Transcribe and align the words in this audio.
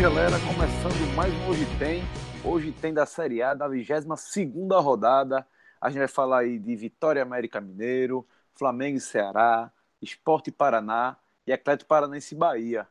Galera. 0.00 0.38
Começando 0.40 1.14
mais 1.14 1.30
um 1.30 1.50
Hoje 1.50 1.66
Tem. 1.78 2.02
Hoje 2.42 2.72
tem 2.72 2.94
da 2.94 3.04
Série 3.04 3.42
A, 3.42 3.52
da 3.52 3.68
22 3.68 4.82
rodada. 4.82 5.46
A 5.78 5.90
gente 5.90 5.98
vai 5.98 6.08
falar 6.08 6.38
aí 6.38 6.58
de 6.58 6.74
Vitória 6.74 7.20
América 7.20 7.60
Mineiro, 7.60 8.26
Flamengo 8.54 8.96
e 8.96 9.00
Ceará, 9.00 9.70
Esporte 10.00 10.50
Paraná 10.50 11.18
e 11.46 11.52
Atlético 11.52 11.86
Paranaense 11.86 12.34
Bahia. 12.34 12.88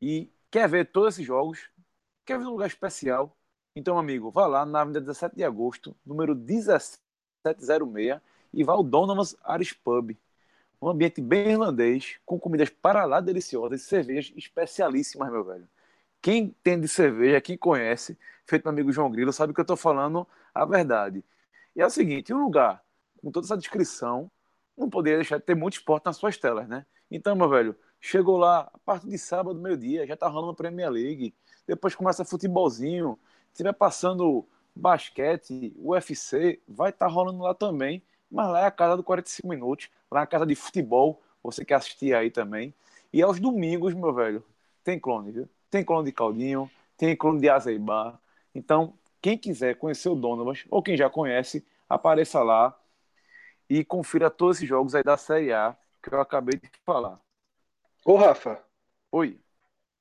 E 0.00 0.30
quer 0.48 0.68
ver 0.68 0.92
todos 0.92 1.14
esses 1.14 1.26
jogos? 1.26 1.68
Quer 2.24 2.38
ver 2.38 2.44
um 2.44 2.50
lugar 2.50 2.68
especial? 2.68 3.36
Então, 3.74 3.98
amigo, 3.98 4.30
vá 4.30 4.46
lá 4.46 4.64
na 4.64 4.82
Avenida 4.82 5.00
17 5.00 5.34
de 5.34 5.42
Agosto, 5.42 5.96
número 6.06 6.36
1706, 6.36 8.20
e 8.52 8.62
vá 8.62 8.74
ao 8.74 8.84
Donovan's 8.84 9.36
Aris 9.42 9.72
Pub. 9.72 10.16
Um 10.80 10.88
ambiente 10.88 11.20
bem 11.20 11.50
irlandês, 11.50 12.20
com 12.24 12.38
comidas 12.38 12.70
para 12.70 13.04
lá 13.06 13.20
deliciosas 13.20 13.82
e 13.82 13.84
cervejas 13.84 14.32
especialíssimas, 14.36 15.32
meu 15.32 15.42
velho. 15.42 15.68
Quem 16.24 16.56
tem 16.62 16.80
de 16.80 16.88
cerveja, 16.88 17.38
quem 17.38 17.54
conhece, 17.54 18.16
feito 18.46 18.62
meu 18.64 18.70
amigo 18.72 18.90
João 18.90 19.10
Grilo, 19.10 19.30
sabe 19.30 19.52
que 19.52 19.60
eu 19.60 19.62
estou 19.62 19.76
falando 19.76 20.26
a 20.54 20.64
verdade. 20.64 21.22
E 21.76 21.82
é 21.82 21.86
o 21.86 21.90
seguinte, 21.90 22.32
um 22.32 22.42
lugar 22.42 22.82
com 23.20 23.30
toda 23.30 23.46
essa 23.46 23.58
descrição, 23.58 24.30
não 24.74 24.88
poderia 24.88 25.18
deixar 25.18 25.36
de 25.36 25.44
ter 25.44 25.54
muito 25.54 25.74
esporte 25.74 26.06
nas 26.06 26.16
suas 26.16 26.38
telas, 26.38 26.66
né? 26.66 26.86
Então, 27.10 27.36
meu 27.36 27.46
velho, 27.46 27.76
chegou 28.00 28.38
lá, 28.38 28.60
a 28.72 28.78
partir 28.78 29.06
de 29.06 29.18
sábado, 29.18 29.60
meio-dia, 29.60 30.06
já 30.06 30.16
tá 30.16 30.26
rolando 30.26 30.52
a 30.52 30.54
Premier 30.54 30.90
League, 30.90 31.34
depois 31.66 31.94
começa 31.94 32.24
futebolzinho, 32.24 33.18
estiver 33.52 33.74
passando 33.74 34.46
basquete, 34.74 35.74
UFC, 35.76 36.58
vai 36.66 36.88
estar 36.88 37.04
tá 37.04 37.12
rolando 37.12 37.42
lá 37.42 37.52
também, 37.52 38.02
mas 38.30 38.48
lá 38.48 38.60
é 38.62 38.64
a 38.64 38.70
casa 38.70 38.96
do 38.96 39.02
45 39.04 39.46
minutos, 39.46 39.90
lá 40.10 40.20
é 40.20 40.22
a 40.22 40.26
casa 40.26 40.46
de 40.46 40.54
futebol, 40.54 41.20
você 41.42 41.66
quer 41.66 41.74
assistir 41.74 42.14
aí 42.14 42.30
também. 42.30 42.72
E 43.12 43.20
aos 43.20 43.38
domingos, 43.38 43.92
meu 43.92 44.14
velho, 44.14 44.42
tem 44.82 44.98
clone, 44.98 45.30
viu? 45.30 45.48
Tem 45.74 45.82
clone 45.82 46.06
de 46.06 46.12
Caldinho, 46.12 46.70
tem 46.96 47.16
clone 47.16 47.40
de 47.40 47.50
Azeibar. 47.50 48.16
Então, 48.54 48.96
quem 49.20 49.36
quiser 49.36 49.74
conhecer 49.74 50.08
o 50.08 50.14
Donovan, 50.14 50.52
ou 50.70 50.80
quem 50.80 50.96
já 50.96 51.10
conhece, 51.10 51.66
apareça 51.88 52.44
lá 52.44 52.78
e 53.68 53.84
confira 53.84 54.30
todos 54.30 54.58
esses 54.58 54.68
jogos 54.68 54.94
aí 54.94 55.02
da 55.02 55.16
Série 55.16 55.52
A 55.52 55.76
que 56.00 56.14
eu 56.14 56.20
acabei 56.20 56.60
de 56.60 56.70
falar. 56.86 57.18
Ô, 58.04 58.14
Rafa. 58.14 58.62
Oi. 59.10 59.40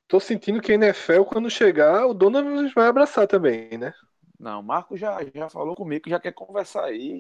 Tô 0.07 0.19
sentindo 0.19 0.61
que 0.61 0.73
a 0.73 0.75
NFL, 0.75 1.23
quando 1.23 1.49
chegar, 1.49 2.05
o 2.05 2.13
Donovan 2.13 2.69
vai 2.75 2.85
abraçar 2.85 3.25
também, 3.25 3.75
né? 3.75 3.95
Não, 4.39 4.59
o 4.59 4.63
Marco 4.63 4.95
já, 4.95 5.17
já 5.33 5.49
falou 5.49 5.75
comigo 5.75 6.03
que 6.03 6.09
já 6.11 6.19
quer 6.19 6.33
conversar 6.33 6.83
aí 6.83 7.19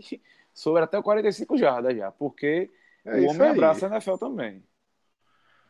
sobre 0.53 0.83
até 0.83 0.99
o 0.99 1.01
45 1.01 1.57
jardas 1.57 1.97
já, 1.97 2.11
porque 2.11 2.69
é 3.03 3.15
o 3.15 3.29
homem 3.29 3.41
aí. 3.41 3.49
abraça 3.49 3.87
a 3.87 3.89
NFL 3.89 4.17
também. 4.17 4.63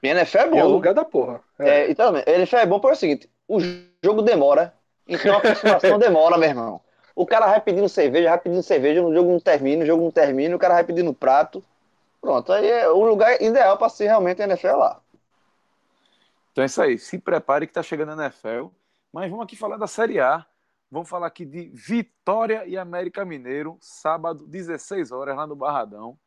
E 0.04 0.10
NFL 0.10 0.38
é 0.38 0.50
bom. 0.50 0.58
É 0.58 0.66
o 0.66 0.70
lugar 0.70 0.94
da 0.94 1.06
porra. 1.06 1.42
É. 1.58 1.70
É, 1.70 1.92
então, 1.92 2.14
NFL 2.18 2.58
é 2.58 2.66
bom 2.66 2.80
por 2.80 2.92
o 2.92 2.96
seguinte: 2.96 3.30
o 3.48 3.60
jogo 4.04 4.22
demora, 4.22 4.74
então 5.08 5.34
a 5.34 5.38
aproximação 5.38 5.98
demora, 6.00 6.38
meu 6.38 6.50
irmão. 6.50 6.82
O 7.16 7.26
cara 7.26 7.48
vai 7.48 7.62
pedindo 7.62 7.88
cerveja, 7.88 8.30
vai 8.30 8.40
pedindo 8.40 8.64
cerveja, 8.64 9.02
o 9.02 9.14
jogo 9.14 9.32
não 9.32 9.40
termina, 9.40 9.84
o 9.84 9.86
jogo 9.86 10.04
não 10.04 10.12
termina, 10.12 10.56
o 10.56 10.60
cara 10.60 10.74
vai 10.74 10.84
pedindo 10.84 11.14
prato. 11.14 11.64
Pronto, 12.20 12.52
aí 12.52 12.70
é 12.70 12.90
o 12.90 13.04
lugar 13.04 13.42
ideal 13.42 13.78
para 13.78 13.90
ser 13.90 14.06
realmente 14.06 14.42
a 14.42 14.46
NFL 14.46 14.76
lá. 14.76 15.00
Então 16.52 16.64
é 16.64 16.66
isso 16.66 16.82
aí, 16.82 16.98
se 16.98 17.18
prepare 17.18 17.66
que 17.66 17.74
tá 17.74 17.84
chegando 17.84 18.12
a 18.12 18.26
NFL. 18.26 18.68
Mas 19.12 19.30
vamos 19.30 19.46
aqui 19.46 19.56
falar 19.56 19.78
da 19.78 19.88
Série 19.88 20.20
A. 20.20 20.46
Vamos 20.90 21.08
falar 21.10 21.28
aqui 21.28 21.46
de 21.46 21.72
Vitória 21.74 22.66
e 22.66 22.78
América 22.78 23.24
Mineiro, 23.24 23.78
sábado, 23.80 24.46
16 24.48 25.12
horas, 25.12 25.36
lá 25.36 25.48
no 25.48 25.56
Barradão. 25.56 26.18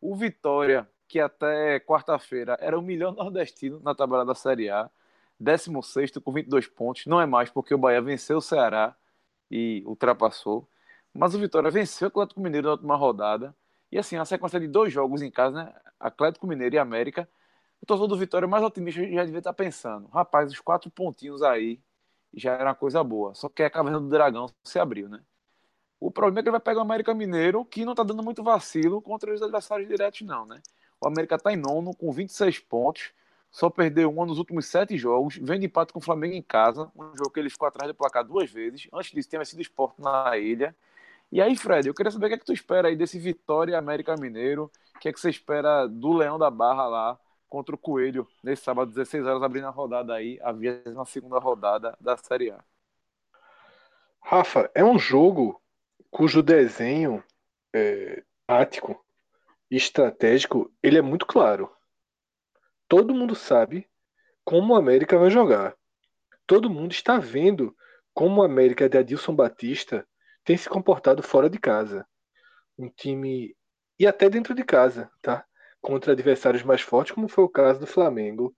O 0.00 0.14
Vitória 0.14 0.88
que 1.14 1.20
até 1.20 1.78
quarta-feira 1.78 2.58
era 2.60 2.76
o 2.76 2.82
melhor 2.82 3.14
nordestino 3.14 3.78
na 3.84 3.94
tabela 3.94 4.24
da 4.24 4.34
Série 4.34 4.68
A, 4.68 4.90
16 5.38 6.10
com 6.18 6.32
22 6.32 6.66
pontos. 6.66 7.06
Não 7.06 7.20
é 7.20 7.26
mais 7.26 7.48
porque 7.50 7.72
o 7.72 7.78
Bahia 7.78 8.02
venceu 8.02 8.38
o 8.38 8.42
Ceará 8.42 8.96
e 9.48 9.84
ultrapassou. 9.86 10.68
Mas 11.14 11.32
o 11.32 11.38
Vitória 11.38 11.70
venceu 11.70 12.08
o 12.08 12.10
Atlético 12.10 12.40
Mineiro 12.40 12.66
na 12.66 12.72
última 12.72 12.96
rodada. 12.96 13.54
E 13.92 13.96
assim, 13.96 14.16
a 14.16 14.24
sequência 14.24 14.58
de 14.58 14.66
dois 14.66 14.92
jogos 14.92 15.22
em 15.22 15.30
casa, 15.30 15.66
né? 15.66 15.74
Atlético 16.00 16.48
Mineiro 16.48 16.74
e 16.74 16.78
América. 16.80 17.28
O 17.80 17.86
torcedor 17.86 18.08
do 18.08 18.16
Vitória 18.18 18.48
mais 18.48 18.64
otimista 18.64 19.00
já 19.00 19.24
devia 19.24 19.38
estar 19.38 19.52
pensando: 19.52 20.08
rapaz, 20.08 20.50
os 20.50 20.58
quatro 20.58 20.90
pontinhos 20.90 21.42
aí 21.44 21.80
já 22.34 22.54
era 22.54 22.70
uma 22.70 22.74
coisa 22.74 23.04
boa. 23.04 23.34
Só 23.34 23.48
que 23.48 23.62
a 23.62 23.70
caverna 23.70 24.00
do 24.00 24.08
Dragão 24.08 24.48
se 24.64 24.80
abriu, 24.80 25.08
né? 25.08 25.22
O 26.00 26.10
problema 26.10 26.40
é 26.40 26.42
que 26.42 26.48
ele 26.48 26.58
vai 26.58 26.60
pegar 26.60 26.80
o 26.80 26.82
América 26.82 27.14
Mineiro, 27.14 27.64
que 27.64 27.84
não 27.84 27.92
está 27.92 28.02
dando 28.02 28.22
muito 28.24 28.42
vacilo 28.42 29.00
contra 29.00 29.32
os 29.32 29.40
adversários 29.40 29.86
diretos, 29.88 30.22
não, 30.22 30.44
né? 30.44 30.60
O 31.00 31.06
América 31.06 31.36
está 31.36 31.52
em 31.52 31.56
nono, 31.56 31.94
com 31.94 32.10
26 32.12 32.58
pontos. 32.60 33.12
Só 33.50 33.70
perdeu 33.70 34.10
um 34.10 34.26
nos 34.26 34.38
últimos 34.38 34.66
sete 34.66 34.98
jogos. 34.98 35.36
Vem 35.36 35.60
de 35.60 35.66
empate 35.66 35.92
com 35.92 36.00
o 36.00 36.02
Flamengo 36.02 36.34
em 36.34 36.42
casa. 36.42 36.90
Um 36.96 37.16
jogo 37.16 37.30
que 37.30 37.38
ele 37.38 37.50
ficou 37.50 37.68
atrás 37.68 37.88
do 37.88 37.94
placar 37.94 38.24
duas 38.24 38.50
vezes. 38.50 38.88
Antes 38.92 39.12
disso, 39.12 39.28
tinha 39.28 39.44
sido 39.44 39.62
esporte 39.62 40.00
na 40.00 40.36
ilha. 40.36 40.74
E 41.30 41.40
aí, 41.40 41.56
Fred, 41.56 41.86
eu 41.86 41.94
queria 41.94 42.10
saber 42.10 42.26
o 42.26 42.28
que 42.30 42.34
é 42.34 42.38
que 42.38 42.44
tu 42.44 42.52
espera 42.52 42.88
aí 42.88 42.96
desse 42.96 43.18
Vitória 43.18 43.78
América 43.78 44.16
Mineiro. 44.16 44.70
O 44.96 44.98
que 44.98 45.08
é 45.08 45.12
que 45.12 45.20
você 45.20 45.30
espera 45.30 45.86
do 45.86 46.12
Leão 46.12 46.38
da 46.38 46.50
Barra 46.50 46.86
lá 46.86 47.18
contra 47.48 47.74
o 47.74 47.78
Coelho 47.78 48.26
nesse 48.42 48.64
sábado, 48.64 48.90
16 48.90 49.24
horas, 49.24 49.42
abrindo 49.42 49.68
a 49.68 49.70
rodada 49.70 50.12
aí, 50.14 50.40
a 50.42 50.52
na 50.90 51.04
segunda 51.04 51.38
rodada 51.38 51.96
da 52.00 52.16
Série 52.16 52.50
A. 52.50 52.58
Rafa, 54.20 54.68
é 54.74 54.84
um 54.84 54.98
jogo 54.98 55.60
cujo 56.10 56.42
desenho 56.42 57.22
é, 57.72 58.24
tático 58.46 59.03
estratégico, 59.76 60.72
ele 60.82 60.98
é 60.98 61.02
muito 61.02 61.26
claro. 61.26 61.70
Todo 62.88 63.14
mundo 63.14 63.34
sabe 63.34 63.88
como 64.44 64.72
o 64.72 64.76
América 64.76 65.18
vai 65.18 65.30
jogar. 65.30 65.74
Todo 66.46 66.70
mundo 66.70 66.92
está 66.92 67.18
vendo 67.18 67.74
como 68.12 68.40
o 68.40 68.44
América 68.44 68.88
de 68.88 68.98
Adilson 68.98 69.34
Batista 69.34 70.06
tem 70.44 70.56
se 70.56 70.68
comportado 70.68 71.22
fora 71.22 71.48
de 71.48 71.58
casa. 71.58 72.06
Um 72.78 72.88
time 72.88 73.56
e 73.98 74.06
até 74.06 74.28
dentro 74.28 74.54
de 74.54 74.64
casa, 74.64 75.10
tá? 75.22 75.44
Contra 75.80 76.12
adversários 76.12 76.62
mais 76.62 76.80
fortes, 76.80 77.14
como 77.14 77.28
foi 77.28 77.44
o 77.44 77.48
caso 77.48 77.80
do 77.80 77.86
Flamengo 77.86 78.54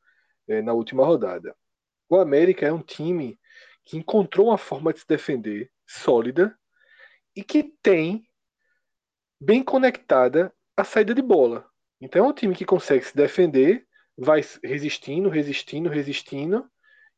é, 0.48 0.60
na 0.62 0.72
última 0.72 1.04
rodada. 1.04 1.54
O 2.08 2.16
América 2.16 2.66
é 2.66 2.72
um 2.72 2.82
time 2.82 3.38
que 3.84 3.96
encontrou 3.96 4.48
uma 4.48 4.58
forma 4.58 4.92
de 4.92 5.00
se 5.00 5.06
defender 5.06 5.70
sólida 5.86 6.56
e 7.34 7.44
que 7.44 7.62
tem 7.82 8.28
bem 9.40 9.62
conectada 9.62 10.52
a 10.76 10.84
saída 10.84 11.14
de 11.14 11.22
bola. 11.22 11.68
Então 12.00 12.24
é 12.24 12.28
um 12.28 12.32
time 12.32 12.54
que 12.54 12.64
consegue 12.64 13.04
se 13.04 13.16
defender, 13.16 13.86
vai 14.16 14.42
resistindo, 14.62 15.28
resistindo, 15.28 15.88
resistindo, 15.88 16.68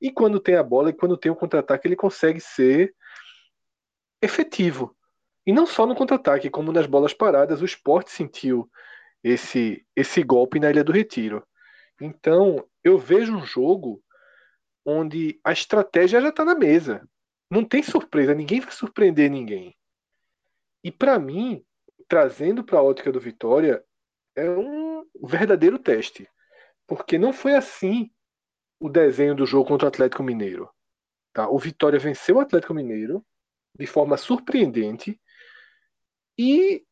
e 0.00 0.10
quando 0.12 0.40
tem 0.40 0.54
a 0.54 0.62
bola 0.62 0.90
e 0.90 0.92
quando 0.92 1.16
tem 1.16 1.30
o 1.30 1.36
contra-ataque, 1.36 1.88
ele 1.88 1.96
consegue 1.96 2.40
ser 2.40 2.94
efetivo. 4.22 4.96
E 5.44 5.52
não 5.52 5.66
só 5.66 5.86
no 5.86 5.94
contra-ataque, 5.94 6.50
como 6.50 6.72
nas 6.72 6.86
bolas 6.86 7.12
paradas, 7.12 7.60
o 7.60 7.64
esporte 7.64 8.10
sentiu 8.10 8.70
esse, 9.24 9.84
esse 9.96 10.22
golpe 10.22 10.60
na 10.60 10.70
Ilha 10.70 10.84
do 10.84 10.92
Retiro. 10.92 11.44
Então, 12.00 12.64
eu 12.84 12.98
vejo 12.98 13.34
um 13.34 13.44
jogo 13.44 14.02
onde 14.84 15.40
a 15.42 15.52
estratégia 15.52 16.20
já 16.20 16.28
está 16.28 16.44
na 16.44 16.54
mesa. 16.54 17.08
Não 17.50 17.64
tem 17.64 17.82
surpresa, 17.82 18.34
ninguém 18.34 18.60
vai 18.60 18.70
surpreender 18.70 19.30
ninguém. 19.30 19.74
E 20.84 20.92
para 20.92 21.18
mim, 21.18 21.64
trazendo 22.08 22.64
para 22.64 22.78
a 22.78 22.82
ótica 22.82 23.12
do 23.12 23.20
Vitória 23.20 23.84
é 24.34 24.48
um 24.50 25.04
verdadeiro 25.22 25.78
teste. 25.78 26.28
Porque 26.86 27.18
não 27.18 27.32
foi 27.32 27.54
assim 27.54 28.10
o 28.80 28.88
desenho 28.88 29.34
do 29.34 29.44
jogo 29.44 29.68
contra 29.68 29.86
o 29.86 29.88
Atlético 29.88 30.22
Mineiro. 30.22 30.70
Tá? 31.32 31.48
O 31.48 31.58
Vitória 31.58 31.98
venceu 31.98 32.36
o 32.36 32.40
Atlético 32.40 32.72
Mineiro 32.72 33.24
de 33.78 33.86
forma 33.86 34.16
surpreendente 34.16 35.20
e 36.36 36.84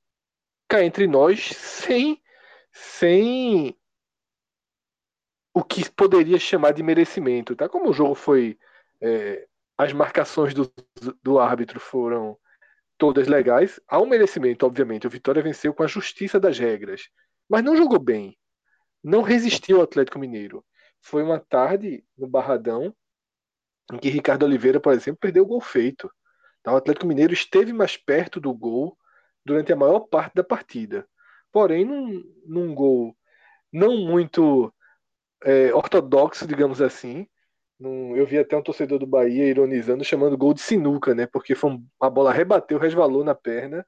cá 0.68 0.84
entre 0.84 1.06
nós 1.06 1.46
sem 1.48 2.20
sem 2.72 3.76
o 5.54 5.64
que 5.64 5.90
poderia 5.90 6.38
chamar 6.38 6.72
de 6.72 6.82
merecimento, 6.82 7.56
tá? 7.56 7.66
Como 7.66 7.88
o 7.88 7.92
jogo 7.92 8.14
foi 8.14 8.58
é, 9.00 9.48
as 9.78 9.92
marcações 9.92 10.52
do, 10.52 10.70
do 11.22 11.38
árbitro 11.38 11.80
foram 11.80 12.38
todas 12.98 13.26
legais. 13.28 13.80
Há 13.88 14.00
um 14.00 14.06
merecimento, 14.06 14.66
obviamente. 14.66 15.06
O 15.06 15.10
Vitória 15.10 15.42
venceu 15.42 15.72
com 15.74 15.82
a 15.82 15.86
justiça 15.86 16.40
das 16.40 16.58
regras, 16.58 17.08
mas 17.48 17.62
não 17.62 17.76
jogou 17.76 17.98
bem. 17.98 18.36
Não 19.02 19.22
resistiu 19.22 19.78
ao 19.78 19.84
Atlético 19.84 20.18
Mineiro. 20.18 20.64
Foi 21.00 21.22
uma 21.22 21.38
tarde 21.38 22.04
no 22.16 22.26
Barradão 22.26 22.94
em 23.92 23.98
que 23.98 24.08
Ricardo 24.08 24.44
Oliveira, 24.44 24.80
por 24.80 24.92
exemplo, 24.92 25.20
perdeu 25.20 25.44
o 25.44 25.46
gol 25.46 25.60
feito. 25.60 26.10
Tá? 26.62 26.72
O 26.72 26.76
Atlético 26.76 27.06
Mineiro 27.06 27.32
esteve 27.32 27.72
mais 27.72 27.96
perto 27.96 28.40
do 28.40 28.52
gol 28.52 28.98
durante 29.44 29.72
a 29.72 29.76
maior 29.76 30.00
parte 30.00 30.34
da 30.34 30.42
partida. 30.42 31.06
Porém, 31.52 31.84
num, 31.84 32.22
num 32.44 32.74
gol 32.74 33.16
não 33.72 33.96
muito 33.98 34.72
é, 35.44 35.72
ortodoxo, 35.74 36.46
digamos 36.46 36.82
assim, 36.82 37.28
eu 37.80 38.26
vi 38.26 38.38
até 38.38 38.56
um 38.56 38.62
torcedor 38.62 38.98
do 38.98 39.06
Bahia 39.06 39.44
ironizando, 39.44 40.04
chamando 40.04 40.36
gol 40.36 40.54
de 40.54 40.60
sinuca, 40.60 41.14
né? 41.14 41.26
Porque 41.26 41.54
foi 41.54 41.78
uma 42.00 42.10
bola 42.10 42.32
rebateu, 42.32 42.78
resvalou 42.78 43.22
na 43.22 43.34
perna 43.34 43.86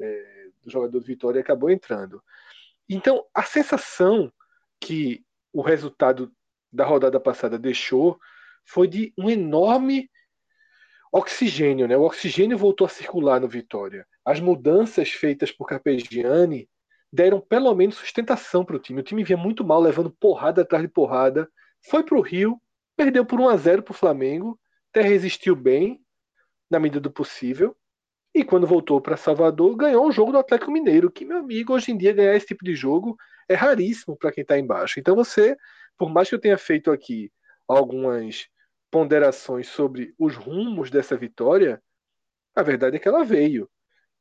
é, 0.00 0.48
do 0.62 0.70
jogador 0.70 0.98
do 0.98 1.06
Vitória 1.06 1.38
e 1.38 1.42
acabou 1.42 1.70
entrando. 1.70 2.22
Então, 2.88 3.24
a 3.32 3.42
sensação 3.42 4.32
que 4.80 5.24
o 5.52 5.62
resultado 5.62 6.32
da 6.72 6.84
rodada 6.84 7.20
passada 7.20 7.58
deixou 7.58 8.18
foi 8.66 8.88
de 8.88 9.12
um 9.16 9.30
enorme 9.30 10.10
oxigênio, 11.12 11.86
né? 11.86 11.96
O 11.96 12.02
oxigênio 12.02 12.58
voltou 12.58 12.84
a 12.86 12.90
circular 12.90 13.40
no 13.40 13.48
Vitória. 13.48 14.04
As 14.24 14.40
mudanças 14.40 15.10
feitas 15.10 15.52
por 15.52 15.68
Carpegiani 15.68 16.68
deram 17.12 17.40
pelo 17.40 17.72
menos 17.74 17.94
sustentação 17.94 18.64
para 18.64 18.74
o 18.74 18.80
time. 18.80 19.00
O 19.00 19.04
time 19.04 19.22
vinha 19.22 19.36
muito 19.36 19.64
mal, 19.64 19.80
levando 19.80 20.10
porrada 20.10 20.62
atrás 20.62 20.82
de 20.82 20.88
porrada. 20.88 21.48
Foi 21.88 22.02
para 22.02 22.18
o 22.18 22.20
Rio, 22.20 22.60
perdeu 22.96 23.24
por 23.24 23.40
1 23.40 23.48
a 23.48 23.56
0 23.56 23.82
para 23.82 23.92
o 23.92 23.96
Flamengo, 23.96 24.58
até 24.90 25.02
resistiu 25.02 25.56
bem, 25.56 26.04
na 26.70 26.78
medida 26.78 27.00
do 27.00 27.10
possível. 27.10 27.76
E 28.34 28.44
quando 28.44 28.66
voltou 28.66 29.00
para 29.00 29.16
Salvador, 29.16 29.76
ganhou 29.76 30.06
um 30.06 30.12
jogo 30.12 30.32
do 30.32 30.38
Atlético 30.38 30.72
Mineiro, 30.72 31.10
que, 31.10 31.24
meu 31.24 31.38
amigo, 31.38 31.72
hoje 31.72 31.92
em 31.92 31.96
dia 31.96 32.12
ganhar 32.12 32.34
esse 32.34 32.46
tipo 32.46 32.64
de 32.64 32.74
jogo 32.74 33.16
é 33.48 33.54
raríssimo 33.54 34.16
para 34.16 34.32
quem 34.32 34.42
está 34.42 34.58
embaixo. 34.58 34.98
Então 34.98 35.14
você, 35.14 35.56
por 35.96 36.10
mais 36.10 36.28
que 36.28 36.34
eu 36.34 36.40
tenha 36.40 36.58
feito 36.58 36.90
aqui 36.90 37.30
algumas 37.68 38.48
ponderações 38.90 39.68
sobre 39.68 40.14
os 40.18 40.36
rumos 40.36 40.90
dessa 40.90 41.16
vitória, 41.16 41.82
a 42.54 42.62
verdade 42.62 42.96
é 42.96 42.98
que 42.98 43.08
ela 43.08 43.24
veio. 43.24 43.68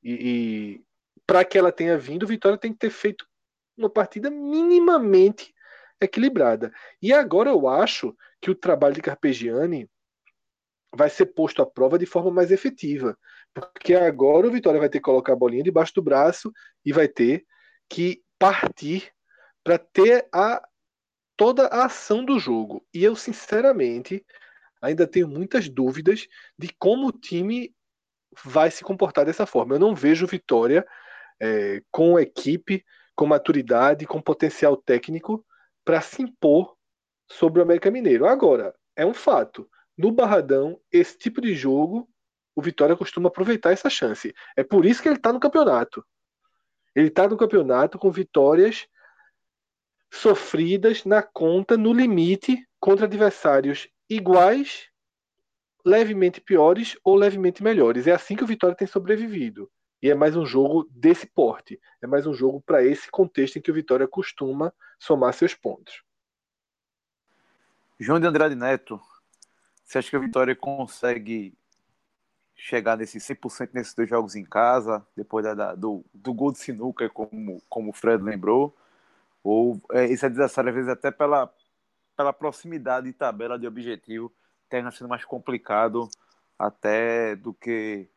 E, 0.02 0.14
e 0.14 0.84
para 1.26 1.46
que 1.46 1.58
ela 1.58 1.72
tenha 1.72 1.98
vindo, 1.98 2.28
Vitória 2.28 2.58
tem 2.58 2.74
que 2.74 2.80
ter 2.80 2.90
feito 2.90 3.26
uma 3.78 3.90
partida 3.90 4.30
minimamente 4.30 5.53
equilibrada. 6.06 6.72
E 7.02 7.14
agora 7.14 7.50
eu 7.50 7.68
acho 7.68 8.16
que 8.42 8.52
o 8.52 8.56
trabalho 8.56 8.96
de 8.96 9.02
Carpegiani 9.02 9.90
vai 10.96 11.10
ser 11.10 11.28
posto 11.28 11.62
à 11.62 11.66
prova 11.66 11.98
de 11.98 12.06
forma 12.06 12.32
mais 12.32 12.52
efetiva. 12.52 13.18
Porque 13.54 13.94
agora 13.94 14.48
o 14.48 14.52
Vitória 14.52 14.80
vai 14.80 14.90
ter 14.90 15.00
que 15.00 15.04
colocar 15.04 15.34
a 15.34 15.36
bolinha 15.36 15.64
debaixo 15.64 15.94
do 15.96 16.02
braço 16.02 16.52
e 16.86 16.92
vai 16.92 17.08
ter 17.08 17.46
que 17.90 18.24
partir 18.38 19.12
para 19.64 19.78
ter 19.78 20.28
a 20.34 20.62
toda 21.36 21.68
a 21.68 21.86
ação 21.86 22.24
do 22.24 22.38
jogo. 22.38 22.86
E 22.94 23.04
eu, 23.04 23.16
sinceramente, 23.16 24.26
ainda 24.82 25.08
tenho 25.08 25.28
muitas 25.28 25.70
dúvidas 25.70 26.28
de 26.58 26.70
como 26.78 27.08
o 27.08 27.12
time 27.12 27.74
vai 28.44 28.70
se 28.70 28.84
comportar 28.84 29.26
dessa 29.26 29.46
forma. 29.46 29.76
Eu 29.76 29.80
não 29.80 29.96
vejo 29.96 30.28
Vitória 30.28 30.86
é, 31.40 31.82
com 31.92 32.20
equipe, 32.20 32.84
com 33.16 33.26
maturidade, 33.26 34.06
com 34.06 34.22
potencial 34.22 34.76
técnico 34.76 35.46
para 35.84 36.02
se 36.02 36.22
impor 36.22 36.76
sobre 37.32 37.60
o 37.60 37.64
América 37.64 37.92
Mineiro. 37.92 38.26
Agora, 38.26 38.74
é 38.96 39.06
um 39.06 39.14
fato. 39.14 39.70
No 39.98 40.12
Barradão, 40.12 40.80
esse 40.92 41.18
tipo 41.18 41.42
de 41.42 41.54
jogo, 41.54 42.10
o 42.56 42.62
Vitória 42.62 42.96
costuma 42.96 43.30
aproveitar 43.30 43.72
essa 43.72 43.90
chance. 43.90 44.34
É 44.56 44.64
por 44.64 44.86
isso 44.86 45.02
que 45.02 45.08
ele 45.08 45.18
está 45.18 45.34
no 45.34 45.40
campeonato. 45.40 46.06
Ele 46.96 47.08
está 47.08 47.28
no 47.28 47.38
campeonato 47.38 47.98
com 47.98 48.12
vitórias 48.12 48.88
sofridas 50.12 51.06
na 51.06 51.24
conta, 51.24 51.76
no 51.76 51.92
limite, 51.92 52.68
contra 52.80 53.06
adversários 53.08 53.90
iguais, 54.08 54.90
levemente 55.84 56.40
piores 56.40 56.96
ou 57.04 57.16
levemente 57.16 57.64
melhores. 57.64 58.06
É 58.06 58.12
assim 58.12 58.36
que 58.36 58.44
o 58.44 58.48
Vitória 58.48 58.76
tem 58.76 58.88
sobrevivido. 58.88 59.72
E 60.04 60.10
é 60.10 60.14
mais 60.14 60.36
um 60.36 60.46
jogo 60.46 60.86
desse 60.92 61.26
porte. 61.26 61.80
É 62.02 62.06
mais 62.06 62.28
um 62.28 62.34
jogo 62.34 62.60
para 62.60 62.84
esse 62.84 63.10
contexto 63.10 63.56
em 63.58 63.62
que 63.62 63.72
o 63.72 63.74
Vitória 63.74 64.06
costuma 64.06 64.74
somar 65.00 65.34
seus 65.34 65.56
pontos. 65.56 66.04
João 67.98 68.20
de 68.20 68.28
Andrade 68.28 68.54
Neto, 68.54 69.00
você 69.86 70.00
acha 70.00 70.10
que 70.10 70.16
a 70.18 70.20
Vitória 70.20 70.54
consegue 70.58 71.58
chegar 72.54 72.98
nesse 72.98 73.18
100% 73.18 73.70
nesses 73.72 73.94
dois 73.94 74.10
jogos 74.10 74.36
em 74.36 74.44
casa, 74.44 75.08
depois 75.16 75.46
da, 75.46 75.74
do, 75.74 76.04
do 76.14 76.34
gol 76.34 76.52
de 76.52 76.60
sinuca, 76.60 77.10
como, 77.10 77.62
como 77.70 77.92
o 77.92 77.94
Fred 77.94 78.22
lembrou? 78.22 78.76
Ou 79.42 79.82
é, 79.90 80.04
esse 80.04 80.26
adversário, 80.26 80.70
às 80.70 80.76
vezes, 80.76 80.90
até 80.90 81.12
pela, 81.12 81.50
pela 82.18 82.34
proximidade 82.34 83.08
de 83.08 83.14
tabela 83.14 83.58
de 83.58 83.66
objetivo, 83.66 84.30
termina 84.68 84.92
sendo 84.92 85.08
mais 85.08 85.24
complicado 85.24 86.10
até 86.60 87.38
do 87.38 87.54
que 87.54 88.10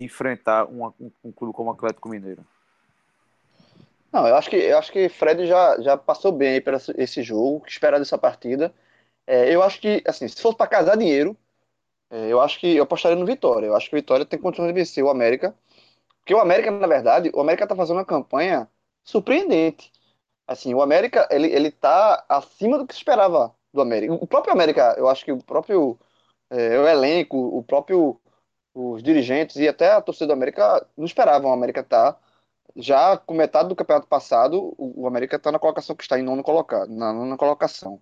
enfrentar 0.00 0.66
um, 0.66 0.86
um, 1.00 1.10
um 1.24 1.32
clube 1.32 1.54
como 1.54 1.70
o 1.70 1.72
Atlético 1.72 2.08
Mineiro? 2.08 2.44
Não, 4.12 4.26
eu 4.26 4.36
acho 4.36 4.48
que 4.48 4.56
eu 4.56 4.78
acho 4.78 4.92
que 4.92 5.08
Fred 5.08 5.46
já, 5.46 5.80
já 5.80 5.96
passou 5.96 6.30
bem 6.30 6.60
para 6.60 6.78
esse 6.96 7.22
jogo, 7.22 7.60
que 7.60 7.70
esperar 7.70 7.98
dessa 7.98 8.16
partida. 8.16 8.72
É, 9.26 9.52
eu 9.54 9.62
acho 9.62 9.80
que, 9.80 10.02
assim, 10.06 10.28
se 10.28 10.40
fosse 10.40 10.56
para 10.56 10.66
casar 10.66 10.96
dinheiro, 10.96 11.36
é, 12.10 12.28
eu 12.28 12.40
acho 12.40 12.60
que 12.60 12.76
eu 12.76 12.84
apostaria 12.84 13.18
no 13.18 13.26
Vitória. 13.26 13.66
Eu 13.66 13.76
acho 13.76 13.88
que 13.88 13.96
o 13.96 13.98
Vitória 13.98 14.24
tem 14.24 14.38
condições 14.38 14.68
de 14.68 14.72
vencer 14.72 15.02
o 15.02 15.10
América. 15.10 15.54
Porque 16.20 16.34
o 16.34 16.40
América, 16.40 16.70
na 16.70 16.86
verdade, 16.86 17.30
o 17.34 17.40
América 17.40 17.66
tá 17.66 17.76
fazendo 17.76 17.96
uma 17.98 18.04
campanha 18.04 18.68
surpreendente. 19.02 19.92
Assim, 20.46 20.74
o 20.74 20.82
América, 20.82 21.28
ele, 21.30 21.48
ele 21.48 21.70
tá 21.70 22.24
acima 22.28 22.78
do 22.78 22.86
que 22.86 22.94
se 22.94 23.00
esperava 23.00 23.54
do 23.72 23.80
América. 23.80 24.14
O 24.14 24.26
próprio 24.26 24.52
América, 24.52 24.94
eu 24.98 25.08
acho 25.08 25.24
que 25.24 25.32
o 25.32 25.42
próprio 25.42 25.98
é, 26.50 26.78
o 26.78 26.86
elenco, 26.86 27.36
o 27.36 27.62
próprio 27.62 28.20
os 28.74 29.02
dirigentes 29.02 29.56
e 29.56 29.68
até 29.68 29.92
a 29.92 30.00
torcida 30.00 30.28
do 30.28 30.32
América 30.32 30.86
não 30.96 31.04
esperavam 31.04 31.50
o 31.50 31.54
América 31.54 31.80
estar 31.80 32.12
tá 32.12 32.20
já 32.76 33.16
com 33.16 33.34
metade 33.34 33.68
do 33.68 33.76
campeonato 33.76 34.08
passado, 34.08 34.74
o, 34.76 35.06
América 35.06 35.36
está 35.36 35.52
na 35.52 35.58
colocação 35.58 35.94
que 35.94 36.02
está 36.02 36.18
em 36.18 36.22
nono 36.22 36.42
colocado, 36.42 36.88
na 36.90 37.12
nona 37.12 37.36
colocação. 37.36 38.00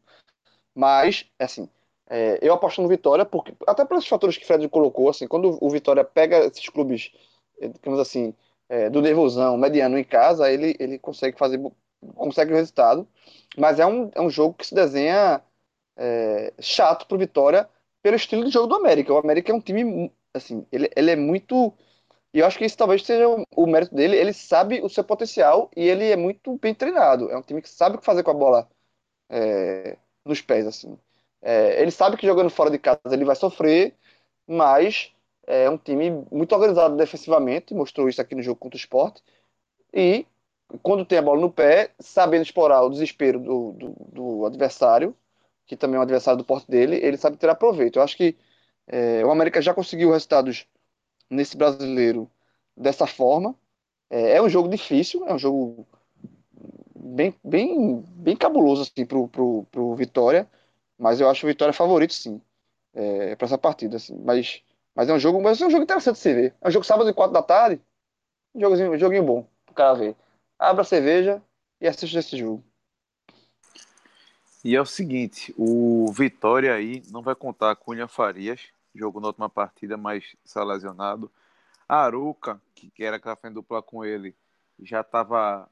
Mas, 0.74 1.26
assim, 1.38 1.68
é, 2.08 2.38
eu 2.40 2.54
aposto 2.54 2.80
no 2.80 2.88
Vitória, 2.88 3.24
porque 3.24 3.54
até 3.66 3.84
pelos 3.84 4.06
fatores 4.06 4.36
que 4.36 4.44
o 4.44 4.46
Fred 4.46 4.68
colocou, 4.68 5.10
assim, 5.10 5.28
quando 5.28 5.58
o 5.60 5.70
Vitória 5.70 6.04
pega 6.04 6.46
esses 6.46 6.68
clubes, 6.68 7.12
é, 7.60 7.68
digamos 7.68 8.00
assim, 8.00 8.34
é, 8.68 8.88
do 8.88 9.02
nervosão, 9.02 9.58
mediano 9.58 9.98
em 9.98 10.04
casa, 10.04 10.50
ele, 10.50 10.74
ele 10.78 10.98
consegue 10.98 11.38
fazer, 11.38 11.60
consegue 12.14 12.52
o 12.52 12.56
resultado, 12.56 13.06
mas 13.56 13.78
é 13.78 13.86
um, 13.86 14.10
é 14.14 14.20
um 14.20 14.30
jogo 14.30 14.54
que 14.54 14.66
se 14.66 14.74
desenha 14.74 15.42
é, 15.96 16.52
chato 16.60 17.06
para 17.06 17.14
o 17.16 17.18
Vitória 17.18 17.68
pelo 18.02 18.16
estilo 18.16 18.44
de 18.44 18.50
jogo 18.50 18.66
do 18.68 18.74
América. 18.74 19.12
O 19.12 19.18
América 19.18 19.52
é 19.52 19.54
um 19.54 19.60
time, 19.60 20.10
assim, 20.34 20.66
ele, 20.72 20.90
ele 20.96 21.10
é 21.10 21.16
muito... 21.16 21.72
E 22.34 22.38
eu 22.40 22.46
acho 22.46 22.58
que 22.58 22.64
isso 22.64 22.76
talvez 22.78 23.04
seja 23.04 23.26
o, 23.54 23.66
mérito 23.66 23.94
dele. 23.94 24.16
Ele 24.16 24.32
sabe 24.32 24.80
o 24.82 24.88
seu 24.88 25.04
potencial 25.04 25.70
e 25.76 25.86
ele 25.86 26.10
é 26.10 26.16
muito 26.16 26.56
bem 26.58 26.74
treinado. 26.74 27.30
É 27.30 27.36
um 27.36 27.42
time 27.42 27.60
que 27.60 27.68
sabe 27.68 27.96
o 27.96 27.98
que 27.98 28.04
fazer 28.06 28.22
com 28.22 28.30
a 28.30 28.34
bola 28.34 28.68
é, 29.28 29.98
nos 30.24 30.40
pés, 30.40 30.66
assim. 30.66 30.98
É, 31.42 31.80
ele 31.82 31.90
sabe 31.90 32.16
que 32.16 32.26
jogando 32.26 32.50
fora 32.50 32.70
de 32.70 32.78
casa 32.78 33.00
ele 33.12 33.24
vai 33.24 33.36
sofrer, 33.36 33.94
mas 34.46 35.12
é 35.46 35.68
um 35.68 35.78
time 35.78 36.10
muito 36.30 36.54
organizado 36.54 36.96
defensivamente, 36.96 37.74
mostrou 37.74 38.08
isso 38.08 38.20
aqui 38.20 38.34
no 38.34 38.42
jogo 38.42 38.60
contra 38.60 38.76
o 38.76 38.80
Sport. 38.80 39.20
E 39.92 40.26
quando 40.82 41.04
tem 41.04 41.18
a 41.18 41.22
bola 41.22 41.40
no 41.40 41.52
pé, 41.52 41.90
sabendo 41.98 42.42
explorar 42.42 42.82
o 42.82 42.90
desespero 42.90 43.38
do, 43.40 43.72
do, 43.72 43.88
do 44.12 44.46
adversário, 44.46 45.16
que 45.66 45.76
também 45.76 45.96
é 45.96 46.00
um 46.00 46.02
adversário 46.02 46.38
do 46.38 46.44
porte 46.44 46.70
dele, 46.70 46.96
ele 46.96 47.16
sabe 47.16 47.36
tirar 47.36 47.56
proveito. 47.56 47.98
Eu 47.98 48.02
acho 48.02 48.16
que 48.16 48.36
é, 48.86 49.24
o 49.24 49.30
América 49.30 49.62
já 49.62 49.74
conseguiu 49.74 50.10
resultados 50.10 50.66
nesse 51.30 51.56
brasileiro 51.56 52.30
dessa 52.76 53.06
forma. 53.06 53.54
É, 54.10 54.36
é 54.36 54.42
um 54.42 54.48
jogo 54.48 54.68
difícil, 54.68 55.26
é 55.26 55.34
um 55.34 55.38
jogo 55.38 55.86
bem, 56.94 57.34
bem, 57.44 58.02
bem 58.08 58.36
cabuloso 58.36 58.82
assim, 58.82 59.04
pro, 59.06 59.28
pro, 59.28 59.64
pro 59.70 59.94
Vitória, 59.94 60.48
mas 60.98 61.20
eu 61.20 61.28
acho 61.28 61.46
o 61.46 61.48
Vitória 61.48 61.72
favorito, 61.72 62.14
sim, 62.14 62.40
é, 62.94 63.36
para 63.36 63.46
essa 63.46 63.58
partida. 63.58 63.96
Assim. 63.96 64.16
Mas, 64.24 64.62
mas 64.94 65.08
é 65.08 65.14
um 65.14 65.18
jogo, 65.18 65.42
mas 65.42 65.60
é 65.60 65.66
um 65.66 65.70
jogo 65.70 65.84
interessante 65.84 66.16
de 66.16 66.20
se 66.20 66.34
ver. 66.34 66.54
É 66.60 66.68
um 66.68 66.70
jogo 66.70 66.84
sábado 66.84 67.08
e 67.08 67.14
quatro 67.14 67.32
da 67.32 67.42
tarde, 67.42 67.80
um 68.54 68.60
jogozinho, 68.60 68.92
um 68.92 68.98
joguinho 68.98 69.24
bom 69.24 69.46
pro 69.66 69.74
cara 69.74 69.94
ver. 69.94 70.16
Abra 70.58 70.82
a 70.82 70.84
cerveja 70.84 71.42
e 71.80 71.88
assista 71.88 72.18
esse 72.18 72.36
jogo. 72.36 72.64
E 74.64 74.76
é 74.76 74.80
o 74.80 74.86
seguinte, 74.86 75.52
o 75.58 76.12
Vitória 76.12 76.72
aí 76.74 77.02
não 77.10 77.20
vai 77.20 77.34
contar 77.34 77.74
com 77.76 77.90
William 77.90 78.06
Farias, 78.06 78.68
jogou 78.94 79.20
na 79.20 79.28
última 79.28 79.48
partida, 79.50 79.96
mas 79.96 80.36
está 80.44 80.62
lesionado. 80.62 81.30
A 81.88 82.04
Aruca, 82.04 82.60
que, 82.74 82.92
era 83.02 83.18
café 83.18 83.50
dupla 83.50 83.82
com 83.82 84.04
ele, 84.04 84.36
já 84.80 85.00
estava 85.00 85.68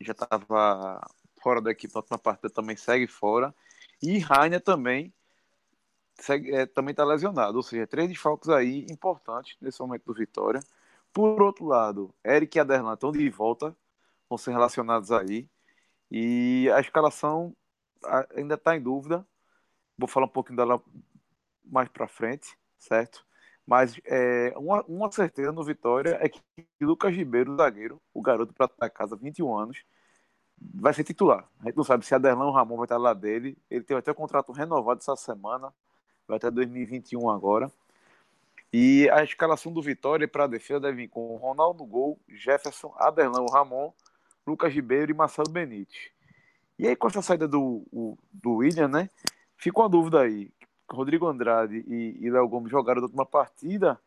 já 0.00 0.12
estava 0.12 1.00
fora 1.42 1.60
da 1.62 1.70
equipe 1.70 1.94
na 1.94 2.00
última 2.00 2.18
partida, 2.18 2.50
também 2.50 2.76
segue 2.76 3.06
fora. 3.06 3.54
E 4.02 4.18
Rainer 4.18 4.60
também 4.60 5.12
segue, 6.16 6.54
é, 6.54 6.66
também 6.66 6.92
está 6.92 7.04
lesionado, 7.04 7.56
ou 7.56 7.62
seja, 7.62 7.86
três 7.86 8.08
desfalques 8.08 8.48
aí 8.50 8.86
importantes 8.90 9.56
nesse 9.60 9.80
momento 9.80 10.04
do 10.06 10.14
Vitória. 10.14 10.60
Por 11.12 11.42
outro 11.42 11.66
lado, 11.66 12.14
Eric 12.24 12.58
e 12.58 12.60
Aderlan 12.60 12.94
estão 12.94 13.12
de 13.12 13.28
volta, 13.30 13.74
vão 14.28 14.38
ser 14.38 14.52
relacionados 14.52 15.12
aí. 15.12 15.48
E 16.10 16.70
a 16.74 16.80
escalação 16.80 17.54
ainda 18.36 18.54
está 18.54 18.76
em 18.76 18.82
dúvida. 18.82 19.26
Vou 19.96 20.08
falar 20.08 20.26
um 20.26 20.30
pouquinho 20.30 20.56
dela 20.56 20.82
mais 21.64 21.88
para 21.88 22.08
frente, 22.08 22.56
certo? 22.78 23.24
Mas 23.66 23.98
é, 24.04 24.52
uma, 24.56 24.82
uma 24.84 25.10
certeza 25.10 25.52
no 25.52 25.64
Vitória 25.64 26.18
é 26.20 26.28
que 26.28 26.40
Lucas 26.80 27.14
Ribeiro, 27.14 27.56
zagueiro, 27.56 28.00
o 28.12 28.20
garoto 28.20 28.52
para 28.52 28.70
a 28.80 28.90
casa, 28.90 29.16
21 29.16 29.56
anos, 29.56 29.84
vai 30.58 30.92
ser 30.92 31.04
titular. 31.04 31.48
A 31.60 31.66
gente 31.66 31.76
não 31.76 31.84
sabe 31.84 32.04
se 32.04 32.14
Aderlan 32.14 32.46
ou 32.46 32.52
Ramon 32.52 32.76
vai 32.76 32.84
estar 32.84 32.98
lá 32.98 33.14
dele. 33.14 33.56
Ele 33.70 33.84
teve 33.84 33.98
até 33.98 34.10
o 34.10 34.14
contrato 34.14 34.52
renovado 34.52 35.00
essa 35.00 35.16
semana, 35.16 35.72
vai 36.28 36.36
até 36.36 36.50
2021 36.50 37.30
agora. 37.30 37.70
E 38.72 39.08
a 39.10 39.22
escalação 39.22 39.72
do 39.72 39.80
Vitória 39.80 40.26
para 40.26 40.44
a 40.44 40.48
defesa 40.48 40.80
deve 40.80 41.02
vir 41.02 41.08
com 41.08 41.36
Ronaldo 41.36 41.84
Gol, 41.84 42.20
Jefferson, 42.28 42.92
Aderlan, 42.98 43.46
Ramon, 43.50 43.92
Lucas 44.46 44.72
Ribeiro 44.72 45.12
e 45.12 45.14
Marcelo 45.14 45.48
Benítez. 45.48 46.10
E 46.78 46.86
aí, 46.88 46.96
com 46.96 47.06
essa 47.08 47.22
saída 47.22 47.46
do, 47.46 47.86
o, 47.92 48.18
do 48.32 48.54
William, 48.56 48.88
né? 48.88 49.08
Fica 49.56 49.80
uma 49.80 49.88
dúvida 49.88 50.20
aí. 50.20 50.50
Rodrigo 50.90 51.26
Andrade 51.26 51.84
e, 51.86 52.18
e 52.20 52.30
Léo 52.30 52.48
Gomes 52.48 52.70
jogaram 52.70 53.00
da 53.00 53.06
última 53.06 53.24
partida 53.24 53.98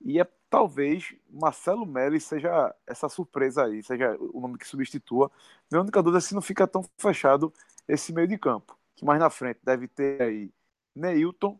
e 0.00 0.20
é 0.20 0.26
talvez 0.50 1.14
Marcelo 1.30 1.86
Melo 1.86 2.20
seja 2.20 2.74
essa 2.86 3.08
surpresa 3.08 3.64
aí, 3.64 3.82
seja 3.82 4.16
o 4.20 4.40
nome 4.40 4.58
que 4.58 4.66
substitua. 4.66 5.30
Minha 5.70 5.82
única 5.82 6.02
dúvida 6.02 6.18
é 6.18 6.20
se 6.20 6.34
não 6.34 6.42
fica 6.42 6.66
tão 6.66 6.84
fechado 6.98 7.52
esse 7.88 8.12
meio 8.12 8.28
de 8.28 8.38
campo. 8.38 8.76
Que 8.94 9.04
mais 9.04 9.18
na 9.18 9.30
frente 9.30 9.60
deve 9.62 9.88
ter 9.88 10.20
aí 10.20 10.52
Neilton, 10.94 11.58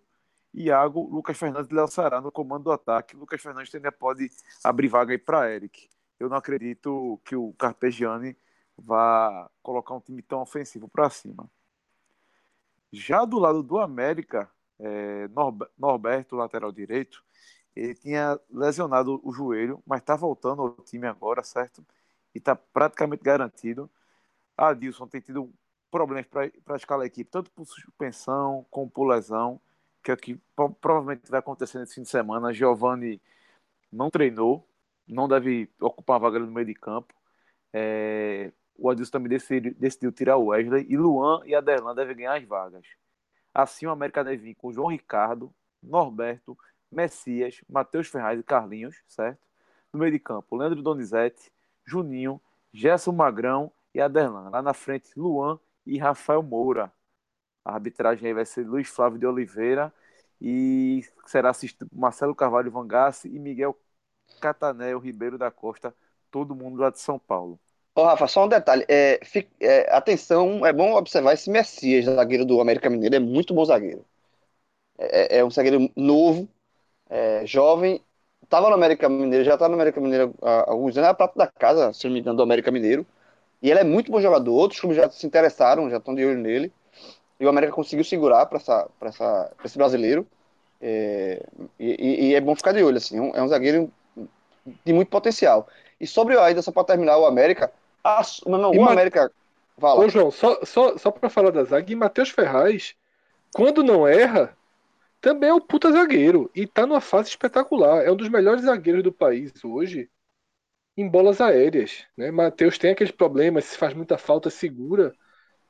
Iago, 0.53 1.09
Lucas 1.09 1.39
Fernandes 1.39 1.71
e 1.71 1.75
Léo 1.75 1.89
Ceará 1.89 2.21
no 2.21 2.31
comando 2.31 2.65
do 2.65 2.73
ataque. 2.73 3.17
Lucas 3.17 3.41
Fernandes 3.41 3.75
ainda 3.75 3.91
pode 3.91 4.31
abrir 4.63 4.89
vaga 4.89 5.13
aí 5.13 5.19
para 5.19 5.51
Eric. 5.51 5.89
Eu 6.21 6.29
não 6.29 6.37
acredito 6.37 7.21
que 7.25 7.35
o 7.35 7.53
Carpegiani 7.55 8.37
vá 8.85 9.51
colocar 9.63 9.95
um 9.95 10.01
time 10.01 10.23
tão 10.23 10.43
ofensivo 10.43 10.89
para 10.89 11.09
cima. 11.11 11.49
Já 12.93 13.25
do 13.25 13.39
lado 13.39 13.63
do 13.63 13.79
América, 13.79 14.51
é, 14.79 15.29
Norberto, 15.79 16.37
lateral 16.37 16.73
direito, 16.73 17.25
ele 17.75 17.95
tinha 17.95 18.39
lesionado 18.51 19.21
o 19.25 19.33
joelho, 19.33 19.83
mas 19.87 20.01
está 20.01 20.15
voltando 20.15 20.63
ao 20.63 20.73
time 20.85 21.07
agora, 21.07 21.43
certo? 21.43 21.85
E 22.35 22.39
está 22.39 22.55
praticamente 22.55 23.23
garantido. 23.23 23.91
Adilson 24.57 25.07
tem 25.07 25.21
tido 25.21 25.53
problemas 25.91 26.27
para 26.27 26.77
escalar 26.77 27.05
a 27.05 27.07
equipe, 27.07 27.31
tanto 27.31 27.51
por 27.51 27.67
suspensão 27.67 28.67
como 28.71 28.91
por 28.91 29.07
lesão, 29.07 29.61
que 30.03 30.11
é 30.11 30.15
o 30.15 30.17
que 30.17 30.41
provavelmente 30.81 31.31
vai 31.31 31.41
acontecer 31.41 31.79
nesse 31.79 31.95
fim 31.95 32.03
de 32.03 32.09
semana. 32.11 32.53
Giovanni 32.53 33.21
não 33.91 34.11
treinou, 34.11 34.67
não 35.07 35.29
deve 35.29 35.71
ocupar 35.81 36.17
a 36.17 36.21
vaga 36.21 36.39
no 36.39 36.51
meio 36.51 36.67
de 36.67 36.75
campo. 36.75 37.15
É, 37.73 38.53
o 38.77 38.91
Adilson 38.91 39.13
também 39.13 39.29
decidiu, 39.29 39.75
decidiu, 39.79 40.13
tirar 40.13 40.37
o 40.37 40.47
Wesley 40.47 40.87
e 40.89 40.97
Luan 40.97 41.43
e 41.45 41.55
Aderlan 41.55 41.95
devem 41.95 42.17
ganhar 42.17 42.37
as 42.37 42.45
vagas. 42.45 42.87
Assim, 43.55 43.87
o 43.87 43.91
América 43.91 44.25
deve 44.25 44.39
vir 44.39 44.55
com 44.55 44.73
João 44.73 44.89
Ricardo, 44.89 45.53
Norberto, 45.83 46.57
Messias, 46.91 47.61
Matheus 47.69 48.09
Ferraz 48.09 48.39
e 48.41 48.43
Carlinhos, 48.43 49.03
certo? 49.07 49.41
No 49.93 50.01
meio 50.01 50.13
de 50.13 50.19
campo, 50.19 50.57
Leandro 50.57 50.83
Donizete, 50.83 51.53
Juninho, 51.85 52.41
Gerson 52.73 53.13
Magrão 53.13 53.71
e 53.95 54.01
Aderlan. 54.01 54.49
Lá 54.51 54.63
na 54.63 54.73
frente, 54.73 55.11
Luan 55.17 55.59
e 55.87 55.99
Rafael 55.99 56.43
Moura. 56.43 56.93
A 57.65 57.75
arbitragem 57.75 58.27
aí 58.27 58.35
vai 58.35 58.45
ser 58.47 58.67
Luiz 58.67 58.89
Flávio 58.89 59.19
de 59.19 59.27
Oliveira 59.27 59.93
e 60.41 61.05
será 61.27 61.51
assistido 61.51 61.89
Marcelo 61.93 62.35
Carvalho 62.35 62.71
Vangassi 62.71 63.29
e 63.29 63.39
Miguel 63.39 63.79
Catanel 64.41 64.99
Ribeiro 64.99 65.39
da 65.39 65.51
Costa, 65.51 65.95
todo 66.31 66.55
mundo 66.55 66.81
lá 66.81 66.91
de 66.91 67.01
São 67.01 67.19
Paulo. 67.19 67.61
Ô, 67.95 68.05
Rafa, 68.05 68.27
só 68.27 68.45
um 68.45 68.49
detalhe. 68.49 68.85
É, 68.89 69.21
é, 69.61 69.95
atenção, 69.95 70.65
é 70.65 70.73
bom 70.73 70.95
observar 70.95 71.35
esse 71.35 71.51
Messias, 71.51 72.07
zagueiro 72.07 72.45
do 72.45 72.61
América 72.61 72.89
Mineiro, 72.89 73.15
é 73.17 73.19
muito 73.19 73.53
bom 73.55 73.65
zagueiro. 73.65 74.05
É, 74.99 75.39
é 75.39 75.45
um 75.45 75.51
zagueiro 75.51 75.91
novo, 75.97 76.49
é, 77.11 77.47
jovem, 77.47 78.03
estava 78.43 78.69
no 78.69 78.75
América 78.75 79.09
Mineiro, 79.09 79.45
já 79.45 79.55
está 79.55 79.69
no 79.69 79.75
América 79.75 80.01
Mineiro 80.01 80.35
há 80.43 80.71
alguns 80.71 80.97
anos, 80.97 81.09
é 81.09 81.11
a 81.11 81.15
prata 81.15 81.39
da 81.39 81.47
casa, 81.49 81.93
se 81.93 82.07
não 82.07 82.15
me 82.15 82.21
engano, 82.21 82.37
do 82.39 82.43
América 82.43 82.71
Mineiro. 82.71 83.07
E 83.63 83.71
ele 83.71 83.81
é 83.81 83.85
muito 83.85 84.13
bom 84.13 84.21
jogador, 84.21 84.53
outros 84.55 84.81
clubes 84.81 84.99
já 84.99 85.11
se 85.11 85.27
interessaram, 85.27 85.91
já 85.91 85.99
estão 85.99 86.15
de 86.15 86.25
olho 86.25 86.39
nele. 86.39 86.73
E 87.41 87.47
o 87.47 87.49
América 87.49 87.73
conseguiu 87.73 88.05
segurar 88.05 88.47
para 88.47 88.59
essa, 88.59 88.89
essa, 89.03 89.53
esse 89.65 89.79
brasileiro. 89.79 90.27
É, 90.81 91.43
e, 91.79 92.31
e, 92.31 92.35
é 92.35 92.41
bom 92.41 92.55
ficar 92.57 92.73
de 92.73 92.83
olho, 92.83 92.99
assim, 92.99 93.19
é 93.19 93.23
um, 93.43 93.47
é 93.47 93.49
zagueiro 93.49 93.93
de 94.85 94.93
muito 94.93 95.09
potencial. 95.09 95.69
E 96.01 96.07
sobre 96.07 96.35
o 96.37 96.41
Aida, 96.41 96.63
só 96.63 96.73
para 96.73 96.85
terminar, 96.85 97.19
o 97.19 97.27
América, 97.27 97.73
a, 98.05 98.23
não, 98.47 98.71
o 98.71 98.89
América. 98.89 99.31
Fala. 99.79 100.01
Ô, 100.01 100.09
João, 100.09 100.31
só, 100.31 100.65
só, 100.65 100.97
só 100.99 101.11
para 101.11 101.31
falar 101.31 101.51
da 101.51 101.65
zaga, 101.65 101.91
e 101.91 101.97
Matheus 101.97 102.31
Ferraz, 102.31 102.95
quando 103.55 103.83
não 103.83 104.07
erra, 104.07 104.57
também 105.21 105.51
é 105.51 105.55
um 105.55 105.61
puta 105.61 105.91
zagueiro 105.91 106.51
e 106.55 106.67
tá 106.67 106.87
numa 106.87 107.01
fase 107.01 107.31
espetacular. 107.31 108.05
É 108.05 108.11
um 108.11 108.17
dos 108.17 108.29
melhores 108.29 108.65
zagueiros 108.65 109.03
do 109.03 109.13
país 109.13 109.53
hoje 109.65 110.11
em 110.97 111.09
bolas 111.09 111.41
aéreas. 111.41 112.05
Né? 112.17 112.31
Matheus 112.31 112.77
tem 112.77 112.91
aqueles 112.91 113.13
problemas, 113.13 113.65
se 113.65 113.79
faz 113.79 113.95
muita 113.95 114.19
falta, 114.19 114.51
segura, 114.51 115.15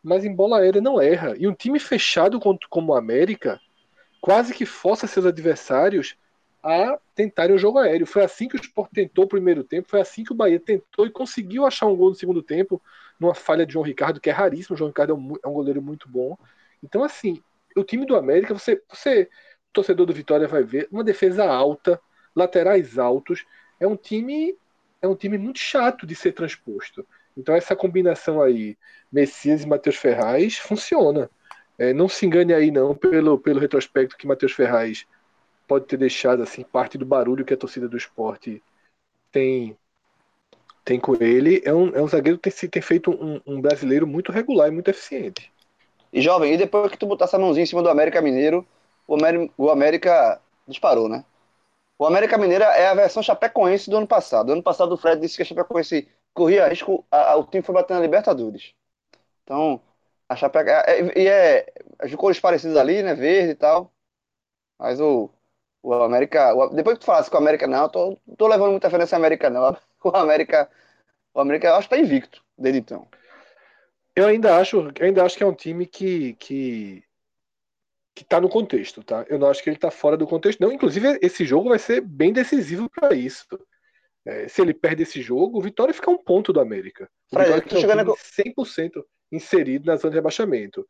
mas 0.02 0.24
em 0.24 0.34
bola 0.34 0.58
aérea 0.58 0.80
não 0.80 1.00
erra. 1.00 1.34
E 1.38 1.46
um 1.46 1.54
time 1.54 1.78
fechado 1.78 2.40
como 2.40 2.92
o 2.92 2.96
América 2.96 3.60
quase 4.20 4.54
que 4.54 4.64
força 4.64 5.06
seus 5.06 5.26
adversários 5.26 6.16
a 6.62 6.98
tentarem 7.14 7.54
o 7.54 7.58
jogo 7.58 7.78
aéreo. 7.78 8.06
Foi 8.06 8.22
assim 8.22 8.48
que 8.48 8.56
o 8.56 8.60
Sport 8.60 8.90
tentou 8.92 9.24
o 9.24 9.28
primeiro 9.28 9.64
tempo, 9.64 9.88
foi 9.88 10.00
assim 10.00 10.22
que 10.22 10.32
o 10.32 10.34
Bahia 10.34 10.60
tentou 10.60 11.06
e 11.06 11.10
conseguiu 11.10 11.66
achar 11.66 11.86
um 11.86 11.96
gol 11.96 12.10
no 12.10 12.14
segundo 12.14 12.42
tempo, 12.42 12.80
numa 13.18 13.34
falha 13.34 13.66
de 13.66 13.72
João 13.72 13.84
Ricardo, 13.84 14.20
que 14.20 14.30
é 14.30 14.32
raríssimo. 14.32 14.74
O 14.74 14.78
João 14.78 14.88
Ricardo 14.88 15.12
é 15.12 15.16
um, 15.16 15.34
é 15.44 15.48
um 15.48 15.52
goleiro 15.52 15.82
muito 15.82 16.08
bom. 16.08 16.36
Então, 16.82 17.02
assim, 17.02 17.42
o 17.76 17.84
time 17.84 18.06
do 18.06 18.16
América, 18.16 18.54
você, 18.54 18.80
você, 18.88 19.28
torcedor 19.72 20.06
do 20.06 20.12
Vitória, 20.12 20.46
vai 20.46 20.62
ver 20.62 20.88
uma 20.90 21.04
defesa 21.04 21.44
alta, 21.44 22.00
laterais 22.34 22.98
altos. 22.98 23.44
É 23.80 23.86
um 23.86 23.96
time, 23.96 24.56
é 25.00 25.08
um 25.08 25.16
time 25.16 25.38
muito 25.38 25.58
chato 25.58 26.06
de 26.06 26.14
ser 26.14 26.32
transposto. 26.32 27.06
Então 27.36 27.54
essa 27.54 27.74
combinação 27.74 28.42
aí, 28.42 28.76
Messias 29.10 29.62
e 29.62 29.66
Matheus 29.66 29.96
Ferraz, 29.96 30.58
funciona. 30.58 31.30
É, 31.78 31.92
não 31.92 32.08
se 32.08 32.26
engane 32.26 32.52
aí 32.52 32.70
não 32.70 32.94
pelo, 32.94 33.38
pelo 33.38 33.58
retrospecto 33.58 34.16
que 34.16 34.26
Matheus 34.26 34.52
Ferraz 34.52 35.06
pode 35.66 35.86
ter 35.86 35.96
deixado 35.96 36.42
assim 36.42 36.62
parte 36.62 36.98
do 36.98 37.06
barulho 37.06 37.44
que 37.44 37.54
a 37.54 37.56
torcida 37.56 37.88
do 37.88 37.96
esporte 37.96 38.62
tem 39.30 39.76
tem 40.84 40.98
com 40.98 41.14
ele. 41.22 41.62
É 41.64 41.72
um, 41.72 41.88
é 41.94 42.02
um 42.02 42.08
zagueiro 42.08 42.38
que 42.38 42.50
tem, 42.50 42.68
tem 42.68 42.82
feito 42.82 43.10
um, 43.10 43.40
um 43.46 43.60
brasileiro 43.60 44.06
muito 44.06 44.32
regular 44.32 44.68
e 44.68 44.72
muito 44.72 44.88
eficiente. 44.88 45.52
E 46.12 46.20
jovem, 46.20 46.52
e 46.52 46.56
depois 46.56 46.90
que 46.90 46.98
tu 46.98 47.06
botar 47.06 47.24
essa 47.24 47.38
mãozinha 47.38 47.62
em 47.62 47.66
cima 47.66 47.82
do 47.82 47.88
América 47.88 48.20
Mineiro, 48.20 48.66
o 49.06 49.14
América, 49.14 49.52
o 49.56 49.70
América 49.70 50.40
disparou, 50.66 51.08
né? 51.08 51.24
O 51.98 52.06
América 52.06 52.36
Mineiro 52.36 52.64
é 52.64 52.88
a 52.88 52.94
versão 52.94 53.22
Chapecoense 53.22 53.88
do 53.88 53.96
ano 53.96 54.06
passado. 54.06 54.52
Ano 54.52 54.62
passado 54.62 54.92
o 54.92 54.96
Fred 54.96 55.20
disse 55.20 55.36
que 55.36 55.42
a 55.42 55.46
Chapecoense 55.46 56.08
corria 56.34 56.68
risco, 56.68 57.04
a, 57.10 57.32
a, 57.32 57.36
o 57.36 57.44
time 57.44 57.62
foi 57.62 57.74
bater 57.74 57.94
na 57.94 58.00
Libertadores. 58.00 58.74
Então, 59.44 59.80
a 60.28 60.36
Chapecoense. 60.36 60.82
É, 60.86 61.00
é, 61.00 61.18
e 61.18 61.28
é, 61.28 61.72
as 62.00 62.14
cores 62.14 62.40
parecidas 62.40 62.76
ali, 62.76 63.02
né? 63.02 63.14
Verde 63.14 63.52
e 63.52 63.54
tal. 63.54 63.92
Mas 64.78 65.00
o, 65.00 65.30
o 65.82 65.92
América. 65.94 66.54
O, 66.54 66.68
depois 66.68 66.96
que 66.96 67.00
tu 67.00 67.06
falasse 67.06 67.30
com 67.30 67.36
o 67.36 67.40
América, 67.40 67.66
não, 67.66 67.82
eu 67.82 67.88
tô, 67.88 68.18
tô 68.38 68.46
levando 68.46 68.70
muita 68.70 68.88
fé 68.88 68.98
nesse 68.98 69.14
América, 69.14 69.50
não. 69.50 69.76
O 70.04 70.08
América. 70.16 70.68
O 71.32 71.40
América, 71.40 71.68
eu 71.68 71.74
acho 71.76 71.88
que 71.88 71.94
tá 71.94 72.00
invicto 72.00 72.42
desde 72.58 72.80
então. 72.80 73.06
Eu 74.16 74.26
ainda 74.26 74.56
acho, 74.56 74.76
eu 74.98 75.06
ainda 75.06 75.24
acho 75.24 75.36
que 75.36 75.44
é 75.44 75.46
um 75.46 75.54
time 75.54 75.86
que 75.86 76.34
que 76.34 77.04
que 78.14 78.22
está 78.22 78.40
no 78.40 78.48
contexto, 78.48 79.02
tá? 79.02 79.24
Eu 79.28 79.38
não 79.38 79.48
acho 79.48 79.62
que 79.62 79.70
ele 79.70 79.76
está 79.76 79.90
fora 79.90 80.16
do 80.16 80.26
contexto, 80.26 80.60
não. 80.60 80.72
Inclusive 80.72 81.18
esse 81.22 81.44
jogo 81.44 81.70
vai 81.70 81.78
ser 81.78 82.00
bem 82.00 82.32
decisivo 82.32 82.90
para 82.90 83.14
isso. 83.14 83.46
É, 84.24 84.48
se 84.48 84.60
ele 84.60 84.74
perde 84.74 85.02
esse 85.02 85.22
jogo, 85.22 85.58
o 85.58 85.62
Vitória 85.62 85.94
fica 85.94 86.10
um 86.10 86.18
ponto 86.18 86.52
do 86.52 86.60
América. 86.60 87.08
O 87.30 87.36
Fred, 87.36 87.52
Vitória 87.52 87.80
chegando 87.80 88.12
um 88.12 88.14
100% 88.14 89.02
inserido 89.30 89.86
na 89.86 89.96
zona 89.96 90.10
de 90.10 90.16
rebaixamento. 90.16 90.86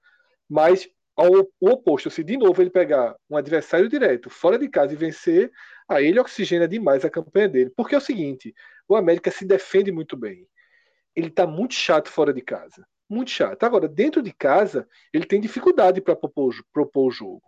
Mas 0.49 0.89
ao 1.17 1.49
o 1.61 1.71
oposto, 1.71 2.11
se 2.11 2.25
de 2.25 2.37
novo 2.37 2.63
ele 2.63 2.71
pegar 2.71 3.15
um 3.29 3.37
adversário 3.37 3.89
direto 3.89 4.31
fora 4.31 4.59
de 4.59 4.69
casa 4.69 4.93
e 4.93 4.97
vencer, 4.97 5.51
aí 5.89 6.07
ele 6.07 6.21
oxigena 6.21 6.67
demais 6.67 7.05
a 7.05 7.11
campanha 7.11 7.49
dele. 7.49 7.73
Porque 7.77 7.95
é 7.95 7.99
o 7.99 8.01
seguinte, 8.01 8.55
o 8.89 8.97
América 8.97 9.31
se 9.31 9.45
defende 9.45 9.93
muito 9.93 10.17
bem. 10.17 10.47
Ele 11.15 11.29
está 11.29 11.47
muito 11.47 11.75
chato 11.75 12.09
fora 12.09 12.33
de 12.33 12.41
casa 12.41 12.87
muito 13.13 13.31
chato. 13.31 13.63
Agora, 13.65 13.87
dentro 13.87 14.23
de 14.23 14.33
casa, 14.33 14.89
ele 15.13 15.27
tem 15.27 15.41
dificuldade 15.41 16.01
para 16.01 16.17
propor, 16.17 16.55
propor 16.73 17.09
o 17.09 17.11
jogo. 17.11 17.43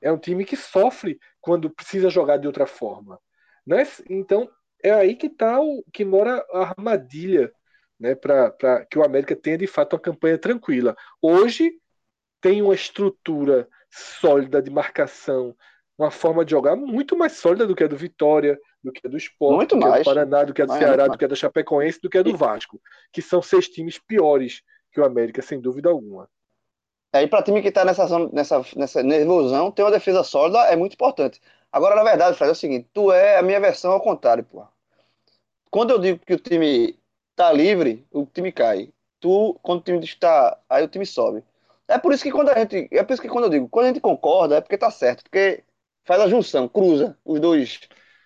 É 0.00 0.10
um 0.10 0.18
time 0.18 0.44
que 0.44 0.56
sofre 0.56 1.18
quando 1.40 1.70
precisa 1.70 2.10
jogar 2.10 2.38
de 2.38 2.46
outra 2.46 2.66
forma. 2.66 3.20
Né? 3.66 3.86
Então, 4.08 4.50
é 4.82 4.90
aí 4.90 5.14
que 5.14 5.26
está 5.26 5.60
o 5.60 5.84
que 5.92 6.04
mora 6.04 6.44
a 6.52 6.60
armadilha 6.70 7.52
né, 7.98 8.14
para 8.14 8.84
que 8.90 8.98
o 8.98 9.04
América 9.04 9.36
tenha 9.36 9.58
de 9.58 9.66
fato 9.66 9.94
uma 9.94 10.00
campanha 10.00 10.38
tranquila. 10.38 10.96
Hoje 11.22 11.72
tem 12.44 12.60
uma 12.60 12.74
estrutura 12.74 13.66
sólida 13.90 14.60
de 14.60 14.70
marcação, 14.70 15.56
uma 15.96 16.10
forma 16.10 16.44
de 16.44 16.50
jogar 16.50 16.76
muito 16.76 17.16
mais 17.16 17.32
sólida 17.32 17.66
do 17.66 17.74
que 17.74 17.82
a 17.82 17.86
do 17.86 17.96
Vitória, 17.96 18.60
do 18.82 18.92
que 18.92 19.00
a 19.06 19.08
do 19.08 19.16
Sport, 19.16 19.56
muito 19.56 19.74
do 19.74 19.80
que 19.80 19.88
mais. 19.88 19.94
a 19.94 19.98
do 20.02 20.04
Paraná, 20.04 20.44
do 20.44 20.52
que 20.52 20.60
a 20.60 20.66
do 20.66 20.68
mais, 20.68 20.84
Ceará, 20.84 21.08
do 21.08 21.16
que 21.16 21.24
a 21.24 21.28
da 21.28 21.34
Chapecoense, 21.34 22.02
do 22.02 22.10
que 22.10 22.18
a 22.18 22.22
do 22.22 22.36
Vasco, 22.36 22.78
que 23.10 23.22
são 23.22 23.40
seis 23.40 23.66
times 23.66 23.98
piores 23.98 24.60
que 24.92 25.00
o 25.00 25.06
América, 25.06 25.40
sem 25.40 25.58
dúvida 25.58 25.88
alguma. 25.88 26.28
Aí, 27.14 27.26
para 27.26 27.42
time 27.42 27.62
que 27.62 27.68
está 27.68 27.82
nessa, 27.82 28.06
nessa, 28.30 28.62
nessa 28.76 29.02
nervosão, 29.02 29.70
ter 29.70 29.82
uma 29.82 29.90
defesa 29.90 30.22
sólida 30.22 30.58
é 30.66 30.76
muito 30.76 30.92
importante. 30.92 31.40
Agora, 31.72 31.94
na 31.94 32.04
verdade, 32.04 32.36
Fred, 32.36 32.50
é 32.50 32.52
o 32.52 32.54
seguinte: 32.54 32.90
tu 32.92 33.10
é 33.10 33.38
a 33.38 33.42
minha 33.42 33.58
versão 33.58 33.92
ao 33.92 34.02
contrário, 34.02 34.44
pô. 34.44 34.66
Quando 35.70 35.92
eu 35.92 35.98
digo 35.98 36.18
que 36.18 36.34
o 36.34 36.38
time 36.38 36.94
tá 37.34 37.50
livre, 37.50 38.06
o 38.12 38.26
time 38.26 38.52
cai. 38.52 38.92
Tu, 39.18 39.58
quando 39.62 39.80
o 39.80 39.82
time 39.82 40.04
está, 40.04 40.58
aí 40.68 40.84
o 40.84 40.88
time 40.88 41.06
sobe. 41.06 41.42
É 41.88 41.98
por 41.98 42.12
isso 42.12 42.22
que 42.22 42.30
quando 42.30 42.48
a 42.50 42.58
gente, 42.58 42.88
é 42.90 43.02
por 43.02 43.12
isso 43.12 43.22
que 43.22 43.28
quando 43.28 43.44
eu 43.44 43.50
digo, 43.50 43.68
quando 43.68 43.84
a 43.86 43.88
gente 43.88 44.00
concorda, 44.00 44.56
é 44.56 44.60
porque 44.60 44.78
tá 44.78 44.90
certo, 44.90 45.22
porque 45.24 45.62
faz 46.04 46.20
a 46.20 46.28
junção, 46.28 46.68
cruza 46.68 47.16
os 47.24 47.40
dois 47.40 47.80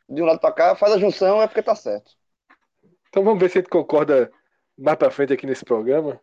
de 0.09 0.23
um 0.23 0.25
lado 0.25 0.41
para 0.41 0.53
cá, 0.53 0.77
faz 0.77 0.93
a 0.93 0.99
junção, 0.99 1.43
é 1.43 1.47
porque 1.47 1.63
tá 1.63 1.75
certo. 1.75 2.13
Então 3.09 3.25
vamos 3.25 3.41
ver 3.41 3.51
se 3.51 3.59
a 3.59 3.61
gente 3.61 3.71
concorda 3.71 4.31
mais 4.77 4.97
para 4.97 5.11
frente 5.11 5.33
aqui 5.33 5.47
nesse 5.47 5.65
programa. 5.65 6.21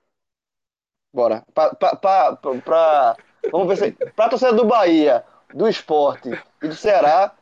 Bora. 1.14 1.46
Pra 1.54 3.18
Vamos 3.52 3.68
ver 3.68 3.78
se. 3.78 3.92
Pra 4.14 4.30
torcida 4.30 4.54
do 4.54 4.66
Bahia, 4.66 5.24
do 5.54 5.68
esporte 5.68 6.30
e 6.62 6.68
do 6.68 6.76
Ceará, 6.76 7.34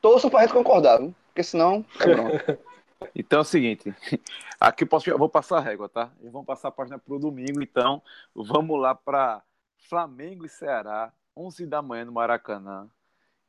torçam 0.00 0.30
pra 0.30 0.42
gente 0.42 0.52
concordar, 0.52 0.98
viu? 0.98 1.14
porque 1.38 1.42
senão. 1.42 1.84
É 2.00 2.58
então 3.14 3.40
é 3.40 3.42
o 3.42 3.44
seguinte, 3.44 3.94
aqui 4.60 4.84
eu, 4.84 4.88
posso, 4.88 5.08
eu 5.10 5.18
vou 5.18 5.28
passar 5.28 5.58
a 5.58 5.60
régua, 5.60 5.88
tá? 5.88 6.12
Vamos 6.20 6.46
passar 6.46 6.68
a 6.68 6.72
página 6.72 6.98
para 6.98 7.14
o 7.14 7.18
domingo, 7.18 7.62
então 7.62 8.02
vamos 8.34 8.80
lá 8.80 8.94
para 8.94 9.42
Flamengo 9.88 10.44
e 10.44 10.48
Ceará, 10.48 11.12
11 11.36 11.66
da 11.66 11.80
manhã 11.82 12.04
no 12.04 12.12
Maracanã. 12.12 12.88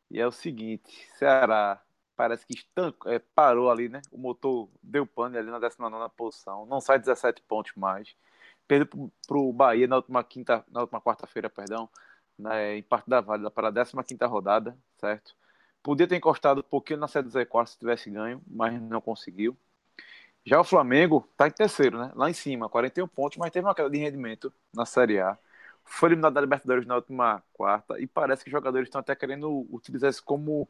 E 0.09 0.19
é 0.19 0.27
o 0.27 0.31
seguinte, 0.31 1.07
Ceará 1.17 1.81
parece 2.15 2.45
que 2.45 2.53
estancou, 2.53 3.11
é, 3.11 3.19
parou 3.19 3.71
ali, 3.71 3.87
né? 3.89 4.01
O 4.11 4.17
motor 4.17 4.69
deu 4.83 5.05
pane 5.05 5.37
ali 5.37 5.49
na 5.49 5.59
19 5.59 6.11
posição, 6.17 6.65
não 6.65 6.81
sai 6.81 6.99
17 6.99 7.41
pontos 7.43 7.73
mais. 7.75 8.15
Perdeu 8.67 9.09
para 9.27 9.37
o 9.37 9.53
Bahia 9.53 9.87
na 9.87 9.95
última 9.95 10.23
quinta, 10.23 10.65
na 10.69 10.81
última 10.81 11.01
quarta-feira, 11.01 11.49
perdão, 11.49 11.89
né, 12.37 12.77
em 12.77 12.83
parte 12.83 13.09
da 13.09 13.21
válida 13.21 13.49
para 13.49 13.69
a 13.69 13.71
15 13.71 14.03
quinta 14.05 14.27
rodada, 14.27 14.77
certo? 14.97 15.35
Podia 15.89 16.05
ter 16.05 16.17
encostado 16.17 16.59
um 16.59 16.63
pouquinho 16.63 16.99
na 16.99 17.07
série 17.07 17.27
do 17.27 17.31
Z4 17.31 17.65
se 17.65 17.79
tivesse 17.79 18.11
ganho, 18.11 18.39
mas 18.45 18.79
não 18.79 19.01
conseguiu. 19.01 19.57
Já 20.45 20.59
o 20.59 20.63
Flamengo 20.63 21.27
está 21.31 21.47
em 21.47 21.51
terceiro, 21.51 21.97
né? 21.97 22.11
Lá 22.13 22.29
em 22.29 22.33
cima, 22.33 22.69
41 22.69 23.07
pontos, 23.07 23.39
mas 23.39 23.49
teve 23.49 23.65
uma 23.65 23.73
queda 23.73 23.89
de 23.89 23.97
rendimento 23.97 24.53
na 24.71 24.85
Série 24.85 25.19
A. 25.19 25.35
Foi 25.83 26.09
eliminado 26.09 26.35
da 26.35 26.41
Libertadores 26.41 26.85
na 26.85 26.95
última 26.95 27.41
quarta 27.51 27.99
e 27.99 28.05
parece 28.05 28.43
que 28.43 28.49
os 28.49 28.51
jogadores 28.51 28.87
estão 28.87 29.01
até 29.01 29.15
querendo 29.15 29.65
utilizar 29.71 30.11
isso 30.11 30.23
como 30.23 30.69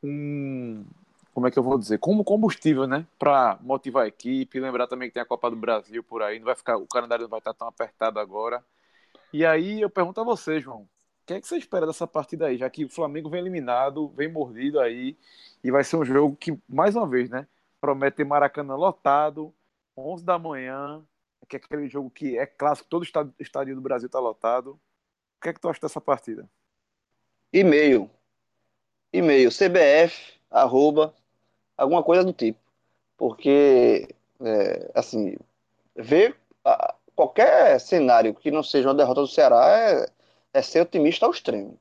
um. 0.00 0.86
Como 1.34 1.48
é 1.48 1.50
que 1.50 1.58
eu 1.58 1.62
vou 1.64 1.76
dizer? 1.76 1.98
Como 1.98 2.22
combustível, 2.22 2.86
né? 2.86 3.04
Para 3.18 3.58
motivar 3.62 4.04
a 4.04 4.06
equipe. 4.06 4.60
Lembrar 4.60 4.86
também 4.86 5.08
que 5.08 5.14
tem 5.14 5.24
a 5.24 5.26
Copa 5.26 5.50
do 5.50 5.56
Brasil 5.56 6.04
por 6.04 6.22
aí. 6.22 6.38
Não 6.38 6.46
vai 6.46 6.54
ficar, 6.54 6.76
o 6.76 6.86
calendário 6.86 7.24
não 7.24 7.30
vai 7.30 7.40
estar 7.40 7.52
tão 7.52 7.66
apertado 7.66 8.20
agora. 8.20 8.64
E 9.32 9.44
aí 9.44 9.80
eu 9.80 9.90
pergunto 9.90 10.20
a 10.20 10.24
você, 10.24 10.60
João 10.60 10.86
que 11.26 11.34
é 11.34 11.40
que 11.40 11.46
você 11.46 11.56
espera 11.56 11.86
dessa 11.86 12.06
partida 12.06 12.46
aí? 12.46 12.56
Já 12.58 12.68
que 12.68 12.84
o 12.84 12.88
Flamengo 12.88 13.30
vem 13.30 13.40
eliminado, 13.40 14.08
vem 14.08 14.30
mordido 14.30 14.80
aí, 14.80 15.16
e 15.62 15.70
vai 15.70 15.84
ser 15.84 15.96
um 15.96 16.04
jogo 16.04 16.36
que, 16.36 16.58
mais 16.68 16.96
uma 16.96 17.06
vez, 17.06 17.30
né? 17.30 17.46
Promete 17.80 18.18
ter 18.18 18.24
Maracanã 18.24 18.74
lotado, 18.76 19.54
11 19.96 20.24
da 20.24 20.38
manhã, 20.38 21.02
que 21.48 21.56
é 21.56 21.58
aquele 21.58 21.88
jogo 21.88 22.10
que 22.10 22.38
é 22.38 22.46
clássico, 22.46 22.88
todo 22.88 23.02
o 23.02 23.42
estádio 23.42 23.74
do 23.74 23.80
Brasil 23.80 24.06
está 24.06 24.18
lotado. 24.18 24.72
O 25.36 25.42
que 25.42 25.50
é 25.50 25.52
que 25.52 25.60
tu 25.60 25.68
acha 25.68 25.80
dessa 25.80 26.00
partida? 26.00 26.48
E-mail. 27.52 28.08
E-mail, 29.12 29.50
CBF, 29.50 30.40
arroba, 30.50 31.14
alguma 31.76 32.02
coisa 32.02 32.24
do 32.24 32.32
tipo. 32.32 32.58
Porque, 33.18 34.08
é, 34.40 34.90
assim, 34.94 35.36
ver 35.94 36.36
qualquer 37.14 37.78
cenário 37.78 38.34
que 38.34 38.50
não 38.50 38.62
seja 38.62 38.88
uma 38.88 38.94
derrota 38.94 39.20
do 39.20 39.28
Ceará 39.28 39.68
é 39.68 40.08
é 40.52 40.62
ser 40.62 40.82
otimista 40.82 41.26
ao 41.26 41.32
extremo. 41.32 41.78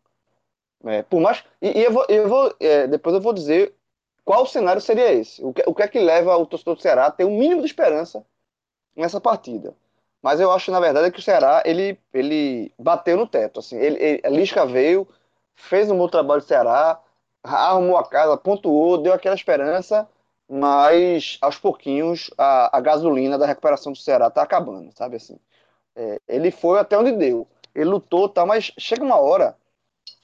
É, 0.86 1.04
por 1.04 1.22
mais 1.22 1.44
e, 1.62 1.80
e 1.80 1.84
eu 1.84 1.92
vou, 1.92 2.06
eu 2.10 2.28
vou 2.28 2.56
é, 2.60 2.88
depois 2.88 3.16
eu 3.16 3.22
vou 3.22 3.34
dizer 3.34 3.74
qual 4.24 4.46
cenário 4.46 4.82
seria 4.82 5.12
esse. 5.12 5.44
O 5.44 5.54
que, 5.54 5.64
o 5.66 5.76
que 5.76 5.84
é 5.84 5.88
que 5.88 6.00
leva 6.00 6.36
o 6.38 6.46
torcedor 6.46 6.76
do 6.76 6.82
Ceará 6.82 7.08
a 7.08 7.12
ter 7.12 7.26
um 7.26 7.38
mínimo 7.38 7.62
de 7.62 7.68
esperança 7.68 8.26
nessa 8.96 9.20
partida? 9.20 9.76
Mas 10.22 10.40
eu 10.40 10.52
acho 10.52 10.72
na 10.72 10.80
verdade 10.80 11.12
que 11.12 11.20
o 11.20 11.24
Ceará 11.24 11.64
ele, 11.66 12.00
ele 12.14 12.72
bateu 12.78 13.18
no 13.18 13.28
teto. 13.28 13.60
Assim, 13.60 13.78
ele, 13.78 14.02
ele, 14.02 14.22
a 14.24 14.30
Lisca 14.30 14.66
veio, 14.66 15.08
fez 15.56 15.90
um 15.90 15.98
bom 15.98 16.08
trabalho 16.08 16.42
do 16.42 16.48
Ceará, 16.48 17.00
arrumou 17.44 17.98
a 17.98 18.08
casa, 18.08 18.38
pontuou, 18.38 18.98
deu 18.98 19.14
aquela 19.14 19.36
esperança, 19.36 20.08
mas 20.48 21.38
aos 21.42 21.58
pouquinhos 21.58 22.30
a, 22.38 22.78
a 22.78 22.82
gasolina 22.82 23.38
da 23.38 23.46
recuperação 23.46 23.92
do 23.92 23.98
Ceará 23.98 24.28
está 24.28 24.44
acabando, 24.44 24.92
sabe 24.96 25.16
assim. 25.16 25.38
É, 25.96 26.20
ele 26.28 26.52
foi 26.52 26.80
até 26.80 26.98
onde 26.98 27.12
deu 27.14 27.48
ele 27.76 27.90
lutou, 27.90 28.30
tá, 28.30 28.46
mas 28.46 28.72
chega 28.78 29.04
uma 29.04 29.18
hora 29.18 29.58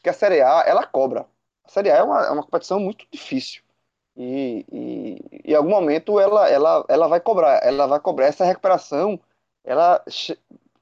que 0.04 0.10
a 0.10 0.14
Série 0.14 0.42
A 0.42 0.64
ela 0.66 0.86
cobra. 0.86 1.26
A 1.64 1.70
Série 1.70 1.92
A 1.92 1.98
é 1.98 2.04
uma, 2.04 2.26
é 2.26 2.32
uma 2.32 2.44
competição 2.44 2.80
muito 2.80 3.06
difícil. 3.12 3.62
E, 4.16 4.66
e, 4.72 5.52
em 5.52 5.54
algum 5.54 5.70
momento 5.70 6.20
ela, 6.20 6.50
ela, 6.50 6.86
ela 6.88 7.08
vai 7.08 7.20
cobrar, 7.20 7.60
ela 7.64 7.86
vai 7.86 8.00
cobrar 8.00 8.26
essa 8.26 8.44
recuperação, 8.46 9.20
ela, 9.64 10.04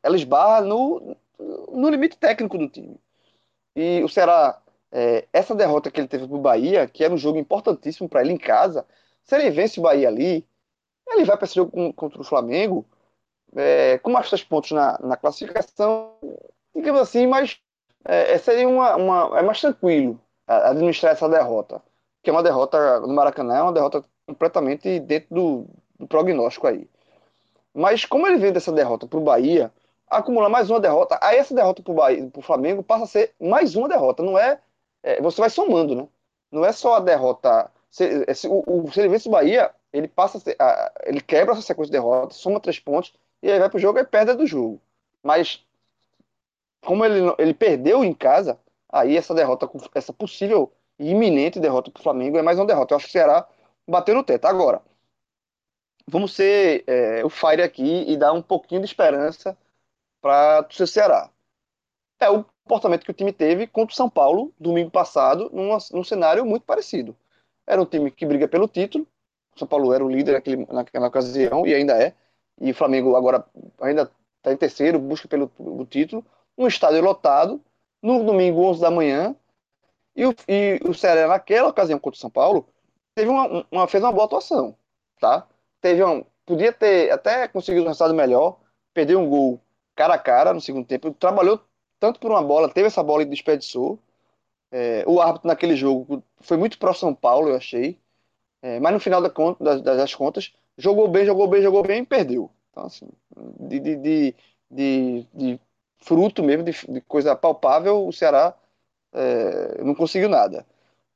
ela 0.01 0.15
esbarra 0.15 0.61
no, 0.61 1.17
no 1.71 1.89
limite 1.89 2.17
técnico 2.17 2.57
do 2.57 2.69
time. 2.69 2.97
E 3.75 4.01
o 4.03 4.07
Ceará, 4.09 4.61
é, 4.91 5.27
essa 5.33 5.53
derrota 5.53 5.91
que 5.91 5.99
ele 5.99 6.07
teve 6.07 6.27
para 6.27 6.35
o 6.35 6.39
Bahia, 6.41 6.87
que 6.87 7.03
era 7.03 7.13
um 7.13 7.17
jogo 7.17 7.37
importantíssimo 7.37 8.07
para 8.07 8.21
ele 8.21 8.33
em 8.33 8.37
casa, 8.37 8.85
se 9.23 9.35
ele 9.35 9.51
vence 9.51 9.79
o 9.79 9.83
Bahia 9.83 10.07
ali, 10.07 10.45
ele 11.07 11.25
vai 11.25 11.35
para 11.35 11.45
esse 11.45 11.55
jogo 11.55 11.93
contra 11.93 12.21
o 12.21 12.23
Flamengo 12.23 12.85
é, 13.55 13.97
com 13.99 14.13
três 14.21 14.43
pontos 14.43 14.71
na, 14.71 14.99
na 15.01 15.17
classificação, 15.17 16.13
digamos 16.75 17.01
assim, 17.01 17.25
mas 17.25 17.57
é, 18.05 18.33
é, 18.33 18.37
seria 18.37 18.67
uma, 18.67 18.95
uma, 18.95 19.39
é 19.39 19.41
mais 19.41 19.61
tranquilo 19.61 20.19
administrar 20.47 21.13
essa 21.13 21.27
derrota, 21.27 21.81
que 22.21 22.29
é 22.29 22.33
uma 22.33 22.43
derrota 22.43 22.99
no 22.99 23.13
Maracanã, 23.13 23.55
é 23.55 23.61
uma 23.63 23.73
derrota 23.73 24.03
completamente 24.27 24.99
dentro 24.99 25.33
do, 25.33 25.65
do 25.99 26.07
prognóstico 26.07 26.67
aí. 26.67 26.87
Mas 27.73 28.05
como 28.05 28.27
ele 28.27 28.37
vem 28.37 28.53
dessa 28.53 28.71
derrota 28.71 29.07
para 29.07 29.19
o 29.19 29.23
Bahia, 29.23 29.71
acumula 30.07 30.49
mais 30.49 30.69
uma 30.69 30.79
derrota, 30.79 31.17
aí 31.21 31.37
essa 31.37 31.55
derrota 31.55 31.81
para 31.81 32.39
o 32.39 32.41
Flamengo 32.41 32.83
passa 32.83 33.05
a 33.05 33.07
ser 33.07 33.33
mais 33.39 33.75
uma 33.75 33.89
derrota, 33.89 34.21
não 34.21 34.37
é, 34.37 34.59
é, 35.03 35.21
Você 35.21 35.41
vai 35.41 35.49
somando, 35.49 35.95
né? 35.95 36.07
Não 36.51 36.63
é 36.63 36.71
só 36.71 36.95
a 36.95 36.99
derrota. 36.99 37.71
Se, 37.89 38.33
se, 38.35 38.47
o, 38.47 38.63
o, 38.67 38.91
se 38.91 38.99
ele 38.99 39.09
vence 39.09 39.27
o 39.27 39.31
Bahia, 39.31 39.71
ele 39.91 40.07
passa 40.07 40.41
a, 40.59 40.91
ele 41.05 41.21
quebra 41.21 41.53
essa 41.53 41.61
sequência 41.61 41.91
de 41.91 41.97
derrotas, 41.97 42.37
soma 42.37 42.59
três 42.59 42.79
pontos 42.79 43.13
e 43.41 43.51
aí 43.51 43.59
vai 43.59 43.69
pro 43.69 43.79
jogo 43.79 43.99
e 43.99 44.03
perde 44.05 44.33
do 44.33 44.45
jogo. 44.45 44.81
Mas 45.23 45.63
como 46.85 47.03
ele, 47.03 47.19
ele 47.37 47.53
perdeu 47.53 48.03
em 48.03 48.13
casa, 48.13 48.59
aí 48.89 49.17
essa 49.17 49.33
derrota, 49.33 49.69
essa 49.93 50.13
possível 50.13 50.71
e 50.97 51.11
iminente 51.11 51.59
derrota 51.59 51.91
para 51.91 51.99
o 51.99 52.03
Flamengo 52.03 52.37
é 52.37 52.41
mais 52.41 52.57
uma 52.57 52.65
derrota. 52.65 52.93
Eu 52.93 52.97
acho 52.97 53.05
que 53.05 53.09
o 53.09 53.13
Ceará 53.13 53.47
bateu 53.87 54.15
no 54.15 54.23
teto. 54.23 54.45
Agora, 54.45 54.81
vamos 56.07 56.33
ser 56.33 56.83
é, 56.87 57.23
o 57.25 57.29
Fire 57.29 57.61
aqui 57.61 58.05
e 58.07 58.15
dar 58.17 58.33
um 58.33 58.41
pouquinho 58.41 58.81
de 58.81 58.87
esperança 58.87 59.57
para 60.21 60.67
o 60.67 60.87
Ceará. 60.87 61.29
É 62.19 62.29
o 62.29 62.45
comportamento 62.63 63.03
que 63.03 63.11
o 63.11 63.13
time 63.13 63.33
teve 63.33 63.67
contra 63.67 63.93
o 63.93 63.95
São 63.95 64.09
Paulo 64.09 64.53
domingo 64.59 64.89
passado, 64.89 65.51
num 65.53 66.03
cenário 66.03 66.45
muito 66.45 66.63
parecido. 66.63 67.15
Era 67.67 67.81
um 67.81 67.85
time 67.85 68.09
que 68.09 68.25
briga 68.25 68.47
pelo 68.47 68.67
título. 68.67 69.07
O 69.55 69.59
São 69.59 69.67
Paulo 69.67 69.93
era 69.93 70.03
o 70.03 70.09
líder 70.09 70.33
naquele, 70.33 70.65
naquela 70.67 71.07
ocasião 71.07 71.65
e 71.65 71.73
ainda 71.73 72.01
é. 72.01 72.13
E 72.59 72.71
o 72.71 72.75
Flamengo 72.75 73.15
agora 73.15 73.45
ainda 73.81 74.11
está 74.37 74.53
em 74.53 74.57
terceiro, 74.57 74.99
busca 74.99 75.27
pelo 75.27 75.51
título 75.89 76.25
um 76.57 76.67
estádio 76.67 77.01
lotado, 77.01 77.61
no 78.01 78.23
domingo, 78.23 78.61
11 78.61 78.81
da 78.81 78.91
manhã, 78.91 79.35
e 80.15 80.25
o, 80.25 80.33
e 80.47 80.79
o 80.85 80.93
Ceará, 80.93 81.27
naquela 81.27 81.69
ocasião 81.69 81.99
contra 81.99 82.17
o 82.17 82.21
São 82.21 82.29
Paulo, 82.29 82.67
teve 83.13 83.29
uma, 83.29 83.65
uma, 83.69 83.87
fez 83.87 84.03
uma 84.03 84.11
boa 84.11 84.25
atuação, 84.25 84.77
tá? 85.19 85.47
Teve 85.81 86.03
um, 86.03 86.23
podia 86.45 86.71
ter 86.71 87.11
até 87.11 87.47
conseguido 87.47 87.83
um 87.83 87.87
resultado 87.87 88.13
melhor, 88.13 88.59
perdeu 88.93 89.19
um 89.19 89.29
gol 89.29 89.59
cara 89.95 90.13
a 90.15 90.19
cara 90.19 90.53
no 90.53 90.61
segundo 90.61 90.85
tempo, 90.85 91.13
trabalhou 91.13 91.59
tanto 91.99 92.19
por 92.19 92.31
uma 92.31 92.43
bola, 92.43 92.69
teve 92.69 92.87
essa 92.87 93.03
bola 93.03 93.23
e 93.23 93.25
desperdiçou. 93.25 93.99
É, 94.71 95.03
o 95.07 95.21
árbitro 95.21 95.47
naquele 95.47 95.75
jogo 95.75 96.23
foi 96.41 96.57
muito 96.57 96.77
pró 96.77 96.93
São 96.93 97.13
Paulo, 97.13 97.49
eu 97.49 97.55
achei. 97.55 97.99
É, 98.61 98.79
mas 98.79 98.93
no 98.93 98.99
final 98.99 99.21
da 99.21 99.29
conta, 99.29 99.63
das, 99.63 99.81
das, 99.81 100.15
contas, 100.15 100.53
jogou 100.77 101.07
bem, 101.07 101.25
jogou 101.25 101.47
bem, 101.47 101.61
jogou 101.61 101.83
bem 101.83 102.01
e 102.03 102.05
perdeu. 102.05 102.51
Então, 102.71 102.85
assim, 102.85 103.07
de, 103.59 103.79
de, 103.79 103.95
de, 103.95 104.35
de, 104.69 105.27
de 105.33 105.59
fruto 105.97 106.43
mesmo 106.43 106.63
de, 106.63 106.71
de 106.87 107.01
coisa 107.01 107.35
palpável, 107.35 108.07
o 108.07 108.13
Ceará 108.13 108.53
é, 109.13 109.83
não 109.83 109.95
conseguiu 109.95 110.29
nada. 110.29 110.65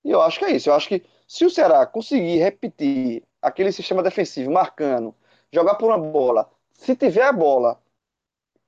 E 0.03 0.11
eu 0.11 0.21
acho 0.21 0.39
que 0.39 0.45
é 0.45 0.51
isso. 0.51 0.69
Eu 0.69 0.73
acho 0.73 0.87
que 0.87 1.03
se 1.27 1.45
o 1.45 1.49
Ceará 1.49 1.85
conseguir 1.85 2.37
repetir 2.37 3.23
aquele 3.41 3.71
sistema 3.71 4.03
defensivo, 4.03 4.51
marcando, 4.51 5.13
jogar 5.51 5.75
por 5.75 5.87
uma 5.87 5.97
bola, 5.97 6.49
se 6.73 6.95
tiver 6.95 7.23
a 7.23 7.31
bola, 7.33 7.79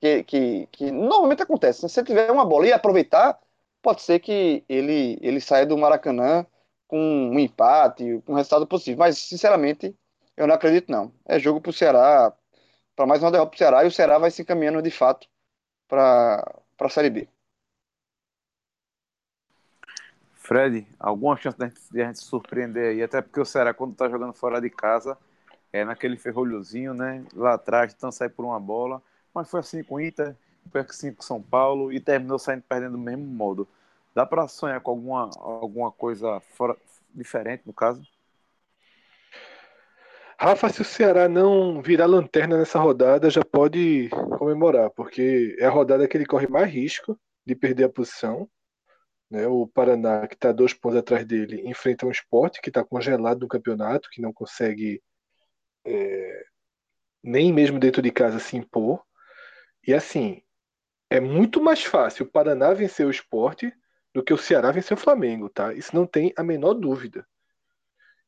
que, 0.00 0.24
que, 0.24 0.66
que 0.72 0.90
normalmente 0.90 1.42
acontece, 1.42 1.82
né? 1.82 1.88
se 1.88 2.02
tiver 2.04 2.30
uma 2.30 2.44
bola 2.44 2.66
e 2.66 2.72
aproveitar, 2.72 3.38
pode 3.80 4.02
ser 4.02 4.20
que 4.20 4.64
ele, 4.68 5.18
ele 5.22 5.40
saia 5.40 5.66
do 5.66 5.78
Maracanã 5.78 6.46
com 6.88 6.98
um 6.98 7.38
empate, 7.38 8.22
com 8.26 8.32
um 8.32 8.36
resultado 8.36 8.66
positivo. 8.66 8.98
Mas, 8.98 9.18
sinceramente, 9.18 9.96
eu 10.36 10.46
não 10.46 10.54
acredito, 10.54 10.90
não. 10.90 11.12
É 11.24 11.38
jogo 11.38 11.60
para 11.60 11.70
o 11.70 11.72
Ceará, 11.72 12.32
para 12.96 13.06
mais 13.06 13.22
uma 13.22 13.30
derrota 13.30 13.50
para 13.50 13.56
o 13.56 13.58
Ceará, 13.58 13.84
e 13.84 13.88
o 13.88 13.92
Ceará 13.92 14.18
vai 14.18 14.30
se 14.30 14.42
encaminhando 14.42 14.82
de 14.82 14.90
fato 14.90 15.28
para 15.88 16.62
a 16.80 16.88
Série 16.88 17.10
B. 17.10 17.28
Fred, 20.34 20.86
alguma 20.98 21.36
chance 21.36 21.56
de 21.56 21.64
a, 21.64 21.68
gente, 21.68 21.80
de 21.90 22.02
a 22.02 22.06
gente 22.06 22.18
surpreender 22.18 22.90
aí? 22.90 23.02
Até 23.02 23.22
porque 23.22 23.40
o 23.40 23.44
Ceará, 23.44 23.72
quando 23.72 23.92
está 23.92 24.08
jogando 24.08 24.32
fora 24.32 24.60
de 24.60 24.68
casa, 24.68 25.16
é 25.72 25.84
naquele 25.84 26.16
ferrolhozinho, 26.16 26.92
né? 26.92 27.24
Lá 27.32 27.54
atrás, 27.54 27.94
então 27.96 28.10
sai 28.10 28.28
por 28.28 28.44
uma 28.44 28.58
bola. 28.60 29.00
Mas 29.32 29.48
foi 29.48 29.60
assim 29.60 29.82
com 29.82 29.94
o 29.94 30.00
Inter, 30.00 30.36
foi 30.70 30.80
assim 30.82 31.14
com 31.14 31.22
São 31.22 31.40
Paulo 31.40 31.92
e 31.92 32.00
terminou 32.00 32.38
saindo 32.38 32.62
perdendo 32.68 32.92
do 32.92 32.98
mesmo 32.98 33.24
modo. 33.24 33.66
Dá 34.14 34.26
para 34.26 34.46
sonhar 34.48 34.80
com 34.80 34.90
alguma, 34.90 35.30
alguma 35.38 35.90
coisa 35.90 36.40
fora, 36.40 36.76
diferente, 37.14 37.62
no 37.64 37.72
caso? 37.72 38.06
Rafa, 40.38 40.68
se 40.68 40.82
o 40.82 40.84
Ceará 40.84 41.28
não 41.28 41.80
virar 41.82 42.06
lanterna 42.06 42.58
nessa 42.58 42.78
rodada, 42.78 43.30
já 43.30 43.44
pode 43.44 44.08
comemorar, 44.38 44.90
porque 44.90 45.56
é 45.58 45.66
a 45.66 45.70
rodada 45.70 46.06
que 46.08 46.16
ele 46.16 46.26
corre 46.26 46.46
mais 46.46 46.72
risco 46.72 47.18
de 47.46 47.54
perder 47.54 47.84
a 47.84 47.88
posição. 47.88 48.48
Né? 49.30 49.46
O 49.46 49.66
Paraná, 49.66 50.26
que 50.26 50.34
está 50.34 50.52
dois 50.52 50.74
pontos 50.74 50.98
atrás 50.98 51.24
dele, 51.24 51.62
enfrenta 51.68 52.06
um 52.06 52.10
esporte 52.10 52.60
que 52.60 52.70
está 52.70 52.84
congelado 52.84 53.40
no 53.40 53.48
campeonato, 53.48 54.10
que 54.10 54.20
não 54.20 54.32
consegue 54.32 55.02
é, 55.84 56.44
nem 57.22 57.52
mesmo 57.52 57.78
dentro 57.78 58.02
de 58.02 58.10
casa 58.10 58.38
se 58.38 58.56
impor. 58.56 59.02
E 59.86 59.94
assim, 59.94 60.42
é 61.10 61.20
muito 61.20 61.62
mais 61.62 61.84
fácil 61.84 62.26
o 62.26 62.30
Paraná 62.30 62.72
vencer 62.72 63.06
o 63.06 63.10
esporte 63.10 63.72
do 64.14 64.22
que 64.22 64.32
o 64.32 64.38
Ceará 64.38 64.70
vencer 64.70 64.96
o 64.96 65.00
Flamengo, 65.00 65.48
tá? 65.48 65.72
Isso 65.72 65.94
não 65.94 66.06
tem 66.06 66.32
a 66.36 66.42
menor 66.42 66.74
dúvida. 66.74 67.26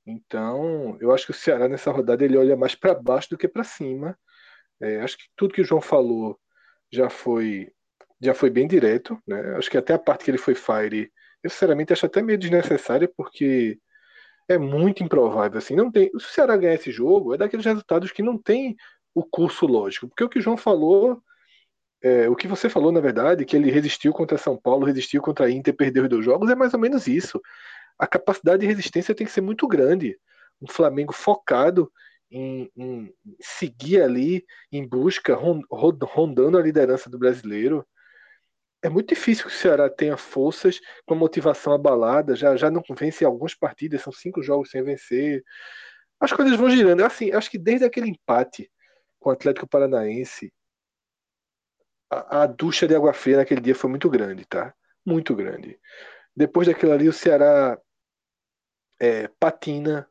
Então, 0.06 0.96
eu 1.00 1.12
acho 1.12 1.26
que 1.26 1.30
o 1.32 1.34
Ceará 1.34 1.68
nessa 1.68 1.90
rodada 1.90 2.24
ele 2.24 2.36
olha 2.36 2.56
mais 2.56 2.74
para 2.74 2.94
baixo 2.94 3.30
do 3.30 3.38
que 3.38 3.48
para 3.48 3.64
cima. 3.64 4.18
É, 4.80 5.00
acho 5.00 5.16
que 5.18 5.24
tudo 5.36 5.54
que 5.54 5.62
o 5.62 5.64
João 5.64 5.80
falou 5.80 6.38
já 6.92 7.10
foi 7.10 7.72
já 8.20 8.34
foi 8.34 8.50
bem 8.50 8.66
direto, 8.66 9.18
né? 9.26 9.56
Acho 9.56 9.70
que 9.70 9.78
até 9.78 9.94
a 9.94 9.98
parte 9.98 10.24
que 10.24 10.30
ele 10.30 10.38
foi 10.38 10.54
fire, 10.54 11.12
eu 11.42 11.50
sinceramente 11.50 11.92
acho 11.92 12.06
até 12.06 12.22
meio 12.22 12.38
desnecessária 12.38 13.10
porque 13.16 13.78
é 14.48 14.58
muito 14.58 15.02
improvável 15.02 15.58
assim. 15.58 15.76
Não 15.76 15.90
tem, 15.90 16.10
se 16.10 16.16
o 16.16 16.20
Ceará 16.20 16.56
ganhar 16.56 16.74
esse 16.74 16.92
jogo, 16.92 17.34
é 17.34 17.38
daqueles 17.38 17.66
resultados 17.66 18.12
que 18.12 18.22
não 18.22 18.38
tem 18.38 18.76
o 19.14 19.24
curso 19.24 19.66
lógico, 19.66 20.08
porque 20.08 20.24
o 20.24 20.28
que 20.28 20.38
o 20.38 20.42
João 20.42 20.56
falou 20.56 21.22
é, 22.02 22.28
o 22.28 22.36
que 22.36 22.46
você 22.46 22.68
falou, 22.68 22.92
na 22.92 23.00
verdade, 23.00 23.46
que 23.46 23.56
ele 23.56 23.70
resistiu 23.70 24.12
contra 24.12 24.36
São 24.36 24.58
Paulo, 24.58 24.84
resistiu 24.84 25.22
contra 25.22 25.46
a 25.46 25.50
Inter, 25.50 25.74
perdeu 25.74 26.02
os 26.04 26.08
dois 26.10 26.24
jogos, 26.24 26.50
é 26.50 26.54
mais 26.54 26.74
ou 26.74 26.80
menos 26.80 27.06
isso. 27.06 27.40
A 27.98 28.07
capacidade 28.07 28.61
de 28.61 28.66
resistência 28.66 29.14
tem 29.14 29.26
que 29.26 29.33
ser 29.33 29.40
muito 29.40 29.66
grande. 29.66 30.18
Um 30.61 30.68
Flamengo 30.68 31.12
focado 31.12 31.90
em, 32.30 32.70
em 32.76 33.14
seguir 33.40 34.02
ali, 34.02 34.44
em 34.72 34.87
busca, 34.87 35.37
rondando 35.37 36.59
a 36.59 36.62
liderança 36.62 37.09
do 37.09 37.18
brasileiro. 37.18 37.87
É 38.83 38.88
muito 38.88 39.09
difícil 39.09 39.46
que 39.46 39.52
o 39.52 39.57
Ceará 39.57 39.88
tenha 39.88 40.16
forças 40.16 40.80
com 41.07 41.14
a 41.14 41.16
motivação 41.16 41.72
abalada, 41.72 42.37
já, 42.37 42.57
já 42.57 42.70
não 42.70 42.83
vence 42.98 43.24
algumas 43.24 43.54
partidas, 43.54 44.02
são 44.02 44.12
cinco 44.12 44.42
jogos 44.42 44.70
sem 44.70 44.83
vencer. 44.83 45.42
As 46.20 46.33
coisas 46.33 46.57
vão 46.57 46.68
girando. 46.68 47.04
Assim, 47.04 47.33
acho 47.33 47.50
que 47.50 47.59
desde 47.59 47.87
aquele 47.87 48.09
empate 48.09 48.70
com 49.18 49.30
o 49.30 49.33
Atlético 49.33 49.68
Paranaense, 49.68 50.52
a, 52.11 52.42
a 52.42 52.46
ducha 52.46 52.87
de 52.87 52.94
água 52.94 53.12
fria 53.12 53.38
naquele 53.38 53.61
dia 53.61 53.74
foi 53.74 53.88
muito 53.88 54.11
grande, 54.11 54.44
tá? 54.44 54.74
Muito 55.04 55.35
grande. 55.35 55.78
Depois 56.37 56.66
daquilo 56.66 56.92
ali, 56.92 57.09
o 57.09 57.12
Ceará 57.12 57.78
é, 59.04 59.28
patina, 59.38 60.08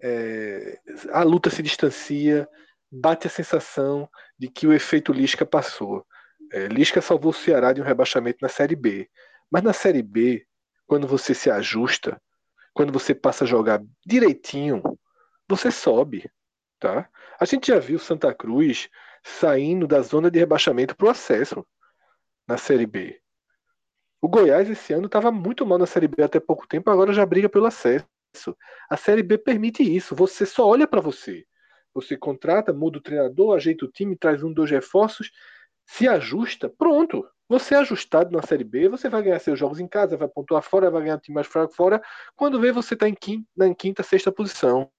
é, 0.00 0.80
a 1.10 1.22
luta 1.22 1.50
se 1.50 1.62
distancia, 1.62 2.48
bate 2.90 3.26
a 3.26 3.30
sensação 3.30 4.08
de 4.38 4.48
que 4.48 4.66
o 4.66 4.72
efeito 4.72 5.12
Lisca 5.12 5.44
passou. 5.44 6.06
É, 6.50 6.66
Lisca 6.66 7.02
salvou 7.02 7.30
o 7.30 7.34
Ceará 7.34 7.72
de 7.72 7.80
um 7.80 7.84
rebaixamento 7.84 8.38
na 8.40 8.48
Série 8.48 8.74
B. 8.74 9.08
Mas 9.50 9.62
na 9.62 9.72
Série 9.72 10.02
B, 10.02 10.46
quando 10.86 11.06
você 11.06 11.34
se 11.34 11.50
ajusta, 11.50 12.20
quando 12.72 12.92
você 12.92 13.14
passa 13.14 13.44
a 13.44 13.46
jogar 13.46 13.82
direitinho, 14.04 14.82
você 15.46 15.70
sobe. 15.70 16.30
Tá? 16.80 17.08
A 17.38 17.44
gente 17.44 17.68
já 17.68 17.78
viu 17.78 17.98
Santa 17.98 18.34
Cruz 18.34 18.88
saindo 19.22 19.86
da 19.86 20.00
zona 20.00 20.30
de 20.30 20.38
rebaixamento 20.38 20.96
para 20.96 21.06
o 21.06 21.10
acesso 21.10 21.64
na 22.48 22.56
Série 22.56 22.86
B. 22.86 23.22
O 24.20 24.28
Goiás 24.28 24.70
esse 24.70 24.92
ano 24.92 25.06
estava 25.06 25.32
muito 25.32 25.66
mal 25.66 25.78
na 25.78 25.86
Série 25.86 26.06
B 26.06 26.22
até 26.22 26.38
pouco 26.38 26.66
tempo, 26.66 26.88
agora 26.88 27.12
já 27.12 27.26
briga 27.26 27.48
pelo 27.48 27.66
acesso. 27.66 28.06
A 28.88 28.96
Série 28.96 29.22
B 29.22 29.38
permite 29.38 29.82
isso. 29.82 30.14
Você 30.14 30.46
só 30.46 30.66
olha 30.66 30.86
para 30.86 31.00
você. 31.00 31.46
Você 31.94 32.16
contrata, 32.16 32.72
muda 32.72 32.98
o 32.98 33.02
treinador, 33.02 33.56
ajeita 33.56 33.84
o 33.84 33.90
time, 33.90 34.16
traz 34.16 34.42
um, 34.42 34.52
dois 34.52 34.70
reforços, 34.70 35.30
se 35.84 36.08
ajusta, 36.08 36.68
pronto. 36.68 37.26
Você 37.48 37.74
é 37.74 37.78
ajustado 37.78 38.30
na 38.30 38.42
Série 38.42 38.64
B, 38.64 38.88
você 38.88 39.10
vai 39.10 39.22
ganhar 39.22 39.38
seus 39.38 39.58
jogos 39.58 39.78
em 39.78 39.86
casa, 39.86 40.16
vai 40.16 40.28
pontuar 40.28 40.62
fora, 40.62 40.90
vai 40.90 41.02
ganhar 41.02 41.16
um 41.16 41.20
time 41.20 41.34
mais 41.34 41.46
fraco 41.46 41.74
fora. 41.74 42.02
Quando 42.34 42.58
vê, 42.58 42.72
você 42.72 42.94
está 42.94 43.06
em 43.06 43.14
quinta, 43.14 43.46
na 43.54 43.74
quinta, 43.74 44.02
sexta 44.02 44.32
posição. 44.32 44.90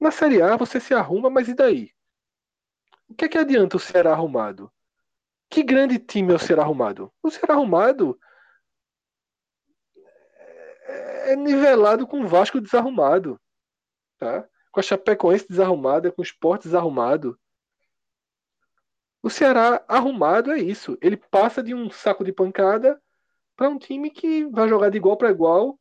Na 0.00 0.10
Série 0.10 0.40
A, 0.40 0.56
você 0.56 0.78
se 0.78 0.94
arruma, 0.94 1.28
mas 1.28 1.48
e 1.48 1.54
daí? 1.54 1.90
O 3.08 3.14
que, 3.14 3.24
é 3.24 3.28
que 3.28 3.38
adianta 3.38 3.76
o 3.76 3.80
Ceará 3.80 4.12
arrumado? 4.12 4.70
Que 5.50 5.62
grande 5.62 5.98
time 5.98 6.32
é 6.32 6.36
o 6.36 6.38
Ceará 6.38 6.62
arrumado? 6.62 7.12
O 7.22 7.30
Ceará 7.30 7.54
arrumado 7.54 8.18
é 11.32 11.36
nivelado 11.36 12.06
com 12.06 12.20
o 12.20 12.28
Vasco 12.28 12.60
desarrumado. 12.60 13.40
Tá? 14.18 14.46
Com 14.70 14.80
a 14.80 14.82
Chapecoense 14.82 15.46
desarrumada, 15.48 16.10
com 16.12 16.22
o 16.22 16.24
Sport 16.24 16.62
desarrumado. 16.62 17.38
O 19.22 19.30
Ceará 19.30 19.84
arrumado 19.86 20.52
é 20.52 20.58
isso. 20.58 20.98
Ele 21.00 21.16
passa 21.16 21.62
de 21.62 21.74
um 21.74 21.90
saco 21.90 22.24
de 22.24 22.32
pancada 22.32 23.00
para 23.56 23.68
um 23.68 23.78
time 23.78 24.10
que 24.10 24.44
vai 24.46 24.68
jogar 24.68 24.90
de 24.90 24.96
igual 24.96 25.16
para 25.16 25.30
igual 25.30 25.78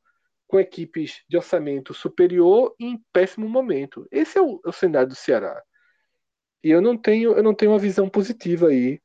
com 0.47 0.60
equipes 0.60 1.24
de 1.30 1.38
orçamento 1.38 1.93
superior 1.93 2.76
e 2.78 2.86
em 2.86 3.04
péssimo 3.13 3.47
momento. 3.47 4.06
Esse 4.12 4.38
é 4.38 4.41
o, 4.41 4.62
é 4.65 4.69
o 4.69 4.74
cenário 4.74 5.08
do 5.08 5.15
Ceará. 5.15 5.63
E 6.63 6.69
eu 6.69 6.82
não 6.82 6.97
tenho, 6.97 7.32
eu 7.32 7.41
não 7.41 7.56
tenho 7.56 7.71
uma 7.71 7.80
visão 7.80 8.10
positiva 8.10 8.67
aí 8.67 9.02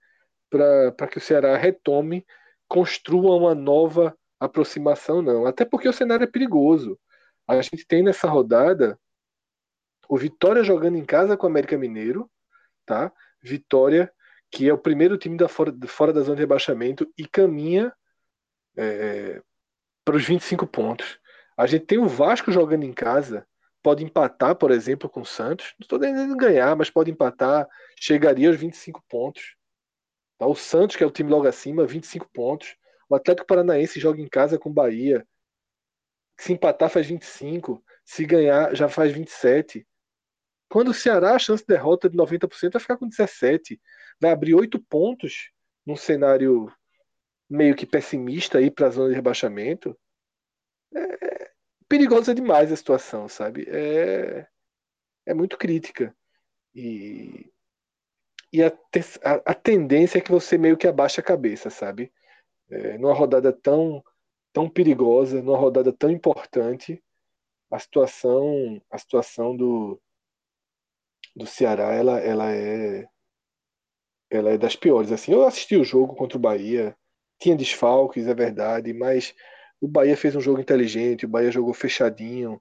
para 0.51 1.09
que 1.09 1.19
o 1.19 1.21
Ceará 1.21 1.57
retome, 1.57 2.27
construa 2.69 3.37
uma 3.37 3.55
nova 3.55 4.17
aproximação, 4.39 5.23
não. 5.23 5.47
Até 5.47 5.65
porque 5.65 5.89
o 5.89 5.93
cenário 5.93 6.25
é 6.25 6.27
perigoso. 6.27 6.99
A 7.47 7.61
gente 7.63 7.87
tem 7.87 8.03
nessa 8.03 8.29
rodada 8.29 8.99
o 10.09 10.17
Vitória 10.17 10.63
jogando 10.63 10.97
em 10.97 11.05
casa 11.05 11.37
com 11.37 11.47
o 11.47 11.51
América 11.51 11.77
Mineiro, 11.77 12.31
tá? 12.85 13.13
Vitória, 13.43 14.13
que 14.51 14.69
é 14.69 14.73
o 14.73 14.79
primeiro 14.79 15.19
time 15.19 15.37
da 15.37 15.49
fora, 15.49 15.75
fora 15.87 16.13
da 16.13 16.21
zona 16.21 16.37
de 16.37 16.43
rebaixamento 16.43 17.13
e 17.19 17.27
caminha 17.27 17.93
é, 18.77 19.43
para 20.05 20.17
os 20.17 20.25
25 20.25 20.67
pontos. 20.67 21.19
A 21.57 21.67
gente 21.67 21.87
tem 21.87 21.99
o 21.99 22.09
Vasco 22.09 22.53
jogando 22.53 22.85
em 22.85 22.93
casa, 22.93 23.47
pode 23.83 24.05
empatar, 24.05 24.55
por 24.57 24.71
exemplo, 24.71 25.09
com 25.09 25.21
o 25.21 25.27
Santos. 25.27 25.75
Não 25.79 25.85
estou 25.85 25.99
dizendo 25.99 26.37
ganhar, 26.37 26.77
mas 26.77 26.91
pode 26.91 27.11
empatar, 27.11 27.67
chegaria 27.99 28.49
aos 28.49 28.57
25 28.57 29.03
pontos. 29.09 29.57
Tá? 30.39 30.47
O 30.47 30.55
Santos, 30.55 30.97
que 30.97 31.03
é 31.03 31.07
o 31.07 31.11
time 31.11 31.31
logo 31.31 31.47
acima, 31.47 31.87
25 31.87 32.29
pontos. 32.33 32.77
O 33.09 33.15
Atlético 33.15 33.47
Paranaense 33.47 34.01
joga 34.01 34.21
em 34.21 34.29
casa 34.29 34.59
com 34.59 34.73
Bahia. 34.73 35.27
Se 36.39 36.53
empatar, 36.53 36.91
faz 36.91 37.07
25. 37.07 37.83
Se 38.05 38.25
ganhar, 38.25 38.75
já 38.75 38.89
faz 38.89 39.13
27. 39.13 39.87
Quando 40.69 40.89
o 40.89 40.95
Ceará, 40.95 41.35
a 41.35 41.39
chance 41.39 41.63
de 41.63 41.75
derrota 41.75 42.11
de 42.11 42.17
90% 42.17 42.73
vai 42.73 42.81
ficar 42.81 42.97
com 42.97 43.09
17. 43.09 43.81
Vai 44.21 44.33
abrir 44.33 44.55
8 44.55 44.79
pontos 44.83 45.51
num 45.85 45.97
cenário 45.97 46.73
meio 47.49 47.77
que 47.77 47.87
pessimista 47.87 48.59
aí 48.59 48.71
para 48.71 48.89
a 48.89 48.91
zona 48.91 49.11
de 49.11 49.15
rebaixamento. 49.15 49.97
É, 50.95 51.51
perigosa 51.89 52.35
demais 52.35 52.73
a 52.73 52.77
situação, 52.77 53.29
sabe? 53.29 53.67
É, 53.69 54.47
é 55.25 55.35
muito 55.35 55.57
crítica. 55.57 56.15
E, 56.75 57.51
e 58.53 58.63
a, 58.63 58.69
a, 59.25 59.33
a 59.53 59.55
tendência 59.55 60.19
é 60.19 60.21
que 60.21 60.31
você 60.31 60.59
meio 60.59 60.77
que 60.77 60.89
abaixa 60.89 61.21
a 61.21 61.25
cabeça, 61.25 61.71
sabe? 61.71 62.13
É, 62.71 62.99
numa 62.99 63.15
rodada 63.15 63.53
tão, 63.53 64.03
tão 64.53 64.69
perigosa, 64.69 65.41
numa 65.43 65.59
rodada 65.59 65.93
tão 65.93 66.11
importante, 66.11 67.03
a 67.71 67.79
situação, 67.79 68.81
a 68.91 68.99
situação 68.99 69.57
do, 69.57 70.01
do 71.35 71.47
Ceará, 71.47 71.93
ela, 71.93 72.19
ela 72.21 72.53
é 72.53 73.09
ela 74.31 74.51
é 74.51 74.59
das 74.59 74.77
piores. 74.77 75.13
Assim, 75.13 75.33
eu 75.33 75.47
assisti 75.47 75.77
o 75.77 75.85
jogo 75.85 76.15
contra 76.15 76.37
o 76.37 76.41
Bahia, 76.41 76.97
tinha 77.39 77.57
desfalques, 77.57 78.27
é 78.27 78.35
verdade, 78.35 78.93
mas 78.93 79.35
o 79.81 79.87
Bahia 79.87 80.17
fez 80.17 80.35
um 80.35 80.41
jogo 80.41 80.61
inteligente, 80.61 81.27
o 81.27 81.29
Bahia 81.29 81.51
jogou 81.51 81.75
fechadinho 81.75 82.61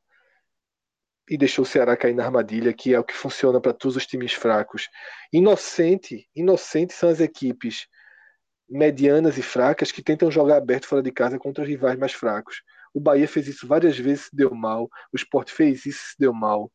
e 1.30 1.38
deixou 1.38 1.64
o 1.64 1.68
Ceará 1.68 1.98
cair 1.98 2.14
na 2.14 2.24
armadilha, 2.24 2.74
que 2.74 2.94
é 2.94 3.00
o 3.00 3.04
que 3.04 3.14
funciona 3.14 3.60
para 3.60 3.74
todos 3.74 3.96
os 3.96 4.06
times 4.06 4.34
fracos. 4.34 4.90
Inocente, 5.34 6.30
inocente 6.36 6.94
são 6.94 7.10
as 7.10 7.20
equipes 7.20 7.88
medianas 8.68 9.38
e 9.38 9.42
fracas 9.42 9.92
que 9.92 10.04
tentam 10.04 10.32
jogar 10.32 10.58
aberto 10.58 10.88
fora 10.88 11.02
de 11.02 11.12
casa 11.12 11.38
contra 11.38 11.64
os 11.64 11.70
rivais 11.70 11.98
mais 11.98 12.14
fracos. 12.14 12.64
O 12.94 13.00
Bahia 13.00 13.28
fez 13.28 13.48
isso 13.48 13.68
várias 13.68 13.98
vezes, 13.98 14.26
se 14.26 14.36
deu 14.36 14.54
mal. 14.54 14.90
O 15.12 15.16
Sport 15.16 15.52
fez 15.52 15.86
isso, 15.86 16.12
se 16.12 16.16
deu 16.18 16.34
mal. 16.34 16.72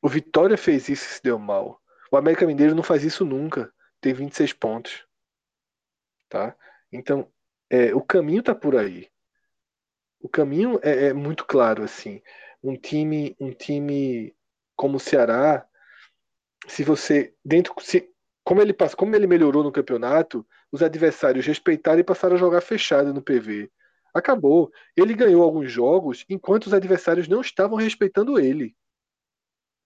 O 0.00 0.08
Vitória 0.08 0.56
fez 0.56 0.88
isso, 0.88 1.04
se 1.04 1.22
deu 1.22 1.38
mal. 1.38 1.80
O 2.10 2.16
América 2.16 2.46
Mineiro 2.46 2.74
não 2.74 2.82
faz 2.82 3.04
isso 3.04 3.24
nunca. 3.24 3.72
Tem 4.00 4.14
26 4.14 4.52
pontos. 4.54 5.06
Tá? 6.28 6.56
Então, 6.92 7.30
é, 7.68 7.94
o 7.94 8.00
caminho 8.00 8.40
está 8.40 8.54
por 8.54 8.76
aí. 8.76 9.08
O 10.20 10.28
caminho 10.28 10.78
é, 10.82 11.06
é, 11.06 11.12
muito 11.12 11.44
claro 11.44 11.82
assim. 11.82 12.22
Um 12.62 12.76
time, 12.76 13.36
um 13.40 13.52
time 13.52 14.34
como 14.76 14.96
o 14.96 15.00
Ceará, 15.00 15.66
se 16.66 16.84
você 16.84 17.34
dentro, 17.44 17.74
se, 17.80 18.10
como 18.44 18.60
ele 18.60 18.74
como 18.96 19.14
ele 19.14 19.26
melhorou 19.26 19.62
no 19.62 19.72
campeonato, 19.72 20.46
os 20.72 20.82
adversários 20.82 21.46
respeitaram 21.46 22.00
e 22.00 22.04
passaram 22.04 22.36
a 22.36 22.38
jogar 22.38 22.60
fechado 22.60 23.12
no 23.12 23.22
PV. 23.22 23.70
Acabou. 24.14 24.70
Ele 24.96 25.14
ganhou 25.14 25.42
alguns 25.42 25.70
jogos 25.70 26.24
enquanto 26.28 26.66
os 26.66 26.74
adversários 26.74 27.28
não 27.28 27.40
estavam 27.40 27.76
respeitando 27.76 28.38
ele. 28.38 28.74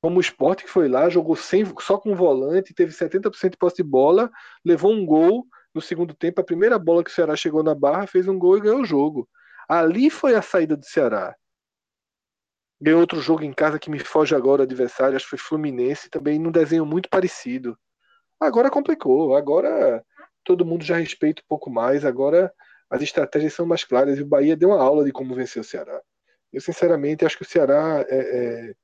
Como 0.03 0.19
o 0.19 0.21
Sport 0.21 0.63
que 0.63 0.71
foi 0.71 0.89
lá, 0.89 1.09
jogou 1.09 1.35
sem, 1.35 1.65
só 1.81 1.99
com 1.99 2.15
volante, 2.15 2.75
teve 2.75 2.93
70% 2.93 3.53
de 3.53 3.57
posse 3.57 3.77
de 3.77 3.83
bola, 3.83 4.31
levou 4.65 4.93
um 4.93 5.05
gol 5.05 5.47
no 5.75 5.81
segundo 5.81 6.15
tempo, 6.15 6.41
a 6.41 6.45
primeira 6.45 6.79
bola 6.79 7.03
que 7.03 7.11
o 7.11 7.13
Ceará 7.13 7.35
chegou 7.35 7.63
na 7.63 7.75
barra, 7.75 8.07
fez 8.07 8.29
um 8.29 8.39
gol 8.39 8.57
e 8.57 8.61
ganhou 8.61 8.81
o 8.81 8.85
jogo. 8.85 9.29
Ali 9.69 10.09
foi 10.11 10.35
a 10.35 10.43
saída 10.43 10.77
do 10.77 10.85
Ceará. 10.85 11.35
Ganhou 12.81 13.01
outro 13.01 13.21
jogo 13.21 13.43
em 13.43 13.53
casa 13.53 13.79
que 13.79 13.91
me 13.91 13.99
foge 13.99 14.35
agora 14.35 14.61
o 14.61 14.65
adversário, 14.65 15.17
acho 15.17 15.25
que 15.25 15.31
foi 15.31 15.39
Fluminense, 15.39 16.11
também 16.11 16.39
num 16.39 16.53
desenho 16.53 16.85
muito 16.85 17.09
parecido. 17.09 17.77
Agora 18.41 18.71
complicou, 18.71 19.37
agora 19.37 20.05
todo 20.43 20.67
mundo 20.67 20.85
já 20.85 20.97
respeita 20.97 21.43
um 21.43 21.49
pouco 21.49 21.71
mais, 21.71 22.05
agora 22.05 22.53
as 22.91 23.03
estratégias 23.03 23.55
são 23.55 23.67
mais 23.67 23.83
claras 23.83 24.19
e 24.19 24.23
o 24.23 24.27
Bahia 24.27 24.57
deu 24.57 24.69
uma 24.71 24.81
aula 24.81 25.05
de 25.05 25.13
como 25.13 25.35
vencer 25.35 25.61
o 25.61 25.65
Ceará. 25.65 26.01
Eu, 26.53 26.61
sinceramente, 26.61 27.25
acho 27.25 27.37
que 27.37 27.43
o 27.43 27.49
Ceará 27.49 28.05
é, 28.09 28.17
é, 28.17 28.75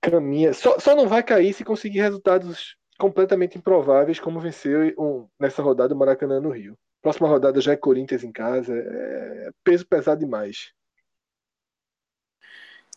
caminha. 0.00 0.52
Só, 0.52 0.78
só 0.78 0.96
não 0.96 1.06
vai 1.06 1.22
cair 1.22 1.52
se 1.52 1.64
conseguir 1.64 2.00
resultados 2.00 2.76
completamente 2.98 3.56
improváveis, 3.56 4.18
como 4.18 4.40
vencer 4.40 4.94
um, 4.98 5.28
nessa 5.38 5.62
rodada 5.62 5.94
o 5.94 5.96
Maracanã 5.96 6.40
no 6.40 6.50
Rio. 6.50 6.76
Próxima 7.00 7.28
rodada 7.28 7.60
já 7.60 7.72
é 7.72 7.76
Corinthians 7.76 8.24
em 8.24 8.32
casa. 8.32 8.74
É 8.74 9.50
peso 9.62 9.86
pesado 9.86 10.20
demais. 10.20 10.72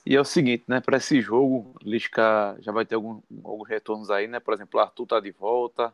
E 0.06 0.16
é 0.16 0.22
o 0.22 0.26
seguinte, 0.26 0.64
né? 0.68 0.80
Para 0.82 0.98
esse 0.98 1.20
jogo, 1.22 1.76
Lisca 1.82 2.56
já 2.60 2.72
vai 2.72 2.86
ter 2.86 2.96
algum, 2.96 3.22
alguns 3.44 3.68
retornos 3.68 4.12
aí, 4.12 4.28
né? 4.28 4.40
Por 4.40 4.54
exemplo, 4.54 4.80
Arthur 4.80 5.08
tá 5.08 5.20
de 5.20 5.32
volta. 5.32 5.94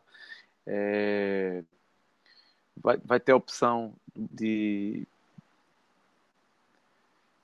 É... 0.66 1.64
Vai, 2.76 2.98
vai 2.98 3.20
ter 3.20 3.32
a 3.32 3.36
opção 3.36 3.94
de 4.14 5.06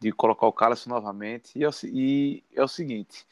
de 0.00 0.12
colocar 0.12 0.46
o 0.46 0.52
Carlos 0.52 0.86
novamente. 0.86 1.58
E 1.58 1.64
é, 1.64 1.68
o, 1.68 1.72
e 1.84 2.44
é 2.54 2.62
o 2.62 2.68
seguinte: 2.68 3.26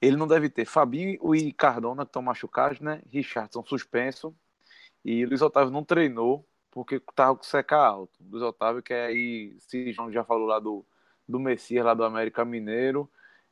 ele 0.00 0.16
não 0.16 0.26
deve 0.26 0.48
ter 0.48 0.64
Fabinho 0.64 1.34
e 1.34 1.52
Cardona 1.52 2.04
que 2.04 2.10
estão 2.10 2.22
machucados, 2.22 2.80
né? 2.80 3.02
Richardson 3.10 3.64
suspenso. 3.64 4.34
E 5.04 5.24
Luiz 5.26 5.42
Otávio 5.42 5.72
não 5.72 5.84
treinou 5.84 6.44
porque 6.70 6.96
estava 6.96 7.36
com 7.36 7.42
seca 7.42 7.76
alto. 7.76 8.12
Luiz 8.30 8.42
Otávio, 8.42 8.82
que 8.82 8.92
aí, 8.92 9.56
se 9.60 9.92
João 9.92 10.12
já 10.12 10.24
falou 10.24 10.46
lá 10.46 10.58
do, 10.58 10.84
do 11.28 11.38
Messias, 11.38 11.84
lá 11.84 11.94
do 11.94 12.04
América 12.04 12.44
Mineiro. 12.44 13.08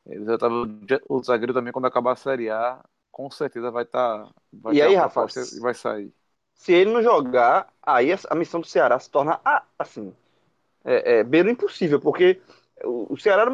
É, 0.06 0.16
Luiz 0.16 0.28
Otávio, 0.28 0.80
o 1.08 1.22
zagueiro 1.22 1.52
também, 1.52 1.72
quando 1.72 1.86
acabar 1.86 2.12
a 2.12 2.16
Série 2.16 2.48
A, 2.48 2.82
com 3.10 3.30
certeza 3.30 3.70
vai 3.70 3.84
estar. 3.84 4.24
Tá, 4.24 4.30
vai 4.52 4.74
e 4.74 4.82
aí, 4.82 4.94
Rafa? 4.94 5.26
E 5.54 5.60
vai 5.60 5.74
sair. 5.74 6.12
Se 6.54 6.72
ele 6.72 6.92
não 6.92 7.02
jogar, 7.02 7.68
aí 7.82 8.08
a 8.30 8.34
missão 8.34 8.60
do 8.60 8.66
Ceará 8.66 8.98
se 8.98 9.10
torna 9.10 9.40
assim 9.78 10.14
é, 10.86 11.18
é 11.18 11.24
beira 11.24 11.50
impossível, 11.50 12.00
porque 12.00 12.40
o 12.84 13.16
Ceará 13.16 13.44
no 13.44 13.52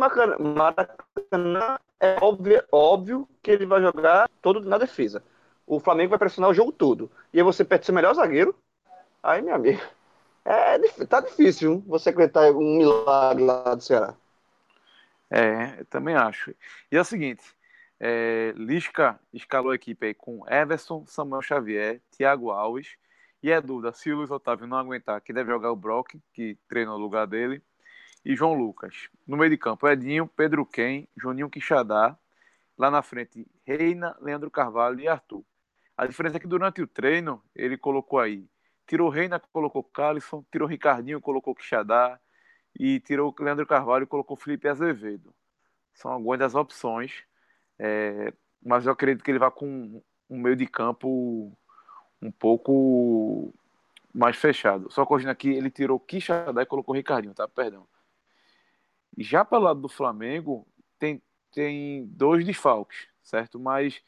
Maracanã 0.55 1.79
é 1.99 2.19
óbvio, 2.21 2.63
óbvio 2.71 3.29
que 3.43 3.51
ele 3.51 3.65
vai 3.65 3.81
jogar 3.81 4.29
todo 4.43 4.61
na 4.61 4.77
defesa. 4.77 5.23
O 5.67 5.81
Flamengo 5.81 6.11
vai 6.11 6.19
pressionar 6.19 6.51
o 6.51 6.55
jogo 6.55 6.71
todo. 6.71 7.11
E 7.33 7.39
aí 7.39 7.43
você 7.43 7.65
perde 7.65 7.87
seu 7.87 7.95
melhor 7.95 8.15
zagueiro. 8.15 8.55
Aí, 9.23 9.41
meu 9.41 9.55
amigo, 9.55 9.81
é, 10.45 11.07
tá 11.07 11.21
difícil 11.21 11.83
você 11.87 12.11
acreditar 12.11 12.51
um 12.53 12.79
milagre 12.79 13.45
lá 13.45 13.75
do 13.75 13.83
Ceará. 13.83 14.15
É, 15.31 15.81
eu 15.81 15.85
também 15.87 16.15
acho. 16.15 16.55
E 16.91 16.97
é 16.97 17.01
o 17.01 17.05
seguinte, 17.05 17.43
é, 17.99 18.53
Lisca 18.57 19.19
escalou 19.33 19.73
a 19.73 19.75
equipe 19.75 20.07
aí 20.07 20.15
com 20.15 20.45
Everson, 20.49 21.05
Samuel 21.07 21.43
Xavier, 21.43 22.01
Thiago 22.11 22.51
Alves, 22.51 22.97
e 23.43 23.51
é 23.51 23.61
dúvida 23.61 23.93
se 23.93 24.11
o 24.13 24.17
Luiz 24.17 24.31
Otávio 24.31 24.67
não 24.67 24.77
aguentar, 24.77 25.21
que 25.21 25.33
deve 25.33 25.51
jogar 25.51 25.73
o 25.73 25.77
Brock, 25.77 26.15
que 26.33 26.57
treina 26.69 26.93
no 26.93 26.99
lugar 26.99 27.27
dele, 27.27 27.63
e 28.25 28.37
João 28.37 28.55
Lucas. 28.55 29.09
No 29.27 29.37
meio 29.37 29.51
de 29.51 29.57
campo, 29.57 29.89
Edinho, 29.89 30.29
Pedro 30.29 30.65
Ken, 30.65 31.07
Juninho 31.17 31.51
Quixadá. 31.51 32.17
Lá 32.79 32.91
na 32.91 33.03
frente, 33.03 33.47
Reina, 33.67 34.17
Leandro 34.21 34.51
Carvalho 34.51 34.99
e 35.01 35.07
Arthur. 35.07 35.45
A 35.97 36.07
diferença 36.07 36.37
é 36.37 36.41
que 36.41 36.47
durante 36.47 36.81
o 36.81 36.87
treino, 36.87 37.43
ele 37.55 37.77
colocou 37.77 38.19
aí. 38.19 38.45
Tirou 38.87 39.09
Reina, 39.09 39.41
colocou 39.41 39.83
Calisson, 39.83 40.45
tirou 40.51 40.69
Ricardinho, 40.69 41.21
colocou 41.21 41.55
Quixadá. 41.55 42.19
E 42.79 43.01
tirou 43.01 43.35
Leandro 43.39 43.67
Carvalho 43.67 44.07
colocou 44.07 44.37
Felipe 44.37 44.67
Azevedo. 44.67 45.35
São 45.95 46.13
algumas 46.13 46.39
das 46.39 46.55
opções. 46.55 47.23
É, 47.79 48.33
mas 48.65 48.87
eu 48.87 48.93
acredito 48.93 49.25
que 49.25 49.31
ele 49.31 49.39
vai 49.39 49.51
com 49.51 50.03
um 50.31 50.39
meio 50.39 50.57
de 50.57 50.67
campo 50.67 51.57
um 52.21 52.31
pouco 52.31 53.53
mais 54.15 54.37
fechado. 54.37 54.91
Só 54.91 55.05
corrigindo 55.05 55.33
aqui, 55.33 55.51
ele 55.51 55.71
tirou 55.71 55.99
Quixadá 55.99 56.63
e 56.63 56.67
colocou 56.67 56.95
Ricardinho, 56.95 57.35
tá? 57.35 57.49
Perdão. 57.49 57.87
Já 59.19 59.45
pelo 59.45 59.65
lado 59.65 59.81
do 59.81 59.89
Flamengo, 59.89 60.67
tem, 60.99 61.23
tem 61.51 62.07
dois 62.07 62.45
desfalques, 62.45 63.09
certo? 63.23 63.59
Mas 63.59 64.03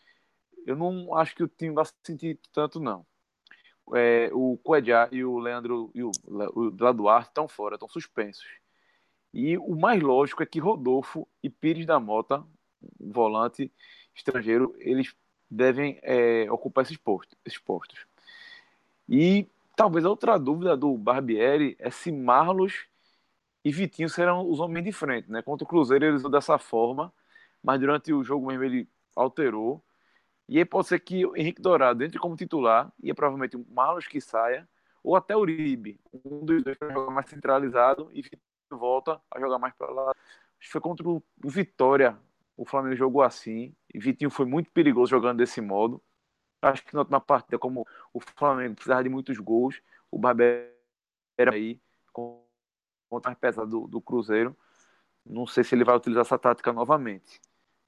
eu 0.67 0.77
não 0.77 1.15
acho 1.15 1.35
que 1.35 1.43
o 1.43 1.49
time 1.49 1.75
vai 1.75 1.85
sentir 2.03 2.39
tanto, 2.53 2.81
não. 2.81 3.05
É, 3.93 4.31
o 4.33 4.57
Coedjá 4.63 5.09
e 5.13 5.25
o 5.25 5.39
Leandro 5.39 5.91
e 5.95 6.03
o, 6.03 6.11
o 6.55 6.71
Duarte 6.71 7.29
estão 7.29 7.47
fora, 7.47 7.75
estão 7.75 7.89
suspensos. 7.89 8.47
E 9.33 9.59
o 9.59 9.75
mais 9.75 10.03
lógico 10.03 10.43
é 10.43 10.47
que 10.47 10.61
Rodolfo 10.61 11.29
e 11.43 11.51
Pires 11.51 11.85
da 11.85 11.99
Mota, 11.99 12.45
volante 12.99 13.71
estrangeiro, 14.15 14.75
eles 14.79 15.15
devem 15.51 15.99
é, 16.03 16.51
ocupar 16.51 16.85
esses 16.85 16.97
postos, 16.97 17.37
esses 17.45 17.59
postos. 17.59 18.07
E 19.09 19.47
talvez 19.77 20.05
a 20.05 20.11
outra 20.11 20.39
dúvida 20.39 20.77
do 20.77 20.97
Barbieri 20.97 21.77
é 21.79 21.91
se 21.91 22.13
Marlos 22.13 22.87
e 23.65 23.73
Vitinho 23.73 24.09
serão 24.09 24.49
os 24.49 24.61
homens 24.61 24.85
de 24.85 24.93
frente. 24.93 25.31
Né? 25.31 25.43
Contra 25.43 25.65
o 25.65 25.69
Cruzeiro 25.69 26.05
ele 26.05 26.17
usou 26.17 26.31
dessa 26.31 26.59
forma, 26.59 27.13
mas 27.63 27.81
durante 27.81 28.13
o 28.13 28.23
jogo 28.23 28.47
mesmo 28.47 28.65
ele 28.65 28.89
alterou. 29.17 29.83
E 30.49 30.59
aí 30.59 30.65
pode 30.65 30.89
ser 30.89 31.01
que 31.01 31.25
o 31.25 31.37
Henrique 31.37 31.63
Dourado 31.63 32.05
entre 32.05 32.19
como 32.19 32.37
titular, 32.37 32.93
e 33.03 33.11
é 33.11 33.15
provavelmente 33.15 33.57
o 33.57 33.67
Marlos 33.71 34.07
que 34.07 34.21
saia, 34.21 34.69
ou 35.03 35.17
até 35.17 35.37
o 35.37 35.41
Uribe, 35.41 36.01
um 36.13 36.45
dos 36.45 36.63
dois 36.63 36.77
para 36.77 36.93
jogar 36.93 37.13
mais 37.13 37.29
centralizado 37.29 38.11
e 38.13 38.23
volta 38.71 39.21
a 39.31 39.41
jogar 39.41 39.59
mais 39.59 39.75
para 39.75 39.91
lá. 39.91 40.11
Acho 40.11 40.69
que 40.69 40.73
foi 40.73 40.81
contra 40.81 41.09
o 41.09 41.23
Vitória 41.45 42.19
o 42.57 42.65
Flamengo 42.65 42.97
jogou 42.97 43.23
assim, 43.23 43.75
e 43.93 43.99
Vitinho 43.99 44.31
foi 44.31 44.47
muito 44.47 44.71
perigoso 44.71 45.11
jogando 45.11 45.39
desse 45.39 45.61
modo. 45.61 46.03
Acho 46.63 46.85
que 46.85 46.95
na 46.95 47.01
última 47.01 47.21
partida, 47.21 47.59
como 47.59 47.87
o 48.13 48.21
Flamengo 48.21 48.75
precisava 48.75 49.03
de 49.03 49.09
muitos 49.09 49.39
gols, 49.39 49.81
o 50.11 50.19
Barbeiro 50.19 50.71
aí, 51.53 51.81
contra 52.13 53.31
mais 53.31 53.39
pesado 53.39 53.69
do, 53.69 53.89
do 53.89 54.01
Cruzeiro. 54.01 54.57
Não 55.25 55.47
sei 55.47 55.65
se 55.65 55.75
ele 55.75 55.85
vai 55.85 55.97
utilizar 55.97 56.23
essa 56.23 56.39
tática 56.39 56.73
novamente. 56.73 57.41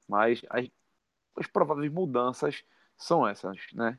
Mas 0.08 0.42
as, 1.36 1.46
prováveis 1.46 1.92
mudanças 1.92 2.64
são 2.96 3.26
essas, 3.26 3.58
né? 3.72 3.98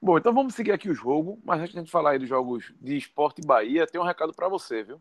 Bom, 0.00 0.18
então 0.18 0.34
vamos 0.34 0.54
seguir 0.54 0.72
aqui 0.72 0.90
o 0.90 0.94
jogo, 0.94 1.40
mas 1.44 1.60
antes 1.60 1.72
de 1.72 1.78
a 1.78 1.82
gente 1.82 1.90
falar 1.90 2.10
aí 2.10 2.18
dos 2.18 2.28
jogos 2.28 2.72
de 2.80 2.96
Esporte 2.96 3.40
Bahia, 3.40 3.86
tem 3.86 4.00
um 4.00 4.04
recado 4.04 4.34
para 4.34 4.48
você, 4.48 4.82
viu? 4.82 5.00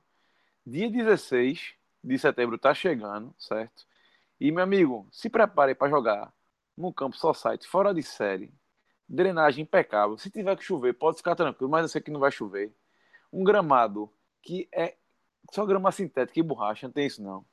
Dia 0.66 0.90
16 0.90 1.74
de 2.04 2.18
setembro 2.18 2.58
tá 2.58 2.74
chegando, 2.74 3.34
certo? 3.38 3.86
E, 4.40 4.52
meu 4.52 4.64
amigo, 4.64 5.08
se 5.12 5.30
prepare 5.30 5.76
para 5.76 5.90
jogar 5.90 6.34
no 6.78 6.94
campo 6.94 7.18
só 7.18 7.34
site, 7.34 7.68
fora 7.68 7.94
de 7.94 8.02
série, 8.02 8.54
drenagem 9.08 9.64
impecável. 9.64 10.18
Se 10.18 10.30
tiver 10.30 10.56
que 10.56 10.64
chover, 10.64 10.94
pode 10.94 11.18
ficar 11.18 11.36
tranquilo, 11.36 11.70
mas 11.70 11.84
eu 11.84 11.90
sei 11.90 12.02
que 12.02 12.12
não 12.12 12.20
vai 12.20 12.32
chover. 12.32 12.74
Um 13.32 13.44
gramado 13.44 14.12
que 14.42 14.68
é 14.72 14.96
só 15.52 15.66
grama 15.66 15.92
sintética 15.92 16.40
e 16.40 16.44
borracha, 16.44 16.88
não 16.88 16.94
tem 16.94 17.06
isso 17.06 17.22
não. 17.22 17.46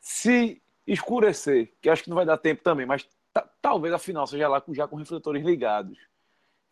Se 0.00 0.60
escurecer, 0.86 1.72
que 1.80 1.88
acho 1.88 2.02
que 2.02 2.10
não 2.10 2.16
vai 2.16 2.26
dar 2.26 2.36
tempo 2.36 2.62
também, 2.62 2.86
mas 2.86 3.08
talvez 3.60 3.92
a 3.94 3.98
final 3.98 4.26
seja 4.26 4.48
lá 4.48 4.62
já 4.68 4.86
com 4.86 4.96
refletores 4.96 5.44
ligados. 5.44 5.98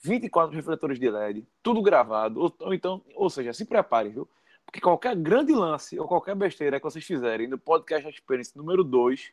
24 0.00 0.54
refletores 0.54 0.98
de 0.98 1.10
LED, 1.10 1.46
tudo 1.62 1.82
gravado, 1.82 2.40
ou, 2.40 2.54
ou 2.60 2.72
então, 2.72 3.02
ou 3.16 3.28
seja, 3.28 3.52
se 3.52 3.64
prepare, 3.64 4.10
viu? 4.10 4.28
Porque 4.64 4.80
qualquer 4.80 5.16
grande 5.16 5.52
lance 5.52 5.98
ou 5.98 6.06
qualquer 6.06 6.36
besteira 6.36 6.78
que 6.78 6.84
vocês 6.84 7.04
fizerem 7.04 7.48
no 7.48 7.58
podcast 7.58 8.08
Experience 8.08 8.56
número 8.56 8.84
2, 8.84 9.32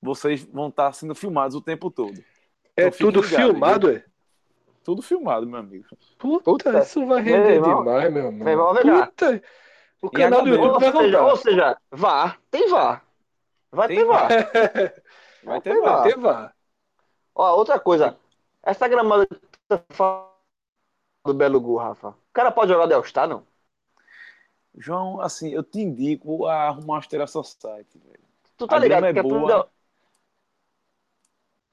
vocês 0.00 0.44
vão 0.44 0.68
estar 0.68 0.92
sendo 0.92 1.14
filmados 1.14 1.56
o 1.56 1.60
tempo 1.60 1.90
todo. 1.90 2.22
É 2.76 2.86
então, 2.86 2.98
tudo 2.98 3.20
ligado, 3.20 3.42
filmado, 3.42 3.88
viu? 3.88 3.96
é? 3.96 4.04
Tudo 4.84 5.02
filmado, 5.02 5.46
meu 5.46 5.58
amigo. 5.58 5.86
Puta, 6.18 6.44
Puta 6.44 6.78
isso 6.78 7.04
vai 7.06 7.22
render 7.22 7.60
meu 7.60 7.78
demais, 7.78 8.12
meu 8.12 8.26
irmão 8.26 8.74
Puta, 8.74 9.42
o 10.02 10.10
canal 10.10 10.42
do 10.42 10.48
YouTube 10.48 10.80
vai 10.80 10.92
voltar. 10.92 11.26
Ou 11.26 11.36
seja, 11.36 11.76
vá, 11.90 12.36
tem 12.50 12.68
vá. 12.68 13.02
Vai 13.72 13.88
tem 13.88 13.98
ter 13.98 14.04
vá. 14.04 14.28
vai 15.44 15.60
ter 15.60 15.80
vá. 15.80 15.96
Vai 15.96 16.12
ter 16.12 16.18
vá. 16.18 16.54
Ó, 17.40 17.56
outra 17.56 17.80
coisa. 17.80 18.18
Essa 18.62 18.86
gramada 18.86 19.26
do 21.24 21.32
Belo 21.32 21.58
Gu, 21.58 21.76
Rafa. 21.78 22.08
O 22.10 22.32
cara 22.34 22.52
pode 22.52 22.70
jogar 22.70 22.84
Del 22.84 23.02
Star, 23.02 23.26
não? 23.26 23.46
João, 24.76 25.22
assim, 25.22 25.48
eu 25.48 25.62
te 25.62 25.80
indico 25.80 26.44
a 26.44 26.68
arrumar 26.68 26.84
uma 26.84 26.98
Astera 26.98 27.26
Society, 27.26 27.98
velho. 27.98 28.20
Tu 28.58 28.66
tá 28.66 28.76
a 28.76 28.78
ligado 28.78 29.06
é 29.06 29.14
que 29.14 29.22
boa. 29.22 29.70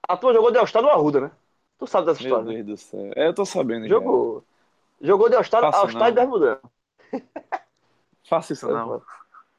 A 0.08 0.16
tua 0.16 0.34
jogou 0.34 0.54
Del 0.54 0.66
Star 0.66 0.82
no 0.82 0.90
Arruda, 0.90 1.20
né? 1.20 1.32
Tu 1.78 1.86
sabe 1.86 2.08
dessa 2.08 2.24
Meu 2.24 2.30
história. 2.30 2.54
Meu 2.54 2.64
Deus 2.64 2.80
do 2.80 2.86
céu. 2.86 3.12
É, 3.14 3.28
eu 3.28 3.34
tô 3.34 3.46
sabendo. 3.46 3.90
Jogou. 3.90 4.46
Já. 5.02 5.08
Jogou 5.08 5.30
Del 5.30 5.44
Star, 5.44 5.66
All 5.66 5.90
Star 5.90 6.08
e 6.08 6.14
Bermudão. 6.14 6.60
Faça 8.24 8.54
isso 8.54 8.72
não. 8.72 9.02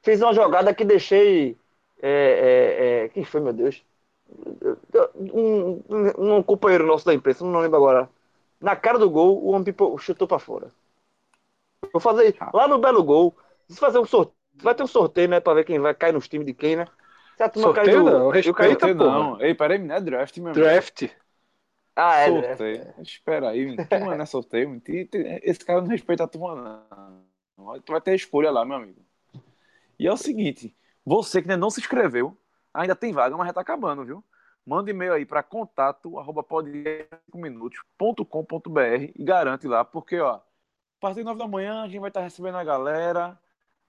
Fiz 0.01 0.19
uma 0.21 0.33
jogada 0.33 0.73
que 0.73 0.83
deixei. 0.83 1.55
É, 2.01 2.09
é, 2.09 3.05
é... 3.05 3.09
Quem 3.09 3.23
foi, 3.23 3.41
meu 3.41 3.53
Deus? 3.53 3.83
Um, 5.15 5.81
um, 6.37 6.43
companheiro 6.43 6.85
nosso 6.85 7.05
da 7.05 7.13
imprensa, 7.13 7.43
não 7.45 7.59
lembro 7.59 7.77
agora. 7.77 8.09
Na 8.59 8.75
cara 8.75 8.97
do 8.99 9.09
gol, 9.09 9.41
o 9.43 9.49
homem 9.49 9.63
pipo- 9.63 9.97
chutou 9.97 10.27
pra 10.27 10.39
fora. 10.39 10.69
Vou 11.91 11.99
fazer 12.01 12.35
lá 12.53 12.67
no 12.67 12.77
Belo 12.79 13.03
Gol. 13.03 13.35
Fazer 13.77 13.99
um 13.99 14.05
sorteio, 14.05 14.35
vai 14.55 14.75
ter 14.75 14.83
um 14.83 14.87
sorteio, 14.87 15.29
né? 15.29 15.39
Pra 15.39 15.53
ver 15.53 15.63
quem 15.63 15.79
vai 15.79 15.93
cair 15.93 16.11
nos 16.13 16.27
times 16.27 16.45
de 16.45 16.53
quem, 16.53 16.75
né? 16.75 16.85
Se 17.37 17.43
a 17.43 17.49
turma 17.49 17.67
Sorteio 17.69 17.85
cair 17.85 17.97
do- 17.97 18.19
não, 18.19 18.35
eu 18.35 18.53
caí- 18.53 18.75
porra. 18.95 19.11
não. 19.13 19.41
Ei, 19.41 19.53
peraí, 19.55 19.77
não 19.79 19.95
é 19.95 20.01
draft, 20.01 20.37
meu 20.37 20.47
amigo. 20.51 20.59
Draft. 20.65 21.03
Ah, 21.95 22.17
é. 22.19 22.29
é. 22.29 22.47
Sorteio. 22.47 22.93
Espera 22.99 23.49
aí, 23.49 23.75
turma 23.85 24.15
não 24.15 24.23
é 24.23 24.25
sorteio. 24.25 24.81
Esse 25.43 25.59
cara 25.65 25.81
não 25.81 25.87
respeita 25.87 26.23
a 26.23 26.27
turma, 26.27 26.83
não. 27.57 27.79
Tu 27.81 27.91
vai 27.91 28.01
ter 28.01 28.15
escolha 28.15 28.51
lá, 28.51 28.65
meu 28.65 28.77
amigo. 28.77 28.99
E 29.97 30.07
é 30.07 30.11
o 30.11 30.17
seguinte: 30.17 30.75
você 31.05 31.41
que 31.41 31.47
ainda 31.49 31.57
não 31.59 31.69
se 31.69 31.79
inscreveu, 31.79 32.35
ainda 32.73 32.95
tem 32.95 33.13
vaga, 33.13 33.35
mas 33.37 33.47
já 33.47 33.53
tá 33.53 33.61
acabando, 33.61 34.05
viu? 34.05 34.23
Manda 34.65 34.91
e-mail 34.91 35.13
aí 35.13 35.25
para 35.25 35.41
contato 35.41 36.19
arroba 36.19 36.43
podcast5minutos.com.br 36.43 39.11
e 39.15 39.23
garante 39.23 39.67
lá, 39.67 39.83
porque 39.83 40.19
ó, 40.19 40.35
a 40.35 40.41
partir 40.99 41.17
das 41.17 41.25
9 41.25 41.39
da 41.39 41.47
manhã 41.47 41.83
a 41.83 41.87
gente 41.87 41.99
vai 41.99 42.09
estar 42.09 42.21
recebendo 42.21 42.57
a 42.57 42.63
galera, 42.63 43.37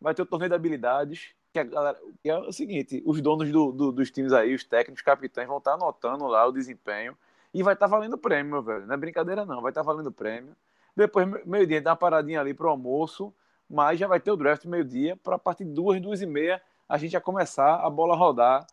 vai 0.00 0.14
ter 0.14 0.22
o 0.22 0.26
torneio 0.26 0.48
de 0.48 0.54
habilidades, 0.54 1.34
que 1.52 1.58
a 1.58 1.64
galera, 1.64 1.98
que 2.22 2.30
é 2.30 2.38
o 2.38 2.52
seguinte, 2.52 3.02
os 3.04 3.20
donos 3.20 3.50
do- 3.50 3.72
do- 3.72 3.92
dos 3.92 4.10
times 4.10 4.32
aí, 4.32 4.54
os 4.54 4.64
técnicos, 4.64 5.02
capitães, 5.02 5.48
vão 5.48 5.58
estar 5.58 5.74
anotando 5.74 6.26
lá 6.26 6.46
o 6.46 6.52
desempenho 6.52 7.16
e 7.52 7.62
vai 7.62 7.74
estar 7.74 7.88
valendo 7.88 8.16
prêmio, 8.16 8.52
meu 8.52 8.62
velho. 8.62 8.86
Não 8.86 8.94
é 8.94 8.96
brincadeira 8.96 9.44
não, 9.44 9.60
vai 9.60 9.72
estar 9.72 9.82
valendo 9.82 10.12
prêmio. 10.12 10.56
Depois, 10.96 11.26
me- 11.26 11.42
meio-dia, 11.44 11.82
dá 11.82 11.90
uma 11.90 11.96
paradinha 11.96 12.40
ali 12.40 12.54
pro 12.54 12.68
almoço, 12.68 13.34
mas 13.68 13.98
já 13.98 14.06
vai 14.06 14.20
ter 14.20 14.30
o 14.30 14.36
draft 14.36 14.64
meio-dia, 14.64 15.16
para 15.16 15.38
partir 15.38 15.64
de 15.64 15.72
duas, 15.72 16.00
duas 16.00 16.22
e 16.22 16.26
meia, 16.26 16.62
a 16.90 16.98
gente 16.98 17.12
já 17.12 17.20
começar 17.20 17.76
a 17.76 17.88
bola 17.88 18.16
rodar, 18.16 18.66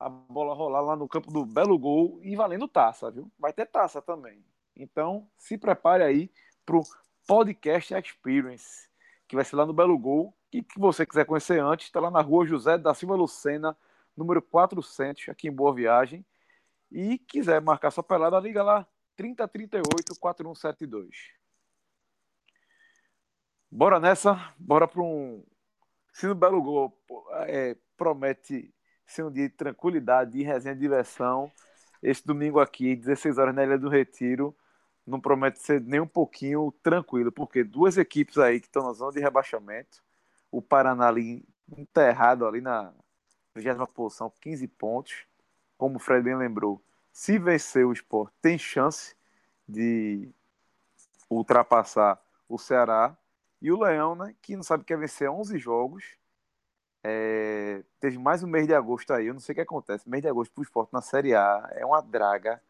a 0.00 0.08
bola 0.08 0.54
rolar 0.54 0.80
lá 0.80 0.96
no 0.96 1.06
campo 1.06 1.30
do 1.30 1.44
Belo 1.44 1.78
Gol 1.78 2.18
e 2.22 2.34
valendo 2.34 2.66
taça, 2.66 3.10
viu? 3.10 3.30
Vai 3.38 3.52
ter 3.52 3.66
taça 3.66 4.00
também. 4.00 4.42
Então, 4.74 5.28
se 5.36 5.58
prepare 5.58 6.02
aí 6.02 6.30
pro 6.64 6.82
Podcast 7.26 7.92
Experience, 7.92 8.88
que 9.28 9.36
vai 9.36 9.44
ser 9.44 9.56
lá 9.56 9.66
no 9.66 9.74
Belo 9.74 9.98
Gol. 9.98 10.34
E 10.50 10.62
que 10.62 10.80
você 10.80 11.04
quiser 11.04 11.26
conhecer 11.26 11.60
antes, 11.60 11.88
está 11.88 12.00
lá 12.00 12.10
na 12.10 12.22
rua 12.22 12.46
José 12.46 12.78
da 12.78 12.94
Silva 12.94 13.14
Lucena, 13.14 13.76
número 14.16 14.40
400, 14.40 15.28
aqui 15.28 15.48
em 15.48 15.52
Boa 15.52 15.74
Viagem. 15.74 16.24
E 16.90 17.18
quiser 17.18 17.60
marcar 17.60 17.90
sua 17.90 18.02
pelada, 18.02 18.40
liga 18.40 18.62
lá, 18.62 18.86
3038-4172. 19.18 21.10
Bora 23.70 24.00
nessa, 24.00 24.54
bora 24.58 24.88
para 24.88 25.02
um. 25.02 25.44
Se 26.12 26.26
no 26.26 26.34
Belo 26.34 26.62
Gol 26.62 26.96
é, 27.46 27.76
promete 27.96 28.72
ser 29.06 29.24
um 29.24 29.30
dia 29.30 29.48
de 29.48 29.54
tranquilidade, 29.54 30.32
de 30.32 30.42
resenha, 30.42 30.74
de 30.74 30.80
diversão, 30.80 31.50
esse 32.02 32.24
domingo 32.26 32.60
aqui, 32.60 32.94
16 32.94 33.38
horas 33.38 33.54
na 33.54 33.64
Ilha 33.64 33.78
do 33.78 33.88
Retiro, 33.88 34.54
não 35.06 35.20
promete 35.20 35.58
ser 35.60 35.80
nem 35.80 36.00
um 36.00 36.06
pouquinho 36.06 36.72
tranquilo, 36.82 37.32
porque 37.32 37.64
duas 37.64 37.96
equipes 37.96 38.36
aí 38.38 38.60
que 38.60 38.66
estão 38.66 38.84
na 38.86 38.92
zona 38.92 39.12
de 39.12 39.20
rebaixamento, 39.20 40.02
o 40.50 40.60
Paraná 40.60 41.08
ali 41.08 41.44
enterrado 41.76 42.46
ali 42.46 42.60
na 42.60 42.92
20 43.54 43.86
posição, 43.92 44.32
15 44.40 44.68
pontos, 44.68 45.26
como 45.76 45.96
o 45.96 45.98
Fred 45.98 46.22
bem 46.22 46.36
lembrou, 46.36 46.82
se 47.12 47.38
vencer 47.38 47.86
o 47.86 47.92
Sport, 47.92 48.32
tem 48.40 48.58
chance 48.58 49.16
de 49.68 50.28
ultrapassar 51.28 52.20
o 52.48 52.58
Ceará, 52.58 53.16
e 53.60 53.72
o 53.72 53.80
Leão, 53.80 54.14
né, 54.14 54.34
que 54.40 54.56
não 54.56 54.62
sabe 54.62 54.84
que 54.84 54.88
quer 54.88 54.98
vencer 54.98 55.30
11 55.30 55.58
jogos, 55.58 56.16
é, 57.02 57.82
teve 58.00 58.18
mais 58.18 58.42
um 58.42 58.46
mês 58.46 58.66
de 58.66 58.74
agosto 58.74 59.12
aí, 59.12 59.26
eu 59.26 59.34
não 59.34 59.40
sei 59.40 59.52
o 59.52 59.56
que 59.56 59.60
acontece, 59.62 60.08
mês 60.08 60.22
de 60.22 60.28
agosto 60.28 60.52
pro 60.52 60.62
Sport 60.62 60.92
na 60.92 61.00
Série 61.00 61.34
A 61.34 61.68
é 61.72 61.84
uma 61.84 62.00
draga, 62.00 62.60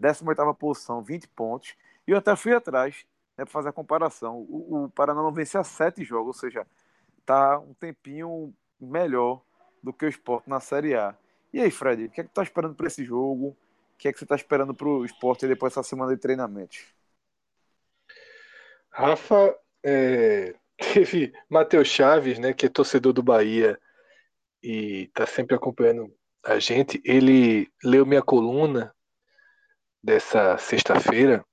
18ª 0.00 0.54
posição, 0.54 1.02
20 1.02 1.28
pontos, 1.28 1.74
e 2.06 2.10
eu 2.10 2.18
até 2.18 2.34
fui 2.36 2.54
atrás, 2.54 3.06
né, 3.36 3.44
para 3.44 3.52
fazer 3.52 3.68
a 3.70 3.72
comparação, 3.72 4.38
o, 4.48 4.84
o 4.84 4.90
Paraná 4.90 5.22
não 5.22 5.32
vence 5.32 5.56
há 5.56 5.64
7 5.64 6.04
jogos, 6.04 6.36
ou 6.36 6.40
seja, 6.40 6.66
tá 7.24 7.58
um 7.58 7.74
tempinho 7.74 8.54
melhor 8.80 9.42
do 9.82 9.92
que 9.92 10.04
o 10.04 10.08
Sport 10.08 10.46
na 10.46 10.60
Série 10.60 10.94
A. 10.94 11.16
E 11.52 11.60
aí, 11.60 11.70
Fred, 11.70 12.06
o 12.06 12.10
que 12.10 12.20
é 12.20 12.24
que 12.24 12.30
tu 12.30 12.34
tá 12.34 12.42
esperando 12.42 12.74
para 12.74 12.86
esse 12.86 13.04
jogo? 13.04 13.48
O 13.48 13.56
que 13.96 14.08
é 14.08 14.12
que 14.12 14.18
você 14.18 14.26
tá 14.26 14.34
esperando 14.34 14.74
para 14.74 14.88
o 14.88 15.04
Sport 15.04 15.42
depois 15.42 15.72
dessa 15.72 15.88
semana 15.88 16.14
de 16.14 16.20
treinamentos? 16.20 16.86
Rafa, 18.90 19.56
é, 19.84 20.54
teve 20.78 21.32
Matheus 21.48 21.88
Chaves, 21.88 22.38
né, 22.38 22.52
que 22.52 22.66
é 22.66 22.68
torcedor 22.68 23.12
do 23.12 23.22
Bahia 23.22 23.78
e 24.62 25.08
tá 25.14 25.26
sempre 25.26 25.54
acompanhando 25.54 26.12
a 26.44 26.58
gente. 26.58 27.00
Ele 27.04 27.68
leu 27.82 28.06
minha 28.06 28.22
coluna 28.22 28.94
dessa 30.02 30.56
sexta-feira 30.58 31.44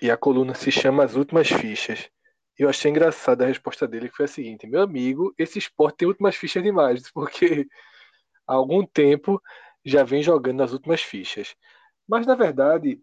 e 0.00 0.10
a 0.10 0.16
coluna 0.16 0.54
se 0.54 0.70
chama 0.70 1.04
As 1.04 1.14
Últimas 1.14 1.48
Fichas. 1.48 2.10
E 2.58 2.62
eu 2.62 2.68
achei 2.68 2.90
engraçada 2.90 3.44
a 3.44 3.48
resposta 3.48 3.86
dele, 3.86 4.08
que 4.08 4.16
foi 4.16 4.26
a 4.26 4.28
seguinte: 4.28 4.66
Meu 4.66 4.82
amigo, 4.82 5.34
esse 5.36 5.58
esporte 5.58 5.98
tem 5.98 6.08
últimas 6.08 6.36
fichas 6.36 6.62
demais, 6.62 7.10
porque 7.12 7.66
há 8.46 8.54
algum 8.54 8.86
tempo 8.86 9.42
já 9.84 10.04
vem 10.04 10.22
jogando 10.22 10.58
nas 10.58 10.72
últimas 10.72 11.02
fichas. 11.02 11.54
Mas, 12.06 12.26
na 12.26 12.34
verdade, 12.34 13.00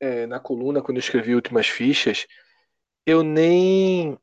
é, 0.00 0.26
na 0.26 0.40
coluna, 0.40 0.82
quando 0.82 0.96
eu 0.96 1.00
escrevi 1.00 1.34
Últimas 1.34 1.68
Fichas, 1.68 2.26
eu 3.06 3.22
nem, 3.22 4.18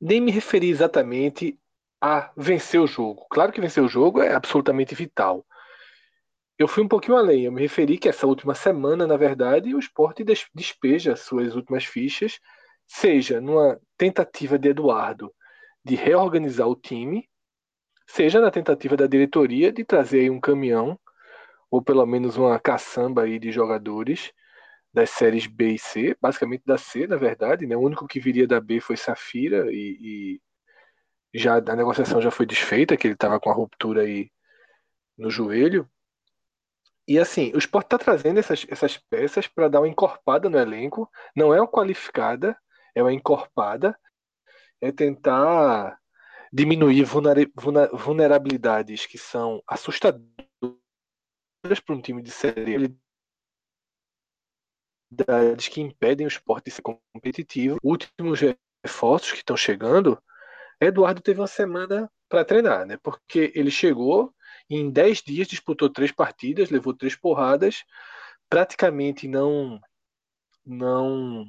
nem 0.00 0.20
me 0.20 0.30
referi 0.32 0.70
exatamente 0.70 1.58
a 2.00 2.32
vencer 2.36 2.80
o 2.80 2.86
jogo. 2.86 3.26
Claro 3.30 3.52
que 3.52 3.60
vencer 3.60 3.82
o 3.82 3.88
jogo 3.88 4.22
é 4.22 4.34
absolutamente 4.34 4.94
vital. 4.94 5.46
Eu 6.58 6.68
fui 6.68 6.82
um 6.82 6.88
pouquinho 6.88 7.16
além. 7.16 7.44
Eu 7.44 7.52
me 7.52 7.60
referi 7.60 7.98
que 7.98 8.08
essa 8.08 8.26
última 8.26 8.54
semana, 8.54 9.06
na 9.06 9.16
verdade, 9.16 9.74
o 9.74 9.78
esporte 9.78 10.22
des- 10.24 10.46
despeja 10.54 11.16
suas 11.16 11.54
últimas 11.56 11.84
fichas, 11.84 12.38
seja 12.86 13.40
numa 13.40 13.80
tentativa 13.96 14.58
de 14.58 14.68
Eduardo 14.68 15.32
de 15.84 15.96
reorganizar 15.96 16.68
o 16.68 16.76
time, 16.76 17.28
seja 18.06 18.40
na 18.40 18.50
tentativa 18.50 18.96
da 18.96 19.06
diretoria 19.06 19.72
de 19.72 19.84
trazer 19.84 20.30
um 20.30 20.40
caminhão, 20.40 20.98
ou 21.70 21.82
pelo 21.82 22.06
menos 22.06 22.36
uma 22.36 22.58
caçamba 22.60 23.22
aí 23.24 23.38
de 23.38 23.52
jogadores 23.52 24.32
das 24.92 25.10
séries 25.10 25.46
B 25.46 25.74
e 25.74 25.78
C, 25.78 26.16
basicamente 26.20 26.64
da 26.66 26.76
C, 26.76 27.06
na 27.06 27.16
verdade, 27.16 27.66
né? 27.66 27.76
O 27.76 27.80
único 27.80 28.06
que 28.06 28.20
viria 28.20 28.46
da 28.46 28.60
B 28.60 28.80
foi 28.80 28.96
Safira 28.96 29.72
e, 29.72 30.38
e 31.32 31.34
já 31.34 31.56
a 31.56 31.76
negociação 31.76 32.20
já 32.20 32.30
foi 32.30 32.44
desfeita, 32.44 32.96
que 32.96 33.06
ele 33.06 33.14
estava 33.14 33.40
com 33.40 33.50
a 33.50 33.54
ruptura 33.54 34.02
aí 34.02 34.30
no 35.16 35.30
joelho. 35.30 35.88
E 37.08 37.18
assim, 37.18 37.52
o 37.54 37.58
Sport 37.58 37.86
está 37.86 37.98
trazendo 37.98 38.38
essas, 38.38 38.66
essas 38.68 38.96
peças 38.96 39.48
para 39.48 39.68
dar 39.68 39.80
uma 39.80 39.88
encorpada 39.88 40.48
no 40.48 40.58
elenco. 40.58 41.10
Não 41.34 41.54
é 41.54 41.60
uma 41.60 41.70
qualificada, 41.70 42.56
é 42.94 43.02
uma 43.02 43.12
encorpada. 43.12 43.98
É 44.80 44.92
tentar 44.92 45.98
diminuir 46.52 47.04
vulnerabilidades 47.04 49.06
que 49.06 49.16
são 49.16 49.62
assustadoras 49.66 50.26
para 51.84 51.94
um 51.94 52.00
time 52.00 52.22
de 52.22 52.30
série 52.30 52.94
habilidades 55.12 55.68
que 55.68 55.80
impedem 55.80 56.26
o 56.26 56.28
esporte 56.28 56.66
de 56.66 56.70
ser 56.72 56.82
competitivo. 56.82 57.78
Últimos 57.82 58.40
reforços 58.84 59.32
que 59.32 59.38
estão 59.38 59.56
chegando, 59.56 60.20
Eduardo 60.80 61.20
teve 61.20 61.40
uma 61.40 61.46
semana 61.46 62.10
para 62.28 62.44
treinar, 62.44 62.86
né? 62.86 62.98
Porque 63.02 63.52
ele 63.54 63.70
chegou 63.70 64.32
e 64.68 64.76
em 64.76 64.90
10 64.90 65.22
dias 65.22 65.48
disputou 65.48 65.90
três 65.90 66.10
partidas, 66.10 66.70
levou 66.70 66.94
três 66.94 67.14
porradas, 67.14 67.84
praticamente 68.48 69.28
não 69.28 69.80
não 70.64 71.44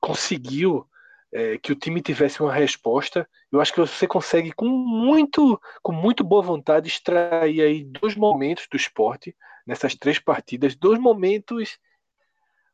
conseguiu 0.00 0.86
é, 1.32 1.56
que 1.58 1.70
o 1.72 1.76
time 1.76 2.02
tivesse 2.02 2.42
uma 2.42 2.52
resposta. 2.52 3.28
Eu 3.50 3.60
acho 3.60 3.72
que 3.72 3.80
você 3.80 4.06
consegue 4.06 4.52
com 4.52 4.66
muito 4.68 5.60
com 5.82 5.92
muito 5.92 6.22
boa 6.24 6.42
vontade 6.42 6.88
extrair 6.88 7.62
aí 7.62 7.84
dois 7.84 8.14
momentos 8.16 8.66
do 8.70 8.76
esporte 8.76 9.34
nessas 9.66 9.94
três 9.94 10.18
partidas, 10.18 10.74
dois 10.74 10.98
momentos 10.98 11.78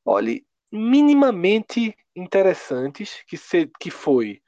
olhe, 0.09 0.46
minimamente 0.72 1.94
interessantes, 2.16 3.22
que, 3.26 3.36
se, 3.36 3.70
que 3.78 3.90
foi 3.90 4.40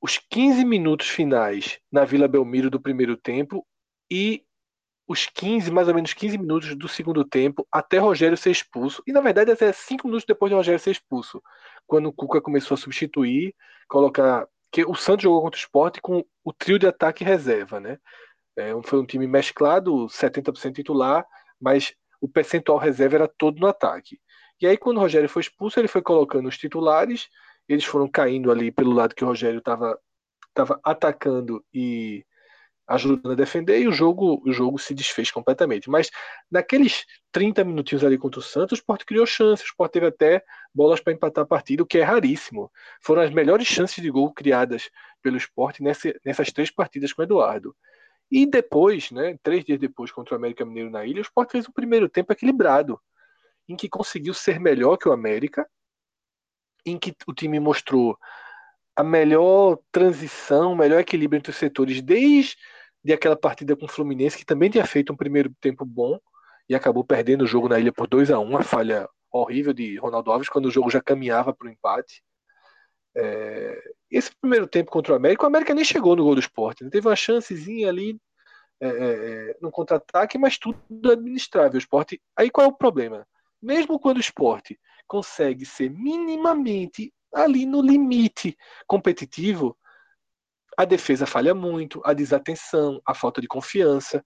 os 0.00 0.18
15 0.30 0.64
minutos 0.64 1.08
finais 1.08 1.78
na 1.90 2.04
Vila 2.04 2.28
Belmiro 2.28 2.70
do 2.70 2.80
primeiro 2.80 3.16
tempo 3.16 3.66
e 4.10 4.44
os 5.06 5.26
15, 5.26 5.70
mais 5.70 5.88
ou 5.88 5.94
menos 5.94 6.14
15 6.14 6.38
minutos 6.38 6.74
do 6.76 6.88
segundo 6.88 7.24
tempo, 7.24 7.66
até 7.70 7.98
Rogério 7.98 8.36
ser 8.36 8.50
expulso. 8.50 9.02
E 9.06 9.12
na 9.12 9.20
verdade, 9.20 9.50
até 9.50 9.72
5 9.72 10.06
minutos 10.06 10.24
depois 10.24 10.50
de 10.50 10.54
Rogério 10.54 10.78
ser 10.78 10.92
expulso, 10.92 11.42
quando 11.86 12.06
o 12.06 12.12
Cuca 12.12 12.40
começou 12.40 12.76
a 12.76 12.78
substituir, 12.78 13.54
colocar. 13.88 14.46
que 14.70 14.84
O 14.84 14.94
Santos 14.94 15.24
jogou 15.24 15.42
contra 15.42 15.58
o 15.58 15.60
esporte 15.60 16.00
com 16.00 16.24
o 16.44 16.52
trio 16.52 16.78
de 16.78 16.86
ataque 16.86 17.24
reserva, 17.24 17.80
né? 17.80 17.98
É, 18.56 18.70
foi 18.84 19.00
um 19.00 19.06
time 19.06 19.26
mesclado, 19.26 20.06
70% 20.08 20.74
titular, 20.74 21.26
mas 21.60 21.92
o 22.20 22.28
percentual 22.28 22.78
reserva 22.78 23.16
era 23.16 23.28
todo 23.28 23.58
no 23.58 23.66
ataque. 23.66 24.20
E 24.62 24.66
aí, 24.66 24.78
quando 24.78 24.98
o 24.98 25.00
Rogério 25.00 25.28
foi 25.28 25.42
expulso, 25.42 25.80
ele 25.80 25.88
foi 25.88 26.00
colocando 26.00 26.48
os 26.48 26.56
titulares, 26.56 27.28
eles 27.68 27.84
foram 27.84 28.08
caindo 28.08 28.50
ali 28.50 28.70
pelo 28.70 28.92
lado 28.92 29.14
que 29.14 29.24
o 29.24 29.26
Rogério 29.26 29.58
estava 29.58 29.98
atacando 30.84 31.64
e 31.74 32.24
ajudando 32.86 33.32
a 33.32 33.34
defender 33.34 33.80
e 33.80 33.88
o 33.88 33.92
jogo, 33.92 34.40
o 34.44 34.52
jogo 34.52 34.78
se 34.78 34.94
desfez 34.94 35.32
completamente. 35.32 35.90
Mas 35.90 36.10
naqueles 36.48 37.04
30 37.32 37.64
minutinhos 37.64 38.04
ali 38.04 38.16
contra 38.16 38.38
o 38.38 38.42
Santos, 38.42 38.78
o 38.78 38.80
Sport 38.80 39.04
criou 39.04 39.26
chances, 39.26 39.64
o 39.64 39.68
Sport 39.68 39.92
teve 39.92 40.06
até 40.06 40.44
bolas 40.72 41.00
para 41.00 41.12
empatar 41.12 41.42
a 41.42 41.46
partida, 41.46 41.82
o 41.82 41.86
que 41.86 41.98
é 41.98 42.02
raríssimo. 42.02 42.70
Foram 43.00 43.22
as 43.22 43.30
melhores 43.30 43.66
chances 43.66 44.00
de 44.00 44.10
gol 44.10 44.32
criadas 44.32 44.90
pelo 45.20 45.36
Sport 45.38 45.80
nessa, 45.80 46.14
nessas 46.24 46.52
três 46.52 46.70
partidas 46.70 47.12
com 47.12 47.22
o 47.22 47.24
Eduardo. 47.24 47.74
E 48.30 48.46
depois, 48.46 49.10
né, 49.10 49.36
três 49.42 49.64
dias 49.64 49.78
depois 49.78 50.12
contra 50.12 50.34
o 50.34 50.38
América 50.38 50.64
Mineiro 50.64 50.90
na 50.90 51.04
ilha, 51.04 51.18
o 51.18 51.22
Sport 51.22 51.50
fez 51.50 51.66
o 51.66 51.72
primeiro 51.72 52.08
tempo 52.08 52.32
equilibrado, 52.32 53.00
em 53.72 53.76
que 53.76 53.88
conseguiu 53.88 54.34
ser 54.34 54.60
melhor 54.60 54.96
que 54.96 55.08
o 55.08 55.12
América, 55.12 55.68
em 56.84 56.98
que 56.98 57.14
o 57.26 57.32
time 57.32 57.58
mostrou 57.58 58.18
a 58.94 59.02
melhor 59.02 59.78
transição, 59.90 60.72
o 60.72 60.76
melhor 60.76 61.00
equilíbrio 61.00 61.38
entre 61.38 61.50
os 61.50 61.56
setores 61.56 62.02
desde 62.02 62.56
aquela 63.12 63.36
partida 63.36 63.74
com 63.74 63.86
o 63.86 63.88
Fluminense, 63.88 64.36
que 64.36 64.44
também 64.44 64.70
tinha 64.70 64.84
feito 64.84 65.12
um 65.12 65.16
primeiro 65.16 65.50
tempo 65.60 65.84
bom 65.84 66.18
e 66.68 66.74
acabou 66.74 67.04
perdendo 67.04 67.42
o 67.42 67.46
jogo 67.46 67.68
na 67.68 67.78
ilha 67.78 67.92
por 67.92 68.06
2 68.06 68.30
a 68.30 68.38
1 68.38 68.42
uma 68.42 68.62
falha 68.62 69.08
horrível 69.30 69.72
de 69.72 69.96
Ronaldo 69.96 70.30
Alves, 70.30 70.48
quando 70.48 70.66
o 70.66 70.70
jogo 70.70 70.90
já 70.90 71.00
caminhava 71.00 71.54
para 71.54 71.66
o 71.66 71.70
empate. 71.70 72.22
É... 73.16 73.82
Esse 74.10 74.30
primeiro 74.38 74.66
tempo 74.66 74.90
contra 74.90 75.14
o 75.14 75.16
América, 75.16 75.44
o 75.44 75.46
América 75.46 75.74
nem 75.74 75.84
chegou 75.84 76.14
no 76.14 76.24
gol 76.24 76.34
do 76.34 76.40
esporte, 76.40 76.84
né? 76.84 76.90
teve 76.90 77.08
uma 77.08 77.16
chancezinha 77.16 77.88
ali 77.88 78.20
é, 78.78 78.88
é, 78.88 78.90
é, 78.90 79.56
no 79.60 79.70
contra-ataque, 79.70 80.36
mas 80.36 80.58
tudo 80.58 80.76
administrável. 81.10 81.74
O 81.74 81.78
esporte. 81.78 82.20
Aí 82.36 82.50
qual 82.50 82.66
é 82.66 82.68
o 82.68 82.76
problema? 82.76 83.26
Mesmo 83.62 83.98
quando 83.98 84.16
o 84.16 84.20
esporte 84.20 84.78
consegue 85.06 85.64
ser 85.64 85.90
minimamente 85.90 87.12
ali 87.32 87.64
no 87.64 87.80
limite 87.80 88.56
competitivo, 88.86 89.76
a 90.76 90.84
defesa 90.84 91.26
falha 91.26 91.54
muito, 91.54 92.00
a 92.04 92.12
desatenção, 92.12 93.00
a 93.06 93.14
falta 93.14 93.40
de 93.40 93.46
confiança. 93.46 94.24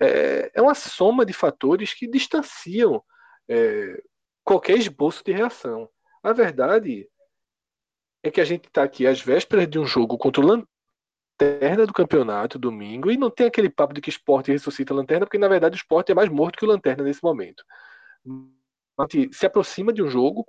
É, 0.00 0.50
é 0.54 0.62
uma 0.62 0.74
soma 0.74 1.26
de 1.26 1.32
fatores 1.32 1.92
que 1.92 2.06
distanciam 2.06 3.02
é, 3.48 4.00
qualquer 4.44 4.76
esboço 4.78 5.22
de 5.24 5.32
reação. 5.32 5.88
A 6.22 6.32
verdade 6.32 7.08
é 8.22 8.30
que 8.30 8.40
a 8.40 8.44
gente 8.44 8.66
está 8.66 8.82
aqui 8.82 9.06
às 9.06 9.20
vésperas 9.20 9.68
de 9.68 9.78
um 9.78 9.86
jogo 9.86 10.18
contra 10.18 10.42
o 10.42 10.46
Lanterna 10.46 11.86
do 11.86 11.92
campeonato, 11.92 12.58
domingo, 12.58 13.10
e 13.10 13.16
não 13.16 13.30
tem 13.30 13.46
aquele 13.46 13.70
papo 13.70 13.94
de 13.94 14.00
que 14.00 14.10
esporte 14.10 14.50
ressuscita 14.50 14.92
a 14.92 14.96
Lanterna, 14.96 15.24
porque 15.24 15.38
na 15.38 15.48
verdade 15.48 15.74
o 15.74 15.76
esporte 15.76 16.12
é 16.12 16.14
mais 16.14 16.28
morto 16.28 16.58
que 16.58 16.64
o 16.64 16.68
Lanterna 16.68 17.04
nesse 17.04 17.22
momento. 17.22 17.64
Se 19.32 19.46
aproxima 19.46 19.92
de 19.92 20.02
um 20.02 20.08
jogo 20.08 20.44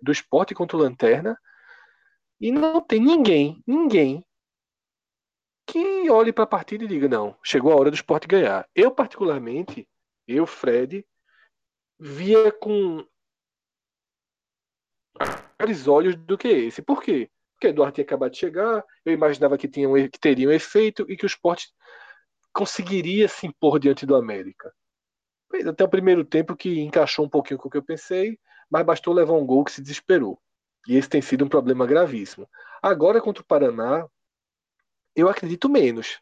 do 0.00 0.12
esporte 0.12 0.54
contra 0.54 0.76
o 0.76 0.80
Lanterna 0.80 1.38
e 2.40 2.52
não 2.52 2.80
tem 2.80 3.00
ninguém, 3.00 3.62
ninguém 3.66 4.24
que 5.66 6.10
olhe 6.10 6.32
para 6.32 6.44
a 6.44 6.48
partida 6.48 6.84
e 6.84 6.88
diga: 6.88 7.08
não, 7.08 7.36
chegou 7.42 7.72
a 7.72 7.76
hora 7.76 7.90
do 7.90 7.94
esporte 7.94 8.26
ganhar. 8.26 8.68
Eu, 8.74 8.90
particularmente, 8.90 9.88
eu, 10.26 10.46
Fred, 10.46 11.06
via 11.98 12.52
com 12.52 13.06
maiores 15.18 15.88
olhos 15.88 16.16
do 16.16 16.36
que 16.36 16.48
esse. 16.48 16.82
Por 16.82 17.02
quê? 17.02 17.30
Porque 17.54 17.68
Eduardo 17.68 17.94
tinha 17.94 18.04
acabado 18.04 18.32
de 18.32 18.38
chegar, 18.38 18.84
eu 19.04 19.12
imaginava 19.12 19.56
que, 19.56 19.68
tinha 19.68 19.88
um, 19.88 19.94
que 19.94 20.18
teria 20.18 20.48
um 20.48 20.52
efeito 20.52 21.06
e 21.08 21.16
que 21.16 21.24
o 21.24 21.26
esporte 21.26 21.68
conseguiria 22.52 23.28
se 23.28 23.46
impor 23.46 23.78
diante 23.78 24.04
do 24.04 24.16
América. 24.16 24.72
Fez 25.54 25.68
até 25.68 25.84
o 25.84 25.88
primeiro 25.88 26.24
tempo 26.24 26.56
que 26.56 26.80
encaixou 26.80 27.24
um 27.24 27.28
pouquinho 27.28 27.60
com 27.60 27.68
o 27.68 27.70
que 27.70 27.78
eu 27.78 27.82
pensei, 27.82 28.36
mas 28.68 28.84
bastou 28.84 29.14
levar 29.14 29.34
um 29.34 29.46
gol 29.46 29.62
que 29.62 29.70
se 29.70 29.80
desesperou. 29.80 30.36
E 30.88 30.96
esse 30.96 31.08
tem 31.08 31.22
sido 31.22 31.44
um 31.44 31.48
problema 31.48 31.86
gravíssimo. 31.86 32.48
Agora, 32.82 33.20
contra 33.20 33.40
o 33.40 33.46
Paraná, 33.46 34.04
eu 35.14 35.28
acredito 35.28 35.68
menos. 35.68 36.18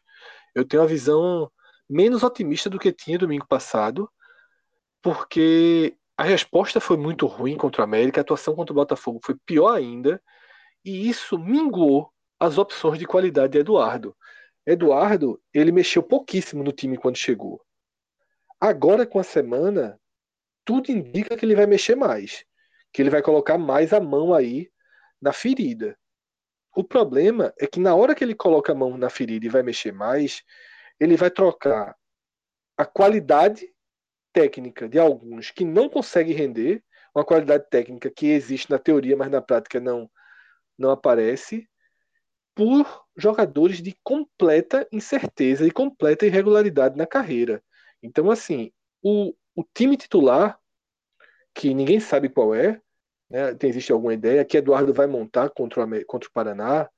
Eu 0.53 0.63
tenho 0.63 0.83
uma 0.83 0.87
visão 0.87 1.51
menos 1.89 2.21
otimista 2.21 2.69
do 2.69 2.77
que 2.77 2.93
tinha 2.93 3.17
domingo 3.17 3.47
passado, 3.47 4.07
porque 5.01 5.97
a 6.15 6.21
resposta 6.21 6.79
foi 6.79 6.95
muito 6.95 7.25
ruim 7.25 7.57
contra 7.57 7.81
o 7.81 7.83
América, 7.85 8.21
a 8.21 8.21
atuação 8.21 8.53
contra 8.53 8.71
o 8.71 8.75
Botafogo 8.75 9.19
foi 9.25 9.35
pior 9.47 9.73
ainda, 9.73 10.21
e 10.85 11.09
isso 11.09 11.39
minguou 11.39 12.13
as 12.39 12.59
opções 12.59 12.99
de 12.99 13.07
qualidade 13.07 13.53
de 13.53 13.57
Eduardo. 13.57 14.15
Eduardo, 14.63 15.41
ele 15.51 15.71
mexeu 15.71 16.03
pouquíssimo 16.03 16.63
no 16.63 16.71
time 16.71 16.97
quando 16.97 17.17
chegou. 17.17 17.59
Agora, 18.63 19.05
com 19.05 19.19
a 19.19 19.23
semana, 19.23 19.99
tudo 20.63 20.89
indica 20.89 21.35
que 21.35 21.45
ele 21.45 21.55
vai 21.55 21.65
mexer 21.65 21.95
mais 21.95 22.45
que 22.93 23.01
ele 23.01 23.09
vai 23.09 23.23
colocar 23.23 23.57
mais 23.57 23.91
a 23.91 23.99
mão 23.99 24.33
aí 24.33 24.69
na 25.19 25.33
ferida. 25.33 25.97
O 26.75 26.83
problema 26.83 27.51
é 27.59 27.65
que 27.65 27.79
na 27.79 27.95
hora 27.95 28.13
que 28.13 28.23
ele 28.23 28.35
coloca 28.35 28.71
a 28.71 28.75
mão 28.75 28.97
na 28.97 29.09
ferida 29.09 29.45
e 29.45 29.49
vai 29.49 29.63
mexer 29.63 29.91
mais, 29.91 30.43
ele 30.99 31.17
vai 31.17 31.31
trocar 31.31 31.95
a 32.77 32.85
qualidade 32.85 33.67
técnica 34.31 34.87
de 34.87 34.99
alguns 34.99 35.49
que 35.49 35.65
não 35.65 35.89
conseguem 35.89 36.35
render, 36.35 36.83
uma 37.15 37.25
qualidade 37.25 37.67
técnica 37.69 38.09
que 38.09 38.27
existe 38.27 38.69
na 38.69 38.77
teoria, 38.77 39.17
mas 39.17 39.29
na 39.29 39.41
prática 39.41 39.79
não 39.79 40.09
não 40.75 40.89
aparece, 40.89 41.69
por 42.55 43.05
jogadores 43.15 43.79
de 43.79 43.95
completa 44.03 44.87
incerteza 44.91 45.67
e 45.67 45.71
completa 45.71 46.25
irregularidade 46.25 46.97
na 46.97 47.05
carreira. 47.05 47.63
Então, 48.03 48.29
assim, 48.29 48.71
o, 49.01 49.33
o 49.55 49.63
time 49.73 49.95
titular, 49.95 50.59
que 51.55 51.73
ninguém 51.73 51.99
sabe 51.99 52.27
qual 52.27 52.53
é, 52.53 52.81
né, 53.29 53.55
tem, 53.55 53.69
existe 53.69 53.91
alguma 53.91 54.13
ideia 54.13 54.43
que 54.43 54.57
Eduardo 54.57 54.93
vai 54.93 55.07
montar 55.07 55.49
contra 55.49 55.83
o, 55.83 56.05
contra 56.05 56.29
o 56.29 56.33
Paraná, 56.33 56.89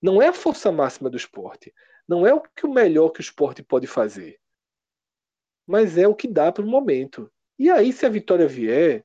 não 0.00 0.22
é 0.22 0.28
a 0.28 0.32
força 0.32 0.70
máxima 0.70 1.10
do 1.10 1.16
esporte. 1.16 1.74
Não 2.06 2.26
é 2.26 2.32
o 2.32 2.40
que 2.40 2.66
o 2.66 2.72
melhor 2.72 3.10
que 3.10 3.20
o 3.20 3.22
esporte 3.22 3.62
pode 3.62 3.86
fazer. 3.86 4.38
Mas 5.66 5.98
é 5.98 6.06
o 6.06 6.14
que 6.14 6.28
dá 6.28 6.52
para 6.52 6.64
o 6.64 6.68
momento. 6.68 7.30
E 7.58 7.70
aí, 7.70 7.92
se 7.92 8.04
a 8.04 8.10
vitória 8.10 8.46
vier, 8.46 9.04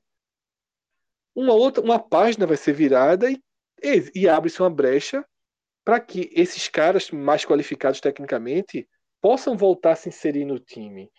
uma 1.34 1.54
outra, 1.54 1.82
uma 1.82 1.98
página 1.98 2.46
vai 2.46 2.56
ser 2.56 2.74
virada 2.74 3.30
e, 3.30 3.40
e 4.14 4.28
abre-se 4.28 4.60
uma 4.60 4.70
brecha 4.70 5.24
para 5.84 5.98
que 5.98 6.30
esses 6.34 6.68
caras 6.68 7.10
mais 7.10 7.44
qualificados 7.44 8.00
tecnicamente 8.00 8.88
possam 9.20 9.56
voltar 9.56 9.92
a 9.92 9.96
se 9.96 10.08
inserir 10.08 10.44
no 10.44 10.58
time. 10.58 11.10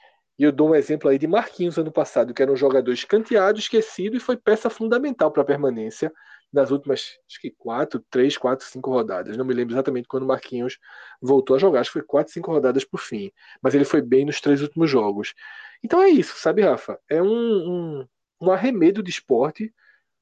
E 0.41 0.43
eu 0.43 0.51
dou 0.51 0.69
um 0.71 0.75
exemplo 0.75 1.07
aí 1.07 1.19
de 1.19 1.27
Marquinhos 1.27 1.77
ano 1.77 1.91
passado, 1.91 2.33
que 2.33 2.41
era 2.41 2.51
um 2.51 2.55
jogador 2.55 2.91
escanteado, 2.91 3.59
esquecido 3.59 4.17
e 4.17 4.19
foi 4.19 4.35
peça 4.35 4.71
fundamental 4.71 5.29
para 5.31 5.43
a 5.43 5.45
permanência 5.45 6.11
nas 6.51 6.71
últimas, 6.71 7.15
acho 7.29 7.39
que 7.39 7.51
quatro, 7.51 8.03
três, 8.09 8.39
quatro, 8.39 8.65
cinco 8.65 8.89
rodadas. 8.89 9.37
Não 9.37 9.45
me 9.45 9.53
lembro 9.53 9.75
exatamente 9.75 10.07
quando 10.07 10.25
Marquinhos 10.25 10.79
voltou 11.21 11.55
a 11.55 11.59
jogar, 11.59 11.81
acho 11.81 11.91
que 11.91 11.99
foi 11.99 12.07
quatro, 12.07 12.33
cinco 12.33 12.51
rodadas 12.51 12.83
por 12.83 12.99
fim. 12.99 13.31
Mas 13.61 13.75
ele 13.75 13.85
foi 13.85 14.01
bem 14.01 14.25
nos 14.25 14.41
três 14.41 14.63
últimos 14.63 14.89
jogos. 14.89 15.35
Então 15.83 16.01
é 16.01 16.09
isso, 16.09 16.35
sabe, 16.35 16.63
Rafa? 16.63 16.99
É 17.07 17.21
um, 17.21 17.27
um, 17.27 18.07
um 18.41 18.51
arremedo 18.51 19.03
de 19.03 19.11
esporte, 19.11 19.71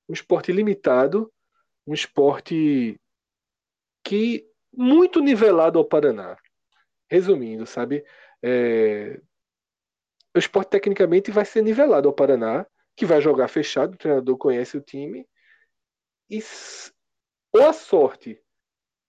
um 0.09 0.11
esporte 0.11 0.51
limitado, 0.51 1.31
um 1.87 1.93
esporte 1.93 2.99
que 4.03 4.45
muito 4.73 5.21
nivelado 5.21 5.79
ao 5.79 5.85
Paraná. 5.85 6.35
Resumindo, 7.09 7.65
sabe? 7.65 8.03
É, 8.43 9.17
o 10.35 10.39
esporte 10.39 10.69
tecnicamente 10.69 11.31
vai 11.31 11.45
ser 11.45 11.61
nivelado 11.61 12.07
ao 12.07 12.13
Paraná, 12.13 12.65
que 12.95 13.05
vai 13.05 13.21
jogar 13.21 13.47
fechado, 13.47 13.93
o 13.93 13.97
treinador 13.97 14.37
conhece 14.37 14.77
o 14.77 14.81
time, 14.81 15.27
e 16.29 16.43
ou 17.51 17.65
a 17.65 17.73
sorte 17.73 18.39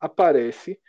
aparece 0.00 0.80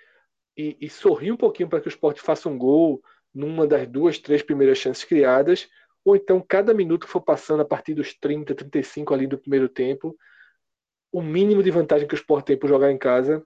e, 0.56 0.78
e 0.80 0.90
sorri 0.90 1.32
um 1.32 1.38
pouquinho 1.38 1.68
para 1.68 1.82
que 1.82 1.88
o 1.88 1.90
esporte 1.90 2.22
faça 2.22 2.48
um 2.48 2.58
gol 2.58 3.04
numa 3.34 3.68
das 3.68 3.88
duas, 3.88 4.20
três 4.20 4.42
primeiras 4.42 4.78
chances 4.78 5.04
criadas, 5.04 5.68
ou 6.04 6.16
então 6.16 6.40
cada 6.42 6.74
minuto 6.74 7.06
que 7.06 7.12
for 7.12 7.22
passando 7.22 7.62
a 7.62 7.66
partir 7.66 7.94
dos 7.94 8.14
30, 8.14 8.56
35 8.56 9.14
ali 9.14 9.28
do 9.28 9.38
primeiro 9.38 9.68
tempo, 9.68 10.16
o 11.12 11.22
mínimo 11.22 11.62
de 11.62 11.72
vantagem 11.72 12.08
que 12.08 12.14
o 12.14 12.16
esporte 12.16 12.48
tem 12.48 12.58
por 12.58 12.70
jogar 12.70 12.92
em 12.92 12.98
casa 12.98 13.46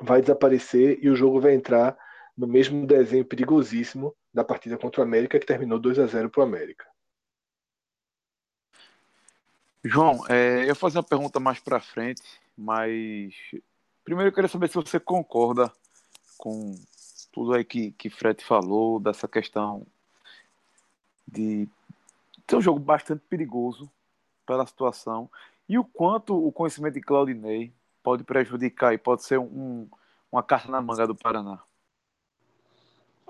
vai 0.00 0.20
desaparecer 0.20 0.98
e 1.00 1.08
o 1.08 1.14
jogo 1.14 1.40
vai 1.40 1.54
entrar 1.54 1.96
no 2.36 2.46
mesmo 2.46 2.86
desenho 2.86 3.24
perigosíssimo 3.24 4.16
da 4.32 4.44
partida 4.44 4.78
contra 4.78 5.00
o 5.00 5.04
América, 5.04 5.38
que 5.38 5.46
terminou 5.46 5.78
2 5.78 5.98
a 5.98 6.06
0 6.06 6.30
para 6.30 6.40
o 6.40 6.44
América. 6.44 6.86
João, 9.84 10.26
é, 10.28 10.62
eu 10.62 10.66
vou 10.68 10.74
fazer 10.74 10.98
uma 10.98 11.04
pergunta 11.04 11.40
mais 11.40 11.58
para 11.58 11.80
frente, 11.80 12.22
mas 12.56 13.34
primeiro 14.04 14.28
eu 14.28 14.34
queria 14.34 14.48
saber 14.48 14.68
se 14.68 14.74
você 14.74 15.00
concorda 15.00 15.72
com 16.36 16.74
tudo 17.32 17.54
aí 17.54 17.64
que, 17.64 17.92
que 17.92 18.10
Fred 18.10 18.44
falou, 18.44 19.00
dessa 19.00 19.26
questão 19.26 19.86
de 21.26 21.68
ser 22.48 22.56
um 22.56 22.60
jogo 22.60 22.78
bastante 22.78 23.22
perigoso 23.28 23.90
pela 24.44 24.66
situação 24.66 25.30
e 25.68 25.78
o 25.78 25.84
quanto 25.84 26.34
o 26.36 26.50
conhecimento 26.50 26.94
de 26.94 27.00
Claudinei 27.00 27.72
pode 28.02 28.24
prejudicar 28.24 28.92
e 28.92 28.98
pode 28.98 29.22
ser 29.22 29.38
um, 29.38 29.88
uma 30.30 30.42
carta 30.42 30.70
na 30.70 30.82
manga 30.82 31.06
do 31.06 31.14
Paraná. 31.14 31.60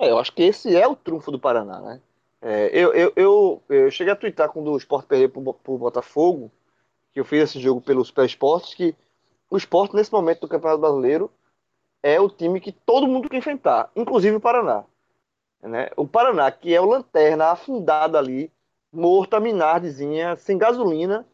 É, 0.00 0.10
eu 0.10 0.18
acho 0.18 0.32
que 0.32 0.42
esse 0.42 0.74
é 0.74 0.88
o 0.88 0.96
trunfo 0.96 1.30
do 1.30 1.38
Paraná, 1.38 1.78
né? 1.80 2.00
É, 2.40 2.70
eu, 2.72 2.94
eu, 2.94 3.12
eu, 3.14 3.62
eu, 3.68 3.90
cheguei 3.90 4.10
a 4.10 4.16
twittar 4.16 4.48
quando 4.48 4.72
o 4.72 4.76
Sport 4.78 5.06
perdeu 5.06 5.28
pro, 5.28 5.52
pro 5.52 5.76
Botafogo, 5.76 6.50
que 7.12 7.20
eu 7.20 7.24
fiz 7.24 7.42
esse 7.42 7.60
jogo 7.60 7.82
pelos 7.82 8.08
Super 8.08 8.24
Esportes, 8.24 8.72
que 8.72 8.96
o 9.50 9.58
Sport, 9.58 9.92
nesse 9.92 10.10
momento 10.10 10.40
do 10.40 10.48
Campeonato 10.48 10.80
Brasileiro, 10.80 11.30
é 12.02 12.18
o 12.18 12.30
time 12.30 12.60
que 12.60 12.72
todo 12.72 13.06
mundo 13.06 13.28
quer 13.28 13.36
enfrentar, 13.36 13.90
inclusive 13.94 14.36
o 14.36 14.40
Paraná. 14.40 14.84
Né? 15.62 15.90
O 15.96 16.08
Paraná, 16.08 16.50
que 16.50 16.74
é 16.74 16.80
o 16.80 16.86
lanterna 16.86 17.50
afundado 17.50 18.16
ali, 18.16 18.50
morto, 18.90 19.34
a 19.34 19.40
minardezinha, 19.40 20.34
sem 20.36 20.56
gasolina. 20.56 21.26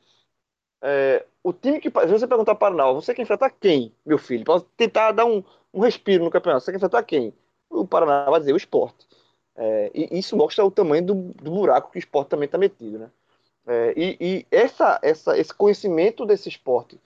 É, 0.83 1.25
o 1.41 1.53
time 1.53 1.79
que. 1.79 1.89
Se 1.89 2.07
você 2.09 2.27
perguntar 2.27 2.57
para 2.57 2.75
o 2.75 2.77
Paraná, 2.77 2.93
você 2.93 3.15
quer 3.15 3.23
enfrentar 3.23 3.51
quem, 3.51 3.95
meu 4.05 4.19
filho? 4.19 4.45
Para 4.45 4.61
tentar 4.77 5.13
dar 5.13 5.25
um, 5.25 5.45
um 5.73 5.81
respiro 5.81 6.25
no 6.25 6.31
campeonato, 6.31 6.65
você 6.65 6.73
quer 6.73 6.79
enfrentar 6.79 7.05
quem? 7.05 7.33
O 7.81 7.87
Paraná 7.87 8.29
vai 8.31 8.41
dizer 8.41 8.53
o 8.53 8.57
esporte. 8.57 9.07
É, 9.55 9.91
e 9.95 10.19
isso 10.19 10.37
mostra 10.37 10.65
o 10.65 10.71
tamanho 10.71 11.05
do, 11.05 11.15
do 11.15 11.51
buraco 11.51 11.91
que 11.91 11.99
o 11.99 12.01
esporte 12.01 12.29
também 12.29 12.47
está 12.47 12.59
metido. 12.59 12.99
Né? 12.99 13.11
É, 13.67 13.95
e, 13.97 14.17
e 14.21 14.47
essa, 14.51 14.99
essa, 15.03 15.39
esse 15.39 15.53
conhecimento 15.53 16.25
desse 16.27 16.49
esporte 16.49 17.01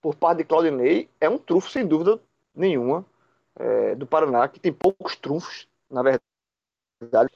por 0.00 0.14
parte 0.14 0.38
de 0.38 0.44
Claudinei 0.44 1.08
é 1.20 1.28
um 1.28 1.38
trunfo, 1.38 1.70
sem 1.70 1.86
dúvida 1.86 2.18
nenhuma, 2.54 3.04
é, 3.56 3.94
do 3.94 4.06
Paraná, 4.06 4.48
que 4.48 4.58
tem 4.58 4.72
poucos 4.72 5.14
trunfos, 5.16 5.68
na 5.90 6.02
verdade, 6.02 7.30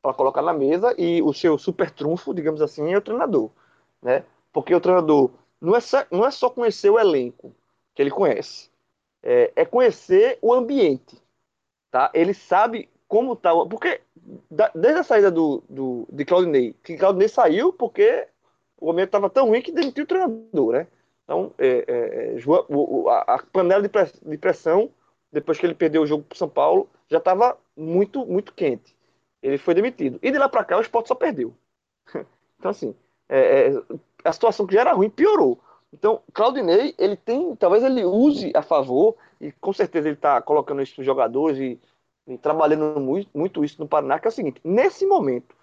para 0.00 0.14
colocar 0.14 0.42
na 0.42 0.52
mesa, 0.52 0.94
e 0.96 1.20
o 1.22 1.32
seu 1.32 1.58
super 1.58 1.90
trunfo, 1.90 2.32
digamos 2.32 2.62
assim, 2.62 2.92
é 2.92 2.96
o 2.96 3.02
treinador. 3.02 3.50
Né? 4.02 4.24
Porque 4.52 4.74
o 4.74 4.80
treinador 4.80 5.30
não 5.60 5.76
é 5.76 5.80
só, 5.80 6.04
não 6.10 6.24
é 6.24 6.30
só 6.30 6.48
conhecer 6.48 6.90
o 6.90 6.98
elenco 6.98 7.54
que 7.94 8.02
ele 8.02 8.10
conhece, 8.10 8.70
é, 9.22 9.52
é 9.56 9.64
conhecer 9.64 10.38
o 10.40 10.52
ambiente. 10.52 11.20
Tá? 11.96 12.10
Ele 12.12 12.34
sabe 12.34 12.90
como 13.08 13.34
tá. 13.34 13.52
Porque 13.70 14.02
desde 14.74 15.00
a 15.00 15.02
saída 15.02 15.30
do, 15.30 15.64
do, 15.66 16.06
de 16.12 16.26
Claudinei, 16.26 16.74
que 16.84 16.94
Claudinei 16.94 17.26
saiu 17.26 17.72
porque 17.72 18.28
o 18.78 18.90
ambiente 18.90 19.08
estava 19.08 19.30
tão 19.30 19.48
ruim 19.48 19.62
que 19.62 19.72
demitiu 19.72 20.04
o 20.04 20.06
treinador, 20.06 20.72
né? 20.74 20.86
Então, 21.24 21.54
é, 21.56 21.84
é, 21.88 22.34
é 22.34 22.38
a, 23.26 23.42
panela 23.50 23.82
de 23.82 24.36
pressão, 24.36 24.90
depois 25.32 25.58
que 25.58 25.64
ele 25.64 25.74
perdeu 25.74 26.02
o 26.02 26.06
jogo 26.06 26.22
para 26.24 26.36
São 26.36 26.50
Paulo, 26.50 26.86
já 27.08 27.16
estava 27.16 27.56
muito, 27.74 28.26
muito 28.26 28.52
quente. 28.52 28.94
Ele 29.42 29.56
foi 29.56 29.72
demitido. 29.72 30.18
E 30.22 30.30
de 30.30 30.36
lá 30.36 30.50
para 30.50 30.64
cá, 30.64 30.76
o 30.76 30.82
esporte 30.82 31.08
só 31.08 31.14
perdeu. 31.14 31.54
Então, 32.58 32.70
assim, 32.70 32.94
é, 33.28 33.68
é, 33.68 33.82
a 34.24 34.32
situação 34.32 34.66
que 34.66 34.74
já 34.74 34.80
era 34.80 34.92
ruim 34.92 35.10
piorou. 35.10 35.60
Então, 35.98 36.22
Claudinei, 36.32 36.94
ele 36.98 37.16
tem, 37.16 37.56
talvez 37.56 37.82
ele 37.82 38.04
use 38.04 38.52
a 38.54 38.62
favor, 38.62 39.16
e 39.40 39.50
com 39.52 39.72
certeza 39.72 40.08
ele 40.08 40.16
está 40.16 40.40
colocando 40.42 40.82
isso 40.82 40.94
nos 40.98 41.06
jogadores 41.06 41.58
e 41.58 41.80
e 42.26 42.36
trabalhando 42.36 43.00
muito, 43.00 43.30
muito 43.32 43.64
isso 43.64 43.80
no 43.80 43.88
Paraná, 43.88 44.18
que 44.18 44.26
é 44.26 44.30
o 44.30 44.32
seguinte: 44.32 44.60
nesse 44.64 45.06
momento, 45.06 45.54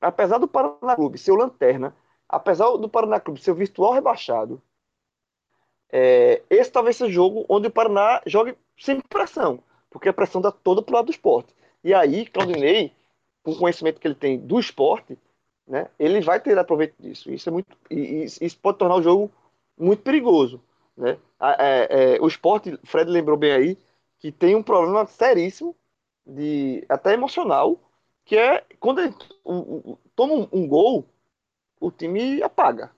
apesar 0.00 0.38
do 0.38 0.46
Paraná 0.46 0.94
Clube 0.94 1.18
ser 1.18 1.32
o 1.32 1.36
lanterna, 1.36 1.94
apesar 2.28 2.70
do 2.76 2.88
Paraná 2.88 3.18
Clube 3.18 3.40
ser 3.40 3.52
o 3.52 3.54
virtual 3.54 3.92
rebaixado, 3.92 4.60
é, 5.90 6.42
esse 6.50 6.70
talvez 6.70 6.96
seja 6.96 7.10
o 7.10 7.12
jogo 7.12 7.46
onde 7.48 7.68
o 7.68 7.70
Paraná 7.70 8.20
jogue 8.26 8.56
sem 8.78 9.00
pressão, 9.00 9.60
porque 9.88 10.08
a 10.08 10.12
pressão 10.12 10.40
dá 10.40 10.52
toda 10.52 10.82
pro 10.82 10.94
lado 10.94 11.06
do 11.06 11.12
esporte. 11.12 11.54
E 11.82 11.94
aí, 11.94 12.26
Claudinei, 12.26 12.92
com 13.42 13.52
o 13.52 13.58
conhecimento 13.58 13.98
que 13.98 14.06
ele 14.06 14.14
tem 14.14 14.38
do 14.38 14.60
esporte, 14.60 15.18
né, 15.66 15.88
ele 15.98 16.20
vai 16.20 16.38
ter 16.38 16.58
aproveito 16.58 16.94
disso. 16.98 17.30
Isso 17.30 17.48
é 17.48 17.52
muito, 17.52 17.76
e, 17.90 18.24
isso 18.24 18.58
pode 18.58 18.78
tornar 18.78 18.96
o 18.96 19.02
jogo 19.02 19.30
muito 19.80 20.02
perigoso. 20.02 20.62
Né? 20.96 21.16
É, 21.40 22.14
é, 22.14 22.20
o 22.20 22.28
esporte, 22.28 22.78
Fred 22.84 23.10
lembrou 23.10 23.36
bem 23.36 23.52
aí, 23.52 23.78
que 24.18 24.30
tem 24.30 24.54
um 24.54 24.62
problema 24.62 25.06
seríssimo 25.06 25.74
de 26.26 26.84
até 26.88 27.14
emocional, 27.14 27.80
que 28.24 28.36
é 28.36 28.62
quando 28.78 29.00
ele 29.00 29.14
um, 29.44 29.56
um, 29.56 29.96
toma 30.14 30.34
um, 30.34 30.48
um, 30.52 30.68
gol, 30.68 31.06
o 31.80 31.90
time 31.90 32.42
apaga. 32.42 32.90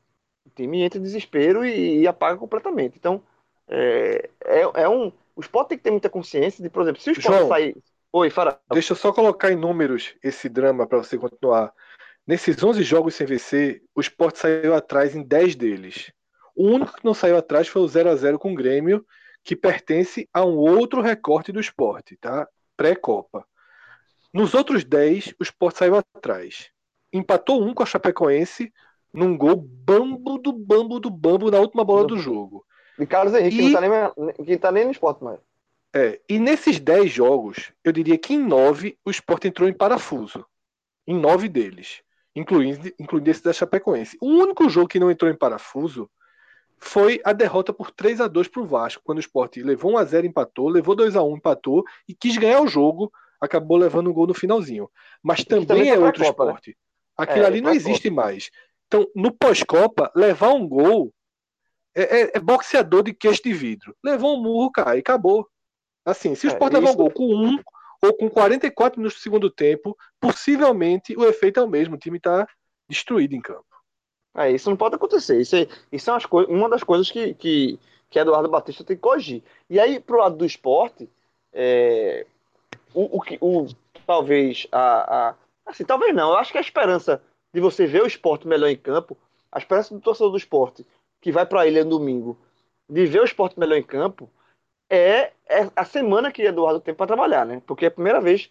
O 0.44 0.50
time 0.50 0.82
entra 0.82 0.98
em 0.98 1.02
desespero 1.02 1.64
e, 1.64 2.00
e 2.00 2.06
apaga 2.06 2.36
completamente. 2.36 2.98
Então, 2.98 3.22
é, 3.68 4.28
é, 4.44 4.60
é, 4.82 4.88
um. 4.88 5.12
O 5.34 5.40
esporte 5.40 5.70
tem 5.70 5.78
que 5.78 5.84
ter 5.84 5.90
muita 5.90 6.10
consciência 6.10 6.62
de, 6.62 6.68
por 6.68 6.82
exemplo, 6.82 7.00
se 7.00 7.10
o 7.10 7.12
esporte 7.12 7.38
João, 7.38 7.48
sair. 7.48 7.76
Oi, 8.12 8.28
Fara. 8.28 8.60
Deixa 8.70 8.92
eu 8.92 8.96
só 8.96 9.12
colocar 9.12 9.50
em 9.50 9.56
números 9.56 10.14
esse 10.22 10.48
drama 10.48 10.86
para 10.86 10.98
você 10.98 11.16
continuar. 11.16 11.72
Nesses 12.26 12.62
11 12.62 12.82
jogos 12.82 13.14
sem 13.14 13.26
vencer, 13.26 13.82
o 13.94 14.00
esporte 14.00 14.38
saiu 14.38 14.74
atrás 14.74 15.16
em 15.16 15.22
10 15.22 15.54
deles. 15.54 16.12
O 16.54 16.66
único 16.66 16.94
que 16.94 17.04
não 17.04 17.14
saiu 17.14 17.36
atrás 17.36 17.68
foi 17.68 17.82
o 17.82 17.88
0 17.88 18.10
a 18.10 18.16
0 18.16 18.38
com 18.38 18.52
o 18.52 18.56
Grêmio, 18.56 19.04
que 19.42 19.56
pertence 19.56 20.28
a 20.32 20.44
um 20.44 20.56
outro 20.56 21.00
recorte 21.00 21.50
do 21.50 21.60
esporte, 21.60 22.16
tá? 22.16 22.46
pré-Copa. 22.76 23.46
Nos 24.32 24.54
outros 24.54 24.82
10, 24.84 25.34
o 25.38 25.42
Sport 25.42 25.76
saiu 25.76 25.96
atrás. 25.96 26.70
Empatou 27.12 27.62
um 27.62 27.74
com 27.74 27.82
a 27.82 27.86
Chapecoense 27.86 28.72
num 29.12 29.36
gol 29.36 29.56
bambo 29.56 30.38
do 30.38 30.52
bambo 30.52 30.98
do 30.98 31.10
bambo 31.10 31.50
na 31.50 31.60
última 31.60 31.84
bola 31.84 32.06
do 32.06 32.18
jogo. 32.18 32.64
E 32.98 33.06
Carlos 33.06 33.34
Henrique, 33.34 33.56
e... 33.56 33.58
que, 33.58 33.64
não 33.64 33.72
tá 33.72 34.14
nem, 34.16 34.46
que 34.46 34.58
tá 34.58 34.72
nem 34.72 34.84
no 34.86 34.90
esporte 34.90 35.22
mais. 35.22 35.38
É, 35.94 36.18
e 36.26 36.38
nesses 36.38 36.80
10 36.80 37.12
jogos, 37.12 37.72
eu 37.84 37.92
diria 37.92 38.16
que 38.16 38.32
em 38.32 38.38
9 38.38 38.98
o 39.04 39.10
Sport 39.10 39.44
entrou 39.44 39.68
em 39.68 39.74
parafuso. 39.74 40.46
Em 41.06 41.14
9 41.14 41.48
deles. 41.48 42.02
Incluindo, 42.34 42.90
incluindo 42.98 43.30
esse 43.30 43.42
da 43.42 43.52
Chapecoense. 43.52 44.16
O 44.20 44.26
único 44.26 44.70
jogo 44.70 44.88
que 44.88 44.98
não 44.98 45.10
entrou 45.10 45.30
em 45.30 45.36
parafuso 45.36 46.10
foi 46.82 47.20
a 47.24 47.32
derrota 47.32 47.72
por 47.72 47.92
3 47.92 48.20
a 48.20 48.26
2 48.26 48.48
para 48.48 48.60
o 48.60 48.66
Vasco, 48.66 49.02
quando 49.04 49.18
o 49.18 49.20
Sport 49.20 49.58
levou 49.58 49.92
1 49.92 49.98
a 49.98 50.04
0 50.04 50.26
empatou, 50.26 50.68
levou 50.68 50.96
2 50.96 51.14
a 51.14 51.22
1 51.22 51.36
empatou 51.36 51.84
e 52.08 52.14
quis 52.14 52.36
ganhar 52.36 52.60
o 52.60 52.66
jogo, 52.66 53.10
acabou 53.40 53.76
levando 53.76 54.10
um 54.10 54.12
gol 54.12 54.26
no 54.26 54.34
finalzinho. 54.34 54.90
Mas 55.22 55.44
também, 55.44 55.64
também 55.64 55.90
é 55.90 55.98
outro 55.98 56.24
Copa, 56.24 56.44
né? 56.44 56.50
esporte. 56.50 56.70
Né? 56.70 56.74
Aquilo 57.16 57.44
é, 57.44 57.46
ali 57.46 57.60
não 57.60 57.72
existe 57.72 58.10
Copa. 58.10 58.22
mais. 58.22 58.50
Então, 58.88 59.06
no 59.14 59.32
pós-Copa, 59.32 60.10
levar 60.14 60.50
um 60.50 60.68
gol 60.68 61.14
é, 61.94 62.02
é, 62.02 62.30
é, 62.34 62.40
boxeador 62.40 63.04
de 63.04 63.14
queixo 63.14 63.42
de 63.44 63.52
vidro. 63.52 63.96
Levou 64.04 64.36
um 64.36 64.42
murro, 64.42 64.72
cai, 64.72 64.98
acabou. 64.98 65.48
Assim, 66.04 66.34
se 66.34 66.46
o 66.46 66.50
é, 66.50 66.52
Sport 66.52 66.72
levar 66.72 66.90
um 66.90 66.96
gol 66.96 67.10
com 67.12 67.32
um 67.32 67.58
ou 68.02 68.16
com 68.16 68.28
44 68.28 68.98
minutos 68.98 69.20
do 69.20 69.22
segundo 69.22 69.48
tempo, 69.48 69.96
possivelmente 70.20 71.16
o 71.16 71.24
efeito 71.24 71.60
é 71.60 71.62
o 71.62 71.68
mesmo. 71.68 71.94
O 71.94 71.98
time 71.98 72.16
está 72.16 72.46
destruído 72.88 73.34
em 73.34 73.40
campo. 73.40 73.71
É, 74.34 74.50
isso 74.50 74.70
não 74.70 74.76
pode 74.76 74.94
acontecer. 74.94 75.40
Isso 75.40 75.56
é, 75.56 75.68
isso 75.90 76.10
é 76.10 76.18
uma 76.48 76.68
das 76.68 76.82
coisas 76.82 77.10
que, 77.10 77.34
que, 77.34 77.78
que 78.10 78.18
Eduardo 78.18 78.48
Batista 78.48 78.84
tem 78.84 78.96
que 78.96 79.02
corrigir. 79.02 79.42
E 79.68 79.78
aí, 79.78 80.00
pro 80.00 80.18
lado 80.18 80.36
do 80.36 80.46
esporte, 80.46 81.08
é, 81.52 82.26
o, 82.94 83.18
o, 83.18 83.22
o, 83.40 83.68
talvez 84.06 84.66
a, 84.72 85.28
a, 85.30 85.34
Assim, 85.66 85.84
talvez 85.84 86.14
não. 86.14 86.30
Eu 86.30 86.36
acho 86.36 86.52
que 86.52 86.58
a 86.58 86.62
esperança 86.62 87.22
de 87.52 87.60
você 87.60 87.86
ver 87.86 88.02
o 88.02 88.06
esporte 88.06 88.46
melhor 88.46 88.68
em 88.68 88.76
campo, 88.76 89.16
a 89.50 89.58
esperança 89.58 89.94
do 89.94 90.00
torcedor 90.00 90.30
do 90.30 90.36
esporte 90.36 90.86
que 91.20 91.30
vai 91.30 91.46
para 91.46 91.62
a 91.62 91.66
ilha 91.66 91.84
no 91.84 91.90
domingo, 91.90 92.36
de 92.88 93.06
ver 93.06 93.20
o 93.20 93.24
esporte 93.24 93.58
melhor 93.58 93.76
em 93.76 93.82
campo, 93.82 94.28
é, 94.90 95.32
é 95.48 95.70
a 95.76 95.84
semana 95.84 96.32
que 96.32 96.42
Eduardo 96.42 96.80
tem 96.80 96.94
para 96.94 97.06
trabalhar, 97.06 97.46
né? 97.46 97.62
Porque 97.64 97.84
é 97.84 97.88
a 97.88 97.92
primeira 97.92 98.20
vez, 98.20 98.50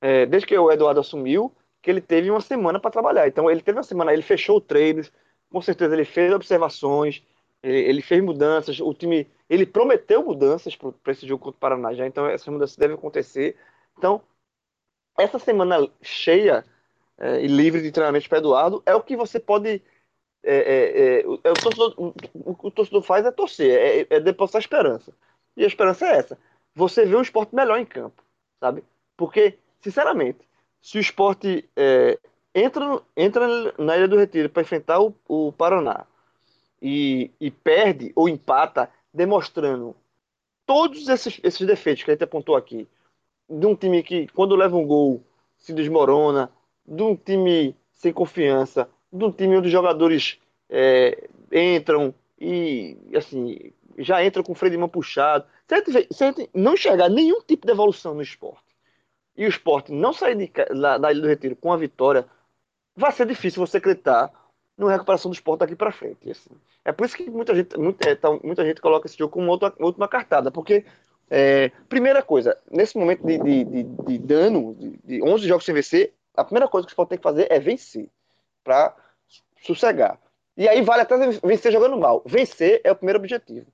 é, 0.00 0.26
desde 0.26 0.46
que 0.46 0.56
o 0.56 0.70
Eduardo 0.70 1.00
assumiu, 1.00 1.50
que 1.84 1.90
ele 1.90 2.00
teve 2.00 2.30
uma 2.30 2.40
semana 2.40 2.80
para 2.80 2.90
trabalhar. 2.90 3.28
Então 3.28 3.50
ele 3.50 3.60
teve 3.60 3.76
uma 3.76 3.84
semana, 3.84 4.12
ele 4.12 4.22
fechou 4.22 4.58
treinos, 4.58 5.12
com 5.52 5.60
certeza 5.60 5.94
ele 5.94 6.06
fez 6.06 6.32
observações, 6.32 7.22
ele, 7.62 7.78
ele 7.78 8.02
fez 8.02 8.24
mudanças, 8.24 8.80
o 8.80 8.94
time, 8.94 9.30
ele 9.50 9.66
prometeu 9.66 10.24
mudanças 10.24 10.74
para 10.74 11.12
esse 11.12 11.28
jogo 11.28 11.44
contra 11.44 11.58
o 11.58 11.60
Paraná 11.60 11.92
já, 11.92 12.06
então 12.06 12.26
essas 12.26 12.48
mudanças 12.48 12.76
devem 12.76 12.96
acontecer. 12.96 13.54
Então, 13.98 14.22
essa 15.18 15.38
semana 15.38 15.86
cheia 16.00 16.64
é, 17.18 17.44
e 17.44 17.48
livre 17.48 17.82
de 17.82 17.92
treinamento 17.92 18.30
para 18.30 18.38
Eduardo 18.38 18.82
é 18.86 18.94
o 18.94 19.02
que 19.02 19.14
você 19.14 19.38
pode. 19.38 19.82
É, 20.42 20.56
é, 20.56 21.20
é, 21.20 21.22
é 21.22 21.50
o, 21.50 21.54
torcedor, 21.54 21.94
o, 21.98 22.06
o, 22.34 22.66
o, 22.66 22.70
torcedor 22.70 23.02
faz 23.02 23.26
é 23.26 23.30
torcer, 23.30 24.06
é, 24.10 24.16
é 24.16 24.20
depositar 24.20 24.60
esperança. 24.60 25.14
E 25.54 25.64
a 25.64 25.66
esperança 25.66 26.06
é 26.06 26.16
essa: 26.16 26.38
você 26.74 27.04
vê 27.04 27.14
um 27.14 27.22
esporte 27.22 27.54
melhor 27.54 27.78
em 27.78 27.86
campo, 27.86 28.22
sabe? 28.58 28.82
Porque, 29.16 29.58
sinceramente, 29.82 30.40
se 30.84 30.98
o 30.98 31.00
esporte 31.00 31.66
é, 31.74 32.18
entra, 32.54 33.00
entra 33.16 33.74
na 33.78 33.96
Ilha 33.96 34.06
do 34.06 34.18
Retiro 34.18 34.50
para 34.50 34.60
enfrentar 34.60 35.00
o, 35.00 35.14
o 35.26 35.50
Paraná 35.50 36.04
e, 36.80 37.30
e, 37.40 37.50
perde 37.50 38.12
ou 38.14 38.28
empata, 38.28 38.90
demonstrando 39.10 39.96
todos 40.66 41.08
esses, 41.08 41.40
esses 41.42 41.66
defeitos 41.66 42.04
que 42.04 42.10
a 42.10 42.14
gente 42.14 42.24
apontou 42.24 42.54
aqui, 42.54 42.86
de 43.48 43.66
um 43.66 43.74
time 43.74 44.02
que, 44.02 44.26
quando 44.28 44.54
leva 44.54 44.76
um 44.76 44.86
gol, 44.86 45.24
se 45.56 45.72
desmorona, 45.72 46.52
de 46.86 47.02
um 47.02 47.16
time 47.16 47.74
sem 47.94 48.12
confiança, 48.12 48.86
de 49.10 49.24
um 49.24 49.32
time 49.32 49.56
onde 49.56 49.68
os 49.68 49.72
jogadores 49.72 50.38
é, 50.68 51.30
entram 51.50 52.14
e, 52.38 52.98
assim, 53.16 53.72
já 53.96 54.22
entram 54.22 54.42
com 54.42 54.52
o 54.52 54.54
freio 54.54 54.72
de 54.72 54.78
mão 54.78 54.88
puxado. 54.90 55.46
Se 55.66 55.74
a, 55.74 55.78
gente, 55.78 56.14
se 56.14 56.24
a 56.24 56.26
gente 56.26 56.50
não 56.52 56.74
enxergar 56.74 57.08
nenhum 57.08 57.40
tipo 57.40 57.66
de 57.66 57.72
evolução 57.72 58.12
no 58.12 58.20
esporte, 58.20 58.63
e 59.36 59.44
o 59.44 59.48
esporte 59.48 59.92
não 59.92 60.12
sair 60.12 60.36
de, 60.36 60.50
da, 60.80 60.98
da 60.98 61.10
Ilha 61.10 61.22
do 61.22 61.28
Retiro 61.28 61.56
com 61.56 61.72
a 61.72 61.76
vitória, 61.76 62.26
vai 62.94 63.12
ser 63.12 63.26
difícil 63.26 63.64
você 63.64 63.78
acreditar 63.78 64.30
no 64.76 64.86
recuperação 64.86 65.30
do 65.30 65.34
esporte 65.34 65.60
daqui 65.60 65.76
para 65.76 65.92
frente. 65.92 66.30
Assim. 66.30 66.50
É 66.84 66.92
por 66.92 67.06
isso 67.06 67.16
que 67.16 67.30
muita 67.30 67.54
gente, 67.54 67.76
muita, 67.78 68.08
é, 68.08 68.14
tá, 68.14 68.30
muita 68.42 68.64
gente 68.64 68.80
coloca 68.80 69.06
esse 69.06 69.16
jogo 69.16 69.32
como 69.32 69.50
outra, 69.50 69.72
última 69.78 70.08
cartada, 70.08 70.50
porque, 70.50 70.84
é, 71.30 71.70
primeira 71.88 72.22
coisa, 72.22 72.58
nesse 72.70 72.96
momento 72.98 73.24
de, 73.24 73.38
de, 73.38 73.64
de, 73.64 73.82
de 73.82 74.18
dano, 74.18 74.74
de, 74.74 74.98
de 75.04 75.22
11 75.22 75.46
jogos 75.46 75.64
sem 75.64 75.74
vencer, 75.74 76.12
a 76.36 76.44
primeira 76.44 76.68
coisa 76.68 76.86
que 76.86 76.90
o 76.90 76.92
esporte 76.92 77.10
tem 77.10 77.18
que 77.18 77.22
fazer 77.22 77.46
é 77.50 77.58
vencer, 77.58 78.08
para 78.62 78.94
sossegar. 79.62 80.18
E 80.56 80.68
aí 80.68 80.82
vale 80.82 81.02
até 81.02 81.16
vencer 81.44 81.72
jogando 81.72 81.96
mal. 81.98 82.22
Vencer 82.24 82.80
é 82.84 82.92
o 82.92 82.96
primeiro 82.96 83.18
objetivo. 83.18 83.66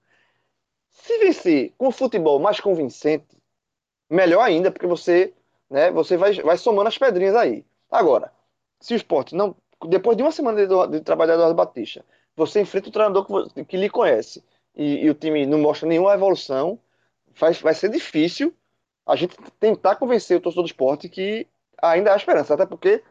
Se 0.89 1.19
vencer 1.19 1.73
com 1.79 1.91
futebol 1.91 2.39
mais 2.39 2.59
convincente, 2.59 3.37
melhor 4.09 4.43
ainda, 4.43 4.71
porque 4.71 4.87
você 4.87 5.33
né? 5.71 5.91
Você 5.93 6.17
vai, 6.17 6.33
vai 6.35 6.59
somando 6.59 6.89
as 6.89 6.99
pedrinhas 6.99 7.37
aí. 7.37 7.65
Agora, 7.91 8.33
se 8.81 8.95
o 8.95 8.97
esporte 8.97 9.35
não. 9.35 9.57
Depois 9.89 10.17
de 10.17 10.23
uma 10.23 10.33
semana 10.33 10.67
de, 10.67 10.89
de 10.89 11.01
trabalhar 11.01 11.37
do 11.37 11.41
Eduardo 11.41 11.55
Batista, 11.55 12.05
você 12.37 12.61
enfrenta 12.61 12.89
o 12.89 12.93
treinador 12.93 13.49
que, 13.55 13.65
que 13.65 13.77
lhe 13.77 13.89
conhece 13.89 14.45
e, 14.75 15.05
e, 15.05 15.11
o 15.11 15.15
time 15.15 15.47
não 15.47 15.59
mostra 15.59 15.89
nenhuma 15.89 16.13
evolução, 16.15 16.79
vai, 17.39 17.53
vai 17.55 17.75
ser 17.75 17.89
difícil 17.91 18.55
a 19.07 19.17
gente 19.17 19.37
tentar 19.59 19.97
convencer 19.97 20.37
o 20.37 20.41
torcedor 20.41 20.65
do 20.65 20.69
esporte 20.69 21.09
que 21.09 21.47
ainda 21.81 22.13
há 22.13 22.17
esperança. 22.17 22.55
Até 22.55 22.67
porque 22.67 23.03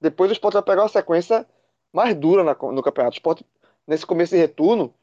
depois 0.00 0.30
o 0.30 0.32
esporte 0.32 0.54
vai 0.54 0.62
pegar 0.62 0.82
uma 0.82 0.88
sequência 0.88 1.46
mais 1.92 2.14
dura 2.14 2.44
na, 2.44 2.54
no 2.54 2.82
campeonato. 2.82 3.14
O 3.14 3.18
esporte, 3.18 3.44
nesse 3.86 4.06
começo 4.06 4.34
de 4.34 4.40
retorno, 4.40 4.94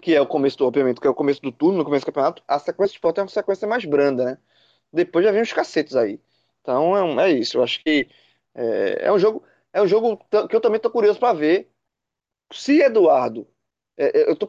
que 0.00 0.14
é 0.14 0.20
o 0.20 0.26
começo, 0.26 0.56
do, 0.58 0.66
obviamente, 0.66 1.00
que 1.00 1.06
é 1.06 1.10
o 1.10 1.14
começo 1.14 1.42
do 1.42 1.52
turno, 1.52 1.78
no 1.78 1.84
começo 1.84 2.04
do 2.04 2.06
campeonato, 2.06 2.42
a 2.46 2.58
sequência 2.58 2.92
do 2.92 2.96
esporte 2.96 3.20
é 3.20 3.22
uma 3.22 3.28
sequência 3.28 3.66
mais 3.66 3.84
branda, 3.84 4.24
né? 4.24 4.38
Depois 4.96 5.24
já 5.24 5.30
vem 5.30 5.42
os 5.42 5.52
cacetes 5.52 5.94
aí. 5.94 6.18
Então 6.62 7.20
é, 7.20 7.28
é 7.28 7.32
isso. 7.32 7.58
Eu 7.58 7.62
acho 7.62 7.82
que 7.82 8.08
é, 8.54 9.06
é, 9.06 9.12
um 9.12 9.18
jogo, 9.18 9.44
é 9.72 9.82
um 9.82 9.86
jogo 9.86 10.16
que 10.48 10.56
eu 10.56 10.60
também 10.60 10.78
estou 10.78 10.90
curioso 10.90 11.18
para 11.20 11.34
ver 11.34 11.68
se 12.50 12.80
Eduardo, 12.80 13.46
é, 13.96 14.20
é 14.20 14.28
eu 14.28 14.32
estou 14.32 14.48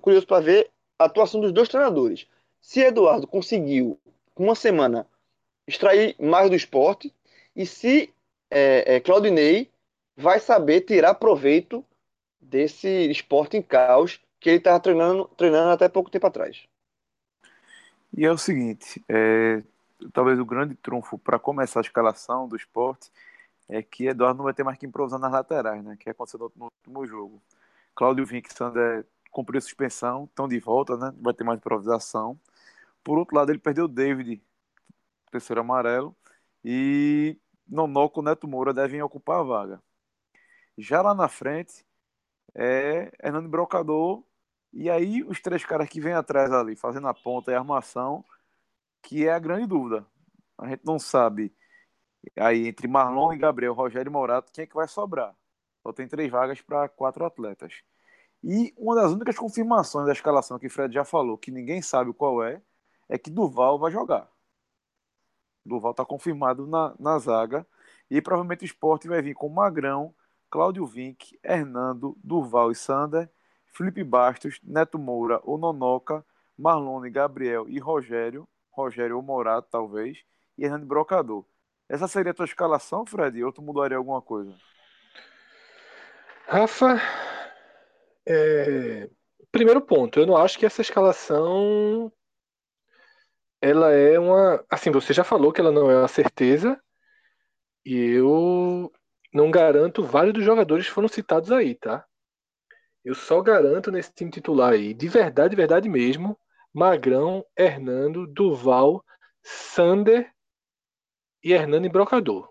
curioso 0.00 0.26
para 0.26 0.40
ver 0.40 0.70
a 0.98 1.04
atuação 1.04 1.40
dos 1.40 1.52
dois 1.52 1.68
treinadores. 1.68 2.26
Se 2.60 2.80
Eduardo 2.80 3.26
conseguiu, 3.26 3.98
com 4.34 4.44
uma 4.44 4.54
semana, 4.54 5.06
extrair 5.66 6.14
mais 6.18 6.50
do 6.50 6.56
esporte, 6.56 7.14
e 7.56 7.64
se 7.64 8.12
é, 8.50 8.96
é, 8.96 9.00
Claudinei 9.00 9.70
vai 10.16 10.40
saber 10.40 10.82
tirar 10.82 11.14
proveito 11.14 11.84
desse 12.38 13.10
esporte 13.10 13.56
em 13.56 13.62
caos 13.62 14.20
que 14.38 14.50
ele 14.50 14.58
estava 14.58 14.80
treinando, 14.80 15.24
treinando 15.36 15.70
até 15.70 15.88
pouco 15.88 16.10
tempo 16.10 16.26
atrás. 16.26 16.69
E 18.16 18.24
é 18.24 18.30
o 18.30 18.38
seguinte, 18.38 19.02
é, 19.08 19.62
talvez 20.12 20.38
o 20.38 20.44
grande 20.44 20.74
trunfo 20.74 21.18
para 21.18 21.38
começar 21.38 21.80
a 21.80 21.82
escalação 21.82 22.48
do 22.48 22.56
esporte 22.56 23.10
é 23.68 23.82
que 23.82 24.06
Eduardo 24.08 24.38
não 24.38 24.44
vai 24.44 24.54
ter 24.54 24.64
mais 24.64 24.78
que 24.78 24.86
improvisar 24.86 25.20
nas 25.20 25.32
laterais, 25.32 25.82
né? 25.84 25.96
Que 25.98 26.10
aconteceu 26.10 26.52
no, 26.56 26.64
último 26.64 27.06
jogo. 27.06 27.40
Cláudio 27.94 28.26
Vinck 28.26 28.52
Sander 28.52 29.06
cumpriu 29.30 29.60
suspensão, 29.60 30.24
estão 30.24 30.48
de 30.48 30.58
volta, 30.58 30.96
né? 30.96 31.14
Vai 31.20 31.34
ter 31.34 31.44
mais 31.44 31.58
improvisação. 31.58 32.38
Por 33.04 33.18
outro 33.18 33.36
lado, 33.36 33.50
ele 33.52 33.58
perdeu 33.58 33.84
o 33.84 33.88
David, 33.88 34.42
terceiro 35.30 35.60
amarelo, 35.60 36.14
e 36.64 37.38
Nonoco 37.68 38.22
Neto 38.22 38.48
Moura 38.48 38.74
devem 38.74 39.02
ocupar 39.02 39.40
a 39.40 39.42
vaga. 39.44 39.82
Já 40.76 41.02
lá 41.02 41.14
na 41.14 41.28
frente, 41.28 41.86
é 42.54 43.12
Hernando 43.22 43.48
Brocador, 43.48 44.24
e 44.72 44.88
aí 44.90 45.22
os 45.24 45.40
três 45.40 45.64
caras 45.64 45.88
que 45.88 46.00
vêm 46.00 46.12
atrás 46.12 46.52
ali, 46.52 46.76
fazendo 46.76 47.08
a 47.08 47.14
ponta 47.14 47.50
e 47.50 47.54
a 47.54 47.58
armação, 47.58 48.24
que 49.02 49.26
é 49.26 49.32
a 49.32 49.38
grande 49.38 49.66
dúvida. 49.66 50.06
A 50.58 50.68
gente 50.68 50.82
não 50.84 50.98
sabe 50.98 51.54
aí 52.36 52.68
entre 52.68 52.86
Marlon 52.86 53.32
e 53.32 53.38
Gabriel, 53.38 53.74
Rogério 53.74 54.10
e 54.10 54.12
Morato, 54.12 54.52
quem 54.52 54.64
é 54.64 54.66
que 54.66 54.74
vai 54.74 54.86
sobrar? 54.88 55.34
Só 55.82 55.92
tem 55.92 56.06
três 56.06 56.30
vagas 56.30 56.60
para 56.60 56.88
quatro 56.88 57.24
atletas. 57.24 57.82
E 58.42 58.72
uma 58.76 58.94
das 58.94 59.12
únicas 59.12 59.36
confirmações 59.36 60.06
da 60.06 60.12
escalação 60.12 60.58
que 60.58 60.66
o 60.66 60.70
Fred 60.70 60.92
já 60.94 61.04
falou, 61.04 61.38
que 61.38 61.50
ninguém 61.50 61.82
sabe 61.82 62.12
qual 62.12 62.42
é, 62.42 62.62
é 63.08 63.18
que 63.18 63.30
Duval 63.30 63.78
vai 63.78 63.90
jogar. 63.90 64.30
Duval 65.64 65.92
está 65.92 66.04
confirmado 66.04 66.66
na, 66.66 66.94
na 66.98 67.18
zaga. 67.18 67.66
E 68.10 68.20
provavelmente 68.20 68.64
o 68.64 68.66
esporte 68.66 69.08
vai 69.08 69.22
vir 69.22 69.34
com 69.34 69.48
Magrão, 69.48 70.14
Cláudio 70.50 70.86
Vinck, 70.86 71.38
Hernando, 71.44 72.18
Durval 72.24 72.72
e 72.72 72.74
Sander, 72.74 73.30
Felipe 73.72 74.02
Bastos, 74.04 74.60
Neto 74.62 74.98
Moura 74.98 75.40
ou 75.44 75.58
Nonoca, 75.58 76.24
Marlone, 76.56 77.10
Gabriel 77.10 77.68
e 77.68 77.78
Rogério, 77.78 78.48
Rogério 78.70 79.16
ou 79.16 79.22
Morato, 79.22 79.68
talvez, 79.70 80.18
e 80.56 80.64
Hernando 80.64 80.86
Brocador. 80.86 81.44
Essa 81.88 82.06
seria 82.06 82.30
a 82.30 82.34
tua 82.34 82.44
escalação, 82.44 83.04
Fred? 83.04 83.42
Ou 83.42 83.52
tu 83.52 83.62
mudaria 83.62 83.96
alguma 83.96 84.22
coisa? 84.22 84.54
Rafa, 86.46 87.00
é... 88.26 89.08
primeiro 89.50 89.80
ponto, 89.80 90.20
eu 90.20 90.26
não 90.26 90.36
acho 90.36 90.58
que 90.58 90.66
essa 90.66 90.82
escalação 90.82 92.12
ela 93.60 93.92
é 93.92 94.18
uma. 94.18 94.64
Assim, 94.70 94.90
você 94.90 95.12
já 95.12 95.22
falou 95.22 95.52
que 95.52 95.60
ela 95.60 95.70
não 95.70 95.90
é 95.90 95.98
uma 95.98 96.08
certeza, 96.08 96.80
e 97.84 97.94
eu 97.96 98.92
não 99.32 99.50
garanto 99.50 100.02
vários 100.02 100.34
dos 100.34 100.44
jogadores 100.44 100.86
foram 100.86 101.08
citados 101.08 101.52
aí, 101.52 101.74
tá? 101.74 102.06
Eu 103.04 103.14
só 103.14 103.40
garanto 103.40 103.90
nesse 103.90 104.12
time 104.12 104.30
titular 104.30 104.72
aí, 104.72 104.92
de 104.92 105.08
verdade, 105.08 105.50
de 105.50 105.56
verdade 105.56 105.88
mesmo, 105.88 106.38
Magrão, 106.72 107.44
Hernando, 107.56 108.26
Duval, 108.26 109.04
Sander 109.42 110.32
e 111.42 111.52
Hernando 111.52 111.88
Brocador. 111.88 112.50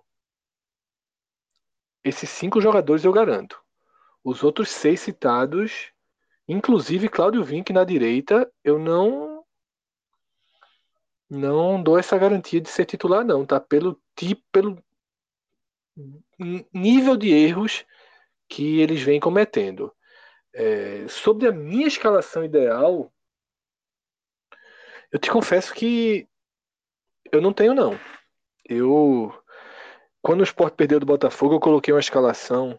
Esses 2.04 2.30
cinco 2.30 2.60
jogadores 2.60 3.04
eu 3.04 3.12
garanto. 3.12 3.62
Os 4.24 4.44
outros 4.44 4.70
seis 4.70 5.00
citados, 5.00 5.92
inclusive 6.48 7.08
Cláudio 7.08 7.44
Vinck 7.44 7.72
na 7.72 7.84
direita, 7.84 8.52
eu 8.64 8.80
não 8.80 9.30
não 11.30 11.82
dou 11.82 12.00
essa 12.00 12.18
garantia 12.18 12.60
de 12.60 12.70
ser 12.70 12.86
titular 12.86 13.24
não, 13.24 13.46
tá? 13.46 13.60
Pelo 13.60 14.02
tipo, 14.16 14.44
pelo 14.52 14.84
nível 16.74 17.16
de 17.16 17.30
erros 17.30 17.86
que 18.48 18.80
eles 18.80 19.02
vêm 19.02 19.20
cometendo. 19.20 19.94
É, 20.62 21.08
sobre 21.08 21.48
a 21.48 21.54
minha 21.54 21.88
escalação 21.88 22.44
ideal, 22.44 23.10
eu 25.10 25.18
te 25.18 25.32
confesso 25.32 25.74
que 25.74 26.28
eu 27.32 27.40
não 27.40 27.54
tenho 27.54 27.74
não. 27.74 27.98
Eu 28.66 29.34
quando 30.22 30.42
o 30.42 30.44
Sport 30.44 30.76
perdeu 30.76 31.00
do 31.00 31.06
Botafogo, 31.06 31.56
eu 31.56 31.60
coloquei 31.62 31.94
uma 31.94 32.02
escalação 32.02 32.78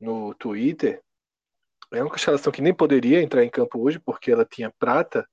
no 0.00 0.34
Twitter. 0.34 1.02
É 1.92 2.02
uma 2.02 2.16
escalação 2.16 2.50
que 2.50 2.62
nem 2.62 2.72
poderia 2.72 3.20
entrar 3.20 3.44
em 3.44 3.50
campo 3.50 3.78
hoje 3.82 3.98
porque 3.98 4.32
ela 4.32 4.46
tinha 4.46 4.72
prata. 4.78 5.28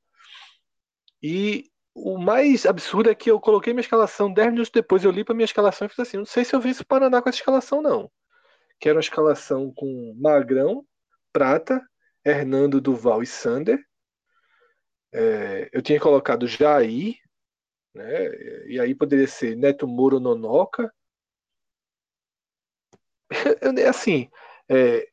E 1.23 1.71
o 1.93 2.17
mais 2.17 2.65
absurdo 2.65 3.09
é 3.09 3.15
que 3.15 3.31
eu 3.31 3.39
coloquei 3.39 3.71
minha 3.71 3.79
escalação 3.79 4.29
10 4.31 4.51
minutos 4.51 4.71
depois, 4.71 5.05
eu 5.05 5.11
li 5.11 5.23
para 5.23 5.33
minha 5.33 5.45
escalação 5.45 5.85
e 5.85 5.89
fiz 5.89 5.99
assim, 5.99 6.17
não 6.17 6.25
sei 6.25 6.43
se 6.43 6.53
eu 6.53 6.59
vi 6.59 6.71
esse 6.71 6.83
Paraná 6.83 7.21
com 7.21 7.29
essa 7.29 7.39
escalação 7.39 7.81
não. 7.81 8.11
Que 8.77 8.89
era 8.89 8.97
uma 8.97 9.01
escalação 9.01 9.71
com 9.73 10.13
Magrão, 10.19 10.85
Prata, 11.35 11.85
Hernando, 12.23 12.79
Duval 12.79 13.21
e 13.21 13.27
Sander. 13.27 13.85
É, 15.13 15.69
eu 15.73 15.81
tinha 15.81 15.99
colocado 15.99 16.47
Jair, 16.47 17.17
né? 17.93 18.29
E 18.67 18.79
aí 18.79 18.95
poderia 18.95 19.27
ser 19.27 19.53
Neto 19.57 19.85
Moro 19.85 20.17
Nonoca. 20.17 20.89
assim, 23.89 24.29
é, 24.69 25.05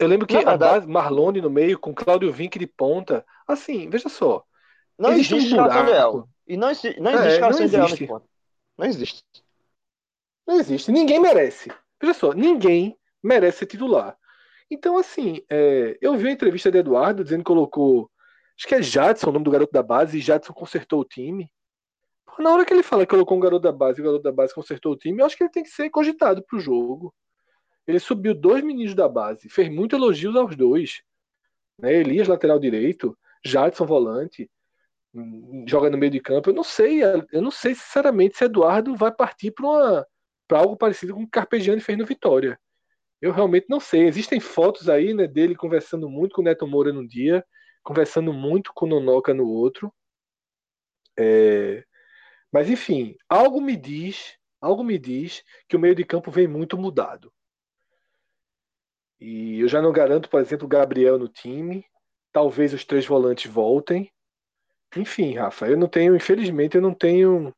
eu 0.00 0.08
lembro 0.08 0.26
que 0.26 0.36
a 0.36 0.56
base 0.56 0.84
Marlone 0.84 1.40
no 1.40 1.48
meio, 1.48 1.78
com 1.78 1.94
Cláudio 1.94 2.32
Vinck 2.32 2.58
de 2.58 2.66
ponta. 2.66 3.24
Assim, 3.46 3.88
veja 3.88 4.08
só. 4.08 4.44
Não 4.98 5.12
existe, 5.12 5.36
existe 5.36 5.54
um 5.54 5.58
escalação 5.58 5.82
ideal. 5.84 6.28
E 6.44 6.56
não, 6.56 6.70
existe, 6.70 7.00
não 7.00 7.12
existe 7.12 7.36
é, 7.36 7.40
não 7.40 7.62
ideal 7.62 7.86
existe. 7.86 8.08
Não 8.76 8.86
existe. 8.86 9.24
Não 10.44 10.58
existe. 10.58 10.90
Ninguém 10.90 11.20
merece. 11.20 11.70
Veja 12.02 12.14
só, 12.14 12.32
ninguém 12.32 12.98
merece 13.22 13.58
ser 13.58 13.66
titular. 13.66 14.18
Então, 14.70 14.98
assim, 14.98 15.42
é, 15.50 15.96
eu 16.00 16.16
vi 16.16 16.28
a 16.28 16.32
entrevista 16.32 16.70
de 16.70 16.78
Eduardo 16.78 17.24
dizendo 17.24 17.40
que 17.40 17.44
colocou. 17.46 18.10
Acho 18.56 18.66
que 18.66 18.74
é 18.74 18.82
Jadson, 18.82 19.30
o 19.30 19.32
nome 19.32 19.44
do 19.44 19.50
garoto 19.50 19.72
da 19.72 19.82
base, 19.82 20.18
e 20.18 20.20
Jadson 20.20 20.52
consertou 20.52 21.00
o 21.00 21.04
time. 21.04 21.50
Na 22.38 22.52
hora 22.52 22.64
que 22.64 22.72
ele 22.72 22.82
fala 22.82 23.04
que 23.04 23.10
colocou 23.10 23.36
um 23.36 23.40
garoto 23.40 23.62
da 23.62 23.72
base 23.72 23.98
e 23.98 24.02
o 24.02 24.04
garoto 24.04 24.22
da 24.22 24.32
base 24.32 24.54
consertou 24.54 24.92
o 24.92 24.96
time, 24.96 25.20
eu 25.20 25.26
acho 25.26 25.36
que 25.36 25.42
ele 25.42 25.50
tem 25.50 25.62
que 25.62 25.70
ser 25.70 25.90
cogitado 25.90 26.42
pro 26.44 26.60
jogo. 26.60 27.14
Ele 27.86 27.98
subiu 27.98 28.34
dois 28.34 28.62
meninos 28.62 28.94
da 28.94 29.08
base, 29.08 29.48
fez 29.48 29.68
muito 29.68 29.96
elogios 29.96 30.36
aos 30.36 30.54
dois. 30.54 31.02
Né? 31.78 31.94
Elias, 31.94 32.28
lateral 32.28 32.58
direito, 32.58 33.16
Jadson, 33.44 33.86
volante, 33.86 34.50
hum, 35.14 35.64
joga 35.66 35.88
no 35.88 35.98
meio 35.98 36.12
de 36.12 36.20
campo. 36.20 36.50
Eu 36.50 36.54
não 36.54 36.64
sei, 36.64 37.00
eu 37.02 37.42
não 37.42 37.50
sei 37.50 37.74
sinceramente 37.74 38.36
se 38.36 38.44
Eduardo 38.44 38.94
vai 38.94 39.10
partir 39.10 39.52
para 39.52 40.06
algo 40.50 40.76
parecido 40.76 41.14
com 41.14 41.22
o 41.22 41.24
que 41.24 41.30
Carpegiani 41.30 41.80
fez 41.80 41.96
no 41.96 42.06
Vitória. 42.06 42.58
Eu 43.20 43.32
realmente 43.32 43.66
não 43.68 43.80
sei. 43.80 44.06
Existem 44.06 44.40
fotos 44.40 44.88
aí 44.88 45.12
né, 45.12 45.26
dele 45.26 45.56
conversando 45.56 46.08
muito 46.08 46.34
com 46.34 46.40
o 46.40 46.44
Neto 46.44 46.66
Moura 46.66 46.92
num 46.92 47.06
dia, 47.06 47.44
conversando 47.82 48.32
muito 48.32 48.72
com 48.72 48.86
o 48.86 48.88
Nonoca 48.88 49.34
no 49.34 49.46
outro. 49.48 49.92
É... 51.18 51.84
Mas 52.52 52.70
enfim, 52.70 53.16
algo 53.28 53.60
me 53.60 53.76
diz, 53.76 54.36
algo 54.60 54.84
me 54.84 54.98
diz 54.98 55.42
que 55.68 55.76
o 55.76 55.78
meio 55.78 55.94
de 55.94 56.04
campo 56.04 56.30
vem 56.30 56.46
muito 56.46 56.78
mudado. 56.78 57.32
E 59.20 59.60
eu 59.60 59.68
já 59.68 59.82
não 59.82 59.92
garanto, 59.92 60.28
por 60.28 60.40
exemplo, 60.40 60.66
o 60.66 60.68
Gabriel 60.68 61.18
no 61.18 61.28
time. 61.28 61.84
Talvez 62.32 62.72
os 62.72 62.84
três 62.84 63.04
volantes 63.04 63.50
voltem. 63.50 64.12
Enfim, 64.96 65.34
Rafa, 65.34 65.66
eu 65.66 65.76
não 65.76 65.88
tenho, 65.88 66.14
infelizmente, 66.14 66.76
eu 66.76 66.82
não 66.82 66.94
tenho. 66.94 67.54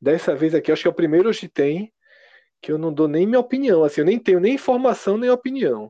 Dessa 0.00 0.36
vez 0.36 0.54
aqui, 0.54 0.70
acho 0.70 0.82
que 0.82 0.88
é 0.88 0.90
o 0.90 0.94
primeiro 0.94 1.30
hoje 1.30 1.48
tem 1.48 1.92
que 2.66 2.72
eu 2.72 2.78
não 2.78 2.92
dou 2.92 3.06
nem 3.06 3.24
minha 3.24 3.38
opinião. 3.38 3.84
Assim, 3.84 4.00
eu 4.00 4.04
nem 4.04 4.18
tenho 4.18 4.40
nem 4.40 4.54
informação 4.54 5.16
nem 5.16 5.30
opinião. 5.30 5.88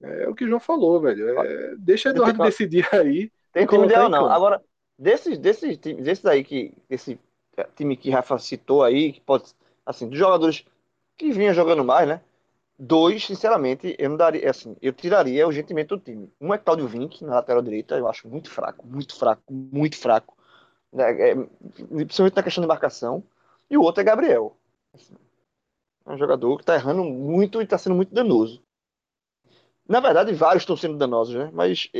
É 0.00 0.28
o 0.28 0.34
que 0.36 0.44
o 0.44 0.46
João 0.46 0.60
falou, 0.60 1.00
velho. 1.00 1.36
É, 1.40 1.74
deixa 1.76 2.08
o 2.08 2.12
Eduardo 2.12 2.44
decidir 2.44 2.88
aí. 2.94 3.28
Tem 3.52 3.66
time 3.66 3.86
ideal, 3.86 4.08
não. 4.08 4.30
Agora, 4.30 4.62
desses, 4.96 5.36
desses, 5.36 5.76
desses 5.78 6.24
aí 6.24 6.44
que. 6.44 6.72
Esse, 6.88 7.18
é, 7.56 7.64
time 7.74 7.96
que 7.96 8.08
Rafa 8.08 8.38
citou 8.38 8.84
aí, 8.84 9.14
que 9.14 9.20
pode, 9.20 9.52
assim, 9.84 10.08
dos 10.08 10.16
jogadores 10.16 10.64
que 11.18 11.32
vinham 11.32 11.52
jogando 11.52 11.84
mais, 11.84 12.08
né? 12.08 12.20
Dois, 12.78 13.26
sinceramente, 13.26 13.96
eu 13.98 14.10
não 14.10 14.16
daria, 14.16 14.48
assim, 14.48 14.76
eu 14.80 14.92
tiraria 14.92 15.44
urgentemente 15.44 15.88
do 15.88 15.98
time. 15.98 16.32
Um 16.40 16.54
é 16.54 16.58
Claudio 16.58 16.86
Vink, 16.86 17.24
na 17.24 17.34
lateral 17.34 17.62
direita, 17.62 17.98
eu 17.98 18.06
acho 18.06 18.28
muito 18.28 18.48
fraco, 18.48 18.86
muito 18.86 19.18
fraco, 19.18 19.42
muito 19.52 19.98
fraco. 19.98 20.36
É, 20.96 21.32
é, 21.32 21.34
principalmente 21.34 22.36
na 22.36 22.42
questão 22.44 22.62
de 22.62 22.68
marcação. 22.68 23.24
E 23.68 23.76
o 23.76 23.82
outro 23.82 24.00
é 24.00 24.04
Gabriel. 24.04 24.56
Assim, 24.94 25.14
é 26.06 26.12
um 26.12 26.18
jogador 26.18 26.56
que 26.56 26.62
está 26.62 26.74
errando 26.74 27.04
muito 27.04 27.60
e 27.60 27.64
está 27.64 27.78
sendo 27.78 27.96
muito 27.96 28.14
danoso. 28.14 28.62
Na 29.88 30.00
verdade, 30.00 30.32
vários 30.32 30.62
estão 30.62 30.76
sendo 30.76 30.96
danosos, 30.96 31.34
né? 31.34 31.50
Mas 31.52 31.90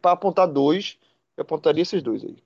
para 0.00 0.12
apontar 0.12 0.48
dois, 0.48 0.98
eu 1.36 1.42
apontaria 1.42 1.82
esses 1.82 2.02
dois 2.02 2.24
aí. 2.24 2.42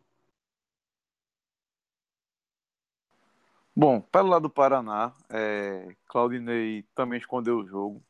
Bom, 3.75 4.01
pelo 4.01 4.29
lado 4.29 4.43
do 4.43 4.51
Paraná, 4.51 5.15
é, 5.31 5.97
Claudinei 6.07 6.83
também 6.95 7.19
escondeu 7.19 7.59
o 7.59 7.67
jogo. 7.67 8.03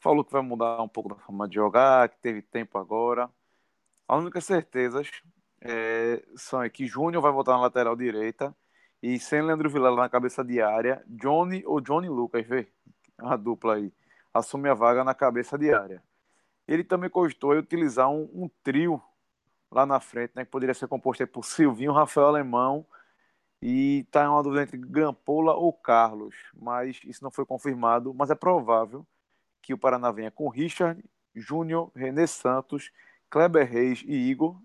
Falou 0.00 0.24
que 0.24 0.32
vai 0.32 0.42
mudar 0.42 0.80
um 0.82 0.88
pouco 0.88 1.10
da 1.10 1.16
forma 1.16 1.48
de 1.48 1.56
jogar, 1.56 2.08
que 2.08 2.18
teve 2.18 2.40
tempo 2.40 2.78
agora. 2.78 3.30
As 4.08 4.20
únicas 4.20 4.44
certezas 4.44 5.10
é, 5.60 6.24
são 6.36 6.62
é 6.62 6.70
que 6.70 6.86
Júnior 6.86 7.22
vai 7.22 7.32
voltar 7.32 7.52
na 7.52 7.62
lateral 7.62 7.96
direita 7.96 8.56
e 9.06 9.20
sem 9.20 9.40
Leandro 9.40 9.70
Vilela 9.70 10.02
na 10.02 10.08
cabeça 10.08 10.42
de 10.42 10.60
área, 10.60 11.00
Johnny 11.06 11.62
ou 11.64 11.80
Johnny 11.80 12.08
Lucas, 12.08 12.44
vê? 12.44 12.66
A 13.16 13.36
dupla 13.36 13.76
aí, 13.76 13.92
assume 14.34 14.68
a 14.68 14.74
vaga 14.74 15.04
na 15.04 15.14
cabeça 15.14 15.56
de 15.56 15.72
área. 15.72 16.02
Ele 16.66 16.82
também 16.82 17.08
cogitou 17.08 17.52
utilizar 17.52 18.10
um, 18.10 18.28
um 18.34 18.50
trio 18.64 19.00
lá 19.70 19.86
na 19.86 20.00
frente, 20.00 20.32
né, 20.34 20.44
que 20.44 20.50
poderia 20.50 20.74
ser 20.74 20.88
composto 20.88 21.24
por 21.28 21.44
Silvinho, 21.44 21.92
Rafael 21.92 22.26
Alemão 22.26 22.84
e 23.62 24.04
em 24.12 24.26
uma 24.26 24.42
dúvida 24.42 24.64
entre 24.64 24.76
Grampola 24.76 25.54
ou 25.54 25.72
Carlos, 25.72 26.34
mas 26.52 27.00
isso 27.04 27.22
não 27.22 27.30
foi 27.30 27.46
confirmado, 27.46 28.12
mas 28.12 28.28
é 28.30 28.34
provável 28.34 29.06
que 29.62 29.72
o 29.72 29.78
Paraná 29.78 30.10
venha 30.10 30.32
com 30.32 30.48
Richard, 30.48 31.00
Júnior, 31.32 31.92
René 31.94 32.26
Santos, 32.26 32.90
Kleber 33.30 33.70
Reis 33.70 34.02
e 34.04 34.14
Igor. 34.14 34.60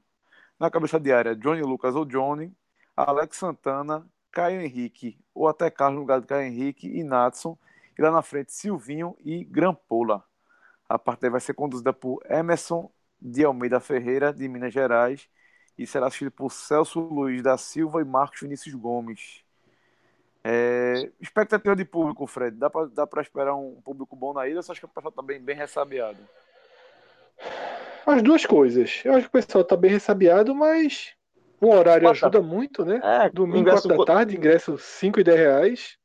Na 0.60 0.72
cabeça 0.72 1.00
de 1.00 1.14
área, 1.14 1.36
Johnny 1.36 1.62
Lucas 1.62 1.96
ou 1.96 2.06
Johnny, 2.06 2.52
Alex 2.98 3.38
Santana, 3.38 4.11
Caio 4.32 4.62
Henrique 4.62 5.20
ou 5.34 5.48
até 5.48 5.70
Carlos 5.70 5.96
no 5.96 6.02
lugar 6.02 6.22
de 6.22 6.28
Caio 6.28 6.48
Henrique 6.48 6.88
e 6.88 7.04
Natson. 7.04 7.58
E 7.98 8.02
lá 8.02 8.12
na 8.12 8.22
frente, 8.22 8.54
Silvinho 8.54 9.16
e 9.20 9.44
Grampola. 9.44 10.24
A 10.88 10.98
partida 10.98 11.30
vai 11.30 11.42
ser 11.42 11.54
conduzida 11.54 11.94
por 11.94 12.22
Emerson 12.30 12.90
de 13.22 13.46
Almeida 13.46 13.80
Ferreira, 13.80 14.34
de 14.34 14.48
Minas 14.48 14.74
Gerais, 14.74 15.30
e 15.78 15.86
será 15.86 16.08
assistido 16.08 16.32
por 16.32 16.52
Celso 16.52 17.00
Luiz 17.00 17.44
da 17.44 17.58
Silva 17.58 18.02
e 18.02 18.06
Marcos 18.06 18.42
Vinícius 18.42 18.74
Gomes. 18.74 19.44
É, 20.44 21.12
expectativa 21.20 21.76
de 21.76 21.86
público, 21.86 22.26
Fred, 22.26 22.58
dá 22.58 22.68
para 22.70 22.88
dá 22.88 23.08
esperar 23.22 23.54
um 23.54 23.80
público 23.82 24.16
bom 24.16 24.34
na 24.34 24.48
ilha 24.48 24.58
ou 24.58 24.64
você 24.64 24.72
acha 24.72 24.82
que 24.82 24.86
o 24.86 24.90
pessoal 24.90 25.12
está 25.12 25.22
bem, 25.22 25.40
bem 25.40 25.56
ressabiado? 25.56 26.18
As 28.06 28.24
duas 28.24 28.46
coisas. 28.46 29.02
Eu 29.06 29.14
acho 29.14 29.30
que 29.30 29.38
o 29.38 29.42
pessoal 29.42 29.62
está 29.62 29.78
bem 29.78 29.92
ressabiado, 29.92 30.56
mas 30.56 31.14
o 31.62 31.70
horário 31.70 32.08
Quatro. 32.08 32.26
ajuda 32.26 32.42
muito, 32.42 32.84
né? 32.84 33.00
É, 33.04 33.30
Domingo, 33.30 33.70
4 33.70 33.88
da 33.88 34.04
tarde, 34.04 34.36
ingresso 34.36 34.78
5 34.78 35.20
e 35.20 35.24
10 35.24 35.40
reais. 35.40 35.98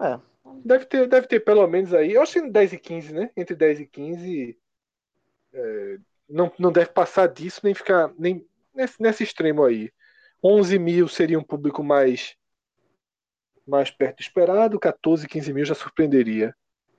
É. 0.00 0.18
Deve 0.64 0.84
ter, 0.84 1.08
deve 1.08 1.26
ter 1.26 1.40
pelo 1.40 1.66
menos 1.66 1.92
aí, 1.92 2.12
eu 2.12 2.22
acho 2.22 2.34
que 2.34 2.48
10 2.48 2.72
e 2.74 2.78
15, 2.78 3.12
né? 3.12 3.30
Entre 3.36 3.56
10 3.56 3.80
e 3.80 3.86
15. 3.86 4.58
É, 5.52 5.98
não, 6.28 6.52
não 6.58 6.70
deve 6.70 6.90
passar 6.90 7.26
disso, 7.26 7.60
nem 7.64 7.74
ficar 7.74 8.12
nem 8.16 8.46
nesse, 8.74 9.02
nesse 9.02 9.24
extremo 9.24 9.64
aí. 9.64 9.90
11 10.42 10.78
mil 10.78 11.08
seria 11.08 11.38
um 11.38 11.44
público 11.44 11.82
mais 11.82 12.36
mais 13.66 13.90
perto 13.90 14.16
do 14.16 14.22
esperado, 14.22 14.80
14, 14.80 15.28
15 15.28 15.52
mil 15.52 15.64
já 15.64 15.74
surpreenderia. 15.74 16.54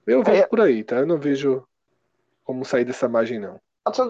Eu 0.06 0.24
vejo 0.24 0.42
é, 0.42 0.48
por 0.48 0.62
aí, 0.62 0.84
tá? 0.84 0.98
Eu 0.98 1.06
não 1.06 1.18
vejo 1.18 1.68
como 2.44 2.64
sair 2.64 2.86
dessa 2.86 3.10
margem, 3.10 3.40
não. 3.40 3.60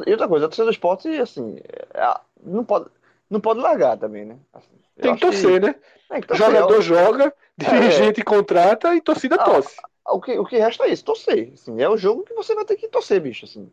E 0.06 0.12
outra 0.12 0.28
coisa, 0.28 0.46
a 0.46 0.50
torcida 0.50 0.66
do 0.66 0.72
esporte, 0.72 1.08
assim, 1.08 1.56
é, 1.94 2.20
não 2.44 2.64
pode, 2.64 2.90
não 3.32 3.40
pode 3.40 3.62
largar 3.62 3.98
também, 3.98 4.26
né? 4.26 4.38
Assim, 4.54 4.68
Tem 5.02 5.16
que 5.16 5.22
torcer, 5.22 5.62
que... 5.62 5.68
né? 5.68 5.76
Que 6.22 6.28
torcer. 6.28 6.46
Jogador 6.46 6.78
é, 6.78 6.82
joga, 6.82 7.34
dirigente 7.58 8.20
é. 8.20 8.24
contrata 8.24 8.94
e 8.94 9.02
torcida 9.02 9.36
ah, 9.36 9.44
torce. 9.44 9.78
O 10.06 10.20
que, 10.20 10.38
o 10.38 10.46
que 10.46 10.58
resta 10.58 10.84
é 10.84 10.90
isso, 10.90 11.06
torcer. 11.06 11.52
Assim, 11.54 11.82
é 11.82 11.90
o 11.90 11.96
jogo 11.96 12.24
que 12.24 12.34
você 12.34 12.54
vai 12.54 12.66
ter 12.66 12.76
que 12.76 12.90
torcer, 12.90 13.22
bicho. 13.22 13.46
Assim. 13.46 13.72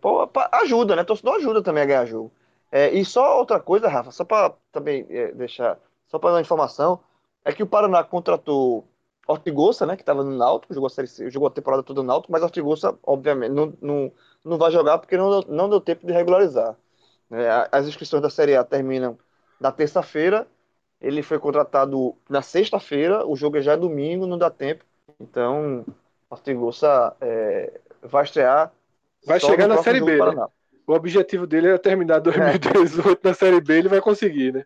Pô, 0.00 0.28
ajuda, 0.52 0.96
né? 0.96 1.04
Torcedor 1.04 1.36
ajuda 1.36 1.62
também 1.62 1.84
a 1.84 1.86
ganhar 1.86 2.06
jogo. 2.06 2.32
É, 2.72 2.90
e 2.90 3.04
só 3.04 3.38
outra 3.38 3.60
coisa, 3.60 3.88
Rafa, 3.88 4.10
só 4.10 4.24
para 4.24 4.52
também 4.72 5.06
é, 5.08 5.30
deixar, 5.30 5.78
só 6.08 6.18
para 6.18 6.30
dar 6.30 6.36
uma 6.36 6.42
informação, 6.42 6.98
é 7.44 7.52
que 7.52 7.62
o 7.62 7.66
Paraná 7.66 8.02
contratou 8.02 8.84
Ortigosa, 9.28 9.86
né, 9.86 9.96
que 9.96 10.02
estava 10.02 10.24
no 10.24 10.36
Náutico, 10.36 10.74
jogou 10.74 10.88
a, 10.88 10.90
série, 10.90 11.30
jogou 11.30 11.46
a 11.46 11.50
temporada 11.50 11.82
toda 11.84 12.02
no 12.02 12.08
Náutico, 12.08 12.32
mas 12.32 12.42
Ortigosa, 12.42 12.98
obviamente, 13.04 13.52
não, 13.52 13.72
não, 13.80 14.12
não 14.44 14.58
vai 14.58 14.72
jogar 14.72 14.98
porque 14.98 15.16
não, 15.16 15.40
não 15.42 15.68
deu 15.68 15.80
tempo 15.80 16.04
de 16.06 16.12
regularizar. 16.12 16.76
É, 17.30 17.68
as 17.72 17.86
inscrições 17.86 18.22
da 18.22 18.30
Série 18.30 18.54
A 18.54 18.64
terminam 18.64 19.18
na 19.60 19.72
terça-feira, 19.72 20.46
ele 21.00 21.22
foi 21.22 21.38
contratado 21.38 22.14
na 22.28 22.42
sexta-feira, 22.42 23.26
o 23.26 23.36
jogo 23.36 23.60
já 23.60 23.72
é 23.72 23.76
domingo, 23.76 24.26
não 24.26 24.38
dá 24.38 24.50
tempo. 24.50 24.84
Então, 25.20 25.84
Ortigosa 26.30 27.14
é, 27.20 27.80
vai 28.02 28.24
estrear. 28.24 28.72
Vai 29.24 29.40
chegar 29.40 29.66
na 29.66 29.82
Série 29.82 30.00
B, 30.00 30.18
né? 30.18 30.46
O 30.86 30.92
objetivo 30.92 31.46
dele 31.46 31.68
é 31.68 31.78
terminar 31.78 32.20
2018 32.20 33.20
é. 33.24 33.28
na 33.28 33.34
Série 33.34 33.60
B, 33.60 33.78
ele 33.78 33.88
vai 33.88 34.00
conseguir, 34.00 34.52
né? 34.52 34.64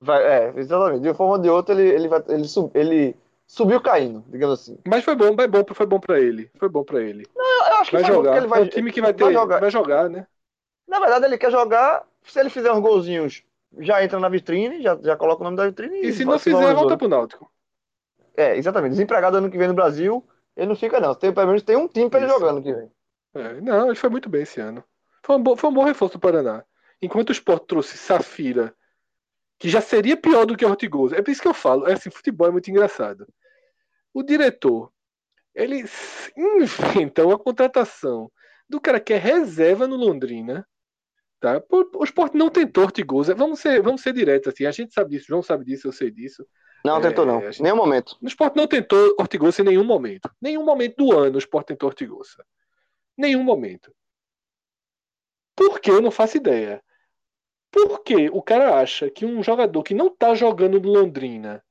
Vai, 0.00 0.22
é, 0.22 0.52
exatamente. 0.56 1.02
De 1.02 1.08
uma 1.08 1.14
forma 1.14 1.34
ou 1.34 1.38
de 1.38 1.50
outra, 1.50 1.74
ele, 1.74 1.88
ele, 1.88 2.08
vai, 2.08 2.22
ele, 2.28 2.44
sub, 2.44 2.70
ele 2.74 3.14
subiu 3.46 3.80
caindo, 3.80 4.24
digamos 4.28 4.60
assim. 4.60 4.78
Mas 4.86 5.04
foi 5.04 5.14
bom, 5.14 5.34
foi 5.34 5.48
bom, 5.48 5.64
foi 5.74 5.86
bom 5.86 6.00
para 6.00 6.18
ele. 6.18 6.50
Foi 6.56 6.68
bom 6.68 6.82
para 6.82 7.02
ele. 7.02 7.26
Não, 7.36 7.68
eu 7.68 7.74
acho 7.76 7.90
que 7.90 7.96
vai 7.96 8.04
jogar. 8.04 8.36
ele 8.38 8.46
vai, 8.46 8.60
é 8.60 8.64
um 8.64 8.68
time 8.68 8.92
que 8.92 9.00
vai, 9.02 9.12
ter, 9.12 9.24
vai 9.24 9.32
jogar. 9.34 9.60
vai 9.60 9.70
jogar, 9.70 10.08
né? 10.08 10.26
Na 10.90 10.98
verdade, 10.98 11.24
ele 11.24 11.38
quer 11.38 11.52
jogar. 11.52 12.04
Se 12.24 12.38
ele 12.38 12.50
fizer 12.50 12.72
uns 12.72 12.80
golzinhos, 12.80 13.44
já 13.78 14.02
entra 14.04 14.18
na 14.18 14.28
vitrine, 14.28 14.82
já, 14.82 14.98
já 15.00 15.16
coloca 15.16 15.40
o 15.40 15.44
nome 15.44 15.56
da 15.56 15.66
vitrine. 15.66 16.02
E, 16.02 16.08
e 16.08 16.12
se 16.12 16.24
não 16.24 16.38
fizer, 16.38 16.74
volta 16.74 16.98
pro 16.98 17.08
Náutico. 17.08 17.50
É, 18.36 18.56
exatamente. 18.56 18.92
Desempregado 18.92 19.36
ano 19.36 19.50
que 19.50 19.56
vem 19.56 19.68
no 19.68 19.74
Brasil, 19.74 20.26
ele 20.56 20.66
não 20.66 20.76
fica, 20.76 20.98
não. 20.98 21.14
Tem, 21.14 21.32
pelo 21.32 21.46
menos 21.46 21.62
tem 21.62 21.76
um 21.76 21.86
time 21.86 22.10
para 22.10 22.20
ele 22.20 22.28
jogar 22.28 22.48
ano 22.48 22.62
que 22.62 22.74
vem. 22.74 22.90
É, 23.34 23.60
não, 23.60 23.86
ele 23.86 23.94
foi 23.94 24.10
muito 24.10 24.28
bem 24.28 24.42
esse 24.42 24.60
ano. 24.60 24.82
Foi 25.22 25.36
um, 25.36 25.42
bom, 25.42 25.56
foi 25.56 25.70
um 25.70 25.74
bom 25.74 25.84
reforço 25.84 26.18
do 26.18 26.20
Paraná. 26.20 26.64
Enquanto 27.00 27.30
o 27.30 27.32
Sport 27.32 27.64
trouxe 27.66 27.96
Safira, 27.96 28.74
que 29.58 29.68
já 29.68 29.80
seria 29.80 30.16
pior 30.16 30.44
do 30.44 30.56
que 30.56 30.64
o 30.64 30.68
Ortigoso. 30.68 31.14
É 31.14 31.22
por 31.22 31.30
isso 31.30 31.40
que 31.40 31.48
eu 31.48 31.54
falo, 31.54 31.86
é 31.86 31.92
assim, 31.92 32.10
futebol 32.10 32.48
é 32.48 32.50
muito 32.50 32.70
engraçado. 32.70 33.26
O 34.12 34.22
diretor, 34.22 34.90
ele 35.54 35.84
inventa 36.36 37.24
uma 37.24 37.38
contratação 37.38 38.30
do 38.68 38.80
cara 38.80 38.98
que 38.98 39.12
é 39.12 39.18
reserva 39.18 39.86
no 39.86 39.96
Londrina, 39.96 40.66
tá? 41.40 41.62
O 41.70 42.04
Sport 42.04 42.34
não 42.34 42.50
tentou 42.50 42.84
Ortigosa. 42.84 43.34
Vamos 43.34 43.60
ser, 43.60 43.82
vamos 43.82 44.02
ser 44.02 44.12
diretos 44.12 44.52
assim. 44.52 44.66
A 44.66 44.70
gente 44.70 44.92
sabe 44.92 45.10
disso, 45.10 45.26
João 45.28 45.42
sabe 45.42 45.64
disso, 45.64 45.88
eu 45.88 45.92
sei 45.92 46.10
disso. 46.10 46.46
Não 46.84 46.98
é, 46.98 47.00
tentou 47.00 47.26
não, 47.26 47.40
gente... 47.40 47.62
nenhum 47.62 47.76
momento. 47.76 48.16
O 48.22 48.26
Sport 48.26 48.54
não 48.54 48.66
tentou 48.66 49.16
Ortigosa 49.18 49.62
em 49.62 49.64
nenhum 49.64 49.84
momento. 49.84 50.30
Nenhum 50.40 50.64
momento 50.64 50.96
do 50.96 51.18
ano 51.18 51.36
o 51.36 51.38
Sport 51.38 51.66
tentou 51.66 51.88
Ortigosa. 51.88 52.44
Nenhum 53.16 53.42
momento. 53.42 53.92
Por 55.56 55.80
que 55.80 55.90
eu 55.90 56.00
não 56.00 56.10
faço 56.10 56.36
ideia? 56.36 56.82
Porque 57.70 58.28
o 58.30 58.42
cara 58.42 58.80
acha 58.80 59.10
que 59.10 59.24
um 59.24 59.42
jogador 59.42 59.82
que 59.82 59.94
não 59.94 60.08
está 60.08 60.34
jogando 60.34 60.80
no 60.80 60.88
Londrina 60.88 61.62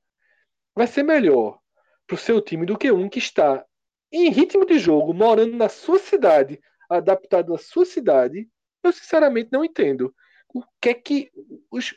vai 0.74 0.86
ser 0.86 1.02
melhor 1.02 1.58
para 2.06 2.14
o 2.14 2.18
seu 2.18 2.40
time 2.40 2.64
do 2.64 2.78
que 2.78 2.90
um 2.90 3.08
que 3.08 3.18
está 3.18 3.64
em 4.12 4.30
ritmo 4.30 4.66
de 4.66 4.78
jogo, 4.78 5.12
morando 5.12 5.56
na 5.56 5.68
sua 5.68 5.98
cidade, 5.98 6.60
adaptado 6.88 7.54
à 7.54 7.58
sua 7.58 7.84
cidade, 7.84 8.48
eu 8.82 8.92
sinceramente 8.92 9.50
não 9.52 9.64
entendo. 9.64 10.14
O 10.54 10.62
que 10.80 10.88
é 10.90 10.94
que 10.94 11.30
os, 11.70 11.94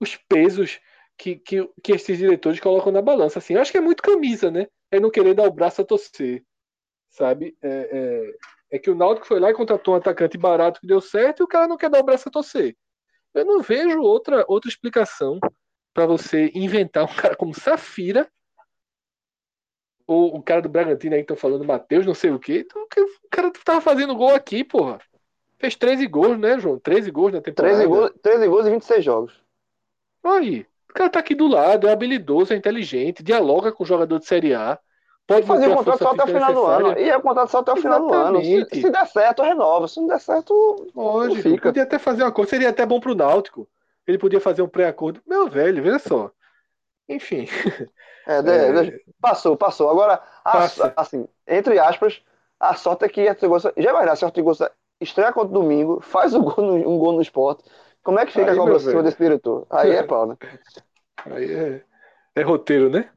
os 0.00 0.16
pesos 0.16 0.80
que, 1.16 1.36
que, 1.36 1.68
que 1.82 1.92
esses 1.92 2.18
diretores 2.18 2.60
colocam 2.60 2.92
na 2.92 3.02
balança? 3.02 3.38
Assim, 3.38 3.54
eu 3.54 3.60
acho 3.60 3.72
que 3.72 3.78
é 3.78 3.80
muito 3.80 4.02
camisa, 4.02 4.50
né? 4.50 4.66
É 4.90 5.00
não 5.00 5.10
querer 5.10 5.34
dar 5.34 5.44
o 5.44 5.52
braço 5.52 5.80
a 5.80 5.84
torcer. 5.84 6.44
Sabe? 7.10 7.56
É, 7.62 7.68
é, 8.70 8.76
é 8.76 8.78
que 8.78 8.90
o 8.90 8.94
Náutico 8.94 9.26
foi 9.26 9.38
lá 9.38 9.50
e 9.50 9.54
contratou 9.54 9.94
um 9.94 9.96
atacante 9.96 10.36
barato 10.36 10.80
que 10.80 10.86
deu 10.86 11.00
certo 11.00 11.40
e 11.40 11.44
o 11.44 11.48
cara 11.48 11.68
não 11.68 11.76
quer 11.76 11.88
dar 11.88 12.00
o 12.00 12.04
braço 12.04 12.28
a 12.28 12.32
torcer. 12.32 12.76
Eu 13.32 13.44
não 13.44 13.62
vejo 13.62 14.00
outra, 14.00 14.44
outra 14.48 14.68
explicação 14.68 15.38
para 15.92 16.06
você 16.06 16.50
inventar 16.54 17.04
um 17.04 17.14
cara 17.14 17.36
como 17.36 17.54
Safira 17.54 18.28
ou 20.06 20.36
o 20.36 20.42
cara 20.42 20.60
do 20.60 20.68
Bragantino 20.68 21.14
aí 21.14 21.20
que 21.20 21.32
estão 21.32 21.36
falando, 21.36 21.64
Matheus, 21.64 22.04
não 22.04 22.14
sei 22.14 22.30
o 22.30 22.38
quê. 22.38 22.64
Então, 22.66 22.82
o 22.82 23.28
cara 23.30 23.50
tava 23.64 23.80
fazendo 23.80 24.14
gol 24.14 24.34
aqui, 24.34 24.62
porra. 24.62 25.00
Fez 25.64 25.76
13 25.76 26.06
gols, 26.06 26.38
né, 26.38 26.58
João? 26.58 26.78
13 26.78 27.10
gols 27.10 27.32
na 27.32 27.40
temporada. 27.40 27.74
13 27.76 27.88
gols, 27.88 28.12
13 28.22 28.48
gols 28.48 28.66
e 28.66 28.70
26 28.70 29.04
jogos. 29.04 29.32
Aí, 30.22 30.66
o 30.90 30.92
cara 30.94 31.08
tá 31.08 31.18
aqui 31.20 31.34
do 31.34 31.46
lado, 31.46 31.88
é 31.88 31.92
habilidoso, 31.92 32.52
é 32.52 32.56
inteligente, 32.56 33.22
dialoga 33.22 33.72
com 33.72 33.82
o 33.82 33.86
jogador 33.86 34.18
de 34.18 34.26
Série 34.26 34.54
A. 34.54 34.78
Pode 35.26 35.46
fazer 35.46 35.68
o 35.68 35.76
contrato 35.76 36.02
só 36.02 36.10
até 36.10 36.24
o 36.24 36.26
final 36.26 36.52
do 36.52 36.64
ano. 36.66 36.98
E 36.98 37.08
é 37.08 37.16
o 37.16 37.22
contrato 37.22 37.50
só 37.50 37.58
até 37.60 37.72
o 37.72 37.76
final 37.76 37.98
do 38.06 38.12
ano. 38.12 38.44
Se, 38.44 38.66
se, 38.72 38.90
der 38.90 39.06
certo, 39.06 39.42
renova. 39.42 39.88
Se 39.88 39.98
não 39.98 40.06
der 40.06 40.20
certo, 40.20 40.86
Lógico, 40.94 41.42
fica. 41.42 41.62
Podia 41.68 41.82
até 41.84 41.98
fazer 41.98 42.22
uma 42.24 42.32
coisa, 42.32 42.50
seria 42.50 42.68
até 42.68 42.84
bom 42.84 43.00
pro 43.00 43.14
Náutico. 43.14 43.66
Ele 44.06 44.18
podia 44.18 44.38
fazer 44.38 44.60
um 44.60 44.68
pré-acordo. 44.68 45.22
Meu 45.26 45.48
velho, 45.48 45.82
veja 45.82 45.98
só. 45.98 46.30
Enfim. 47.08 47.46
É, 48.26 48.40
de- 48.40 49.04
passou, 49.20 49.54
passou. 49.54 49.90
Agora, 49.90 50.22
a- 50.42 50.66
assim, 50.96 51.28
entre 51.46 51.78
aspas, 51.78 52.22
a 52.58 52.74
sorte 52.74 53.04
é 53.04 53.08
que 53.10 53.28
a 53.28 53.32
Ortigosa. 53.32 53.70
Já 53.76 53.90
imagina, 53.90 54.16
se 54.16 54.24
a 54.24 54.28
Ortigosa 54.28 54.72
estreia 55.00 55.32
contra 55.32 55.50
o 55.56 55.60
domingo, 55.62 56.00
faz 56.00 56.34
um 56.34 56.42
gol 56.42 56.64
no, 56.64 56.74
um 56.90 56.98
gol 56.98 57.12
no 57.12 57.22
esporte. 57.22 57.64
Como 58.02 58.18
é 58.18 58.26
que 58.26 58.32
fica 58.32 58.50
Aí, 58.50 58.56
a 58.56 58.60
cobrança 58.60 59.02
desse 59.02 59.18
diretor? 59.18 59.66
Aí 59.70 59.90
é 59.92 60.02
pau, 60.02 60.26
né? 60.26 60.36
Aí 61.26 61.52
é, 61.52 61.82
é 62.34 62.42
roteiro, 62.42 62.90
né? 62.90 63.08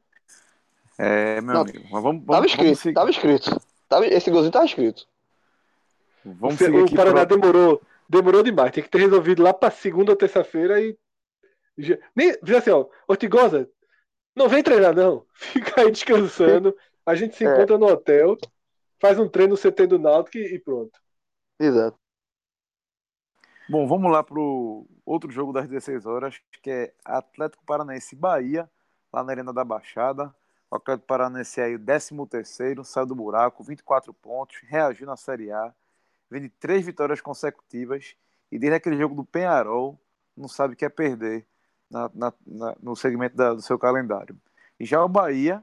É, 0.96 1.40
meu 1.40 1.54
Não, 1.54 1.60
amigo. 1.62 1.78
Mas 1.90 2.02
vamos, 2.02 2.02
Tava 2.02 2.02
vamos, 2.02 2.24
vamos, 2.26 2.50
escrito, 2.52 2.76
seguir, 2.76 2.94
tava 2.94 3.10
escrito. 3.10 3.60
Tava, 3.88 4.06
esse 4.06 4.30
golzinho 4.30 4.52
tava 4.52 4.64
escrito. 4.64 5.06
vamos 6.24 6.60
o, 6.60 6.84
o 6.84 6.94
Paraná 6.94 7.26
pro- 7.26 7.36
demorou, 7.36 7.82
demorou 8.08 8.42
demais. 8.42 8.72
Tem 8.72 8.82
que 8.82 8.88
ter 8.90 8.98
resolvido 8.98 9.42
lá 9.42 9.52
pra 9.52 9.70
segunda 9.70 10.12
ou 10.12 10.16
terça-feira 10.16 10.80
e. 10.80 10.96
Nem, 12.16 12.36
diz 12.42 12.56
assim, 12.56 12.70
ó, 12.70 12.86
Ortigosa, 13.06 13.68
não 14.34 14.48
vem 14.48 14.62
treinar, 14.62 14.94
não. 14.94 15.24
Fica 15.34 15.82
aí 15.82 15.90
descansando. 15.90 16.74
A 17.06 17.14
gente 17.14 17.36
se 17.36 17.46
É. 17.46 17.52
encontra 17.52 17.78
no 17.78 17.86
hotel, 17.86 18.36
faz 18.98 19.18
um 19.18 19.28
treino 19.28 19.52
no 19.52 19.56
CT 19.56 19.86
do 19.86 19.98
Náutico 19.98 20.38
e 20.38 20.58
pronto. 20.58 20.98
Exato. 21.58 21.98
Bom, 23.68 23.86
vamos 23.86 24.10
lá 24.10 24.22
pro 24.22 24.86
outro 25.04 25.30
jogo 25.30 25.52
das 25.52 25.68
16 25.68 26.06
horas, 26.06 26.40
que 26.62 26.70
é 26.70 26.94
Atlético 27.04 27.64
Paranaense 27.66 28.16
Bahia, 28.16 28.70
lá 29.12 29.22
na 29.22 29.32
Arena 29.32 29.52
da 29.52 29.64
Baixada. 29.64 30.34
O 30.70 30.76
Atlético 30.76 31.06
Paranaense 31.06 31.60
aí, 31.60 31.74
o 31.74 31.78
13º, 31.78 32.84
saiu 32.84 33.06
do 33.06 33.14
buraco, 33.14 33.62
24 33.62 34.12
pontos, 34.14 34.58
reagiu 34.62 35.06
na 35.06 35.16
Série 35.16 35.50
A, 35.50 35.74
vem 36.30 36.42
de 36.42 36.48
três 36.48 36.84
vitórias 36.84 37.20
consecutivas 37.20 38.14
e 38.50 38.58
desde 38.58 38.76
aquele 38.76 38.96
jogo 38.96 39.14
do 39.14 39.24
Penharol 39.24 39.98
não 40.36 40.48
sabe 40.48 40.74
o 40.74 40.76
que 40.76 40.84
é 40.84 40.88
perder 40.88 41.46
na- 41.90 42.10
na- 42.14 42.32
na- 42.46 42.76
no 42.82 42.94
segmento 42.94 43.36
da- 43.36 43.54
do 43.54 43.62
seu 43.62 43.78
calendário. 43.78 44.38
E 44.78 44.84
já 44.84 45.02
o 45.04 45.08
Bahia, 45.08 45.62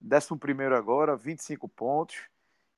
11º 0.00 0.74
agora, 0.74 1.16
25 1.16 1.68
pontos, 1.68 2.28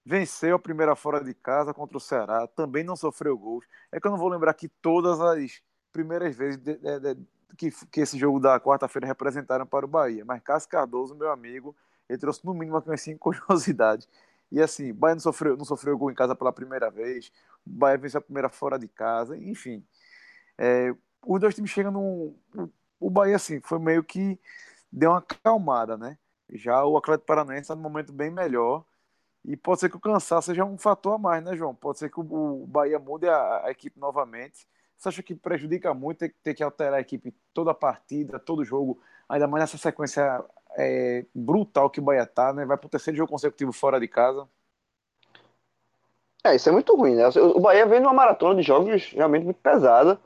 venceu 0.05 0.57
a 0.57 0.59
primeira 0.59 0.95
fora 0.97 1.23
de 1.23 1.35
casa 1.35 1.73
contra 1.75 1.97
o 1.97 2.01
Ceará, 2.01 2.47
também 2.49 2.85
não 2.85 2.97
sofreu 2.97 3.37
gols. 3.39 3.65
É 3.93 4.01
que 4.01 4.07
eu 4.07 4.11
não 4.11 4.19
vou 4.19 4.29
lembrar 4.29 4.51
aqui 4.51 4.69
todas 4.69 5.21
as 5.21 5.63
primeiras 5.93 6.35
vezes 6.37 6.59
de- 6.61 6.77
de- 6.77 7.15
de- 7.15 7.27
que, 7.57 7.71
que 7.91 8.01
esse 8.01 8.19
jogo 8.19 8.41
da 8.41 8.59
quarta-feira 8.61 9.07
representaram 9.07 9.67
para 9.67 9.85
o 9.87 9.89
Bahia. 9.89 10.25
Mas 10.25 10.43
Cássio 10.43 10.69
Cardoso, 10.69 11.15
meu 11.15 11.31
amigo, 11.31 11.75
ele 12.09 12.19
trouxe 12.19 12.45
no 12.45 12.53
mínimo 12.55 12.77
aqui 12.77 12.89
umas 12.91 13.01
cinco 13.01 13.31
curiosidades. 13.47 14.09
E 14.51 14.61
assim, 14.61 14.91
o 14.91 14.95
Bahia 14.95 15.15
não 15.15 15.21
sofreu, 15.21 15.57
não 15.57 15.65
sofreu 15.65 15.97
gol 15.97 16.11
em 16.11 16.15
casa 16.15 16.35
pela 16.35 16.53
primeira 16.53 16.91
vez, 16.91 17.33
o 17.67 17.71
Bahia 17.71 17.99
venceu 17.99 18.19
a 18.19 18.23
primeira 18.23 18.49
fora 18.49 18.79
de 18.79 18.89
casa, 18.89 19.37
enfim. 19.37 19.85
É, 20.59 20.95
os 21.27 21.41
dois 21.41 21.55
times 21.55 21.71
chegam 21.71 21.93
num. 21.93 22.37
O 23.01 23.11
Bahia, 23.11 23.37
assim, 23.37 23.61
foi 23.61 23.79
meio 23.79 24.03
que 24.05 24.39
deu 24.93 25.11
uma 25.13 25.19
acalmada, 25.19 25.97
né? 25.97 26.19
Já 26.53 26.85
o 26.85 26.97
Atlético 26.97 27.27
Paranaense 27.27 27.63
está 27.63 27.75
num 27.77 27.83
momento 27.83 28.13
bem 28.13 28.31
melhor. 28.31 28.85
E 29.45 29.57
pode 29.57 29.81
ser 29.81 29.91
que 29.91 29.97
o 29.97 30.01
cansaço 30.01 30.47
seja 30.47 30.65
um 30.65 30.79
fator 30.79 31.15
a 31.15 31.19
mais, 31.19 31.45
né, 31.45 31.55
João? 31.55 31.75
Pode 31.75 31.99
ser 31.99 32.11
que 32.11 32.19
o, 32.19 32.65
Bahia 32.67 32.99
mude 32.99 33.29
a, 33.29 33.67
a 33.67 33.71
equipe 33.71 34.01
novamente. 34.01 34.67
Você 34.97 35.09
acha 35.09 35.23
que 35.23 35.35
prejudica 35.35 35.93
muito 35.93 36.19
ter, 36.19 36.35
ter 36.43 36.55
que 36.55 36.63
alterar 36.63 36.95
a 36.95 37.01
equipe 37.01 37.35
toda 37.53 37.73
a 37.73 37.75
partida, 37.75 38.39
todo 38.39 38.65
jogo, 38.65 38.99
ainda 39.29 39.47
mais 39.47 39.65
nessa 39.65 39.77
sequência 39.77 40.43
é, 40.77 41.27
brutal 41.35 41.91
que 41.91 42.01
o 42.01 42.03
Bahia 42.03 42.25
tá, 42.27 42.53
né? 42.55 42.65
Vai 42.65 42.79
pro 42.79 42.89
terceiro 42.89 43.19
jogo 43.19 43.31
consecutivo 43.31 43.73
fora 43.73 44.01
de 44.01 44.09
casa. 44.09 44.49
É, 46.43 46.55
isso 46.57 46.69
é 46.69 46.73
muito 46.73 46.95
ruim, 46.95 47.15
né? 47.15 47.29
O 47.55 47.61
Bahia 47.61 47.87
vem 47.87 48.01
numa 48.01 48.13
maratona 48.13 48.57
de 48.57 48.63
jogos 48.63 49.11
realmente 49.13 49.45
muito 49.45 49.61
pesada. 49.61 50.19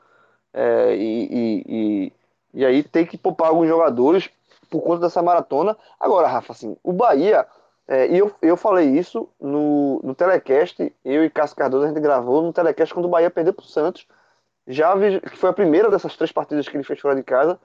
é, 0.53 0.95
e, 0.95 1.27
e, 1.31 1.65
e, 1.67 2.13
e 2.53 2.65
aí 2.65 2.83
tem 2.83 3.05
que 3.05 3.17
poupar 3.17 3.49
alguns 3.49 3.67
jogadores 3.67 4.29
por 4.69 4.81
conta 4.81 5.01
dessa 5.01 5.21
maratona. 5.21 5.77
Agora, 5.99 6.27
Rafa, 6.27 6.53
assim, 6.53 6.75
o 6.83 6.93
Bahia, 6.93 7.45
é, 7.91 8.07
e 8.07 8.19
eu, 8.19 8.31
eu 8.39 8.55
falei 8.55 8.87
isso 8.87 9.27
no, 9.41 9.99
no 10.03 10.13
telecast, 10.13 10.93
eu 11.03 11.25
e 11.25 11.29
Cássio 11.29 11.57
Cardoso 11.57 11.85
a 11.85 11.87
gente 11.87 11.99
gravou 11.99 12.43
no 12.43 12.53
telecast 12.53 12.93
quando 12.93 13.05
o 13.05 13.09
Bahia 13.09 13.31
perdeu 13.31 13.51
pro 13.51 13.65
Santos. 13.65 14.05
Já 14.67 14.93
que 14.95 15.35
foi 15.35 15.49
a 15.49 15.53
primeira 15.53 15.89
dessas 15.89 16.15
três 16.15 16.31
partidas 16.31 16.67
que 16.67 16.77
ele 16.77 16.83
fez 16.83 16.99
fora 16.99 17.15
de 17.15 17.23
casa. 17.23 17.59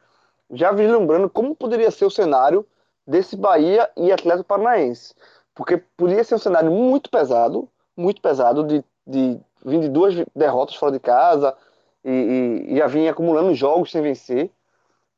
Já 0.51 0.72
vislumbrando 0.72 1.29
como 1.29 1.55
poderia 1.55 1.91
ser 1.91 2.07
o 2.07 2.11
cenário 2.11 2.66
desse 3.07 3.37
Bahia 3.37 3.91
e 3.99 4.11
Atlético 4.11 4.49
Paranaense. 4.49 5.14
Porque 5.55 5.77
poderia 5.95 6.25
ser 6.25 6.37
um 6.37 6.39
cenário 6.39 6.70
muito 6.70 7.11
pesado, 7.11 7.68
muito 7.95 8.22
pesado, 8.22 8.64
de, 8.64 8.83
de 9.07 9.39
vir 9.62 9.81
de 9.81 9.91
duas 9.91 10.14
derrotas 10.35 10.77
fora 10.77 10.93
de 10.93 11.01
casa 11.01 11.55
e, 12.03 12.64
e, 12.66 12.72
e 12.72 12.79
já 12.79 12.87
vinha 12.87 13.11
acumulando 13.11 13.55
jogos 13.55 13.91
sem 13.91 14.01
vencer. 14.01 14.51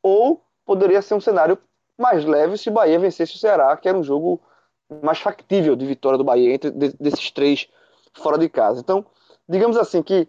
Ou 0.03 0.43
poderia 0.65 1.01
ser 1.01 1.15
um 1.15 1.21
cenário 1.21 1.57
mais 1.97 2.25
leve 2.25 2.59
se 2.59 2.71
o 2.71 2.73
Bahia 2.73 2.99
vencesse 2.99 3.37
o 3.37 3.39
Ceará, 3.39 3.77
que 3.77 3.89
era 3.89 3.97
um 3.97 4.03
jogo 4.03 4.41
mais 5.03 5.19
factível 5.19 5.77
de 5.77 5.87
vitória 5.87 6.19
do 6.19 6.25
Bahia 6.25 6.55
entre 6.55 6.71
de- 6.71 6.93
desses 6.99 7.31
três 7.31 7.69
fora 8.15 8.39
de 8.39 8.49
casa. 8.49 8.81
Então, 8.81 9.05
digamos 9.49 9.77
assim 9.77 10.03
que 10.03 10.29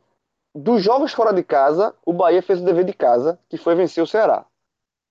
dos 0.55 0.83
jogos 0.83 1.13
fora 1.13 1.33
de 1.33 1.43
casa, 1.43 1.95
o 2.05 2.13
Bahia 2.13 2.41
fez 2.43 2.61
o 2.61 2.65
dever 2.65 2.85
de 2.85 2.93
casa, 2.93 3.39
que 3.49 3.57
foi 3.57 3.75
vencer 3.75 4.03
o 4.03 4.07
Ceará, 4.07 4.45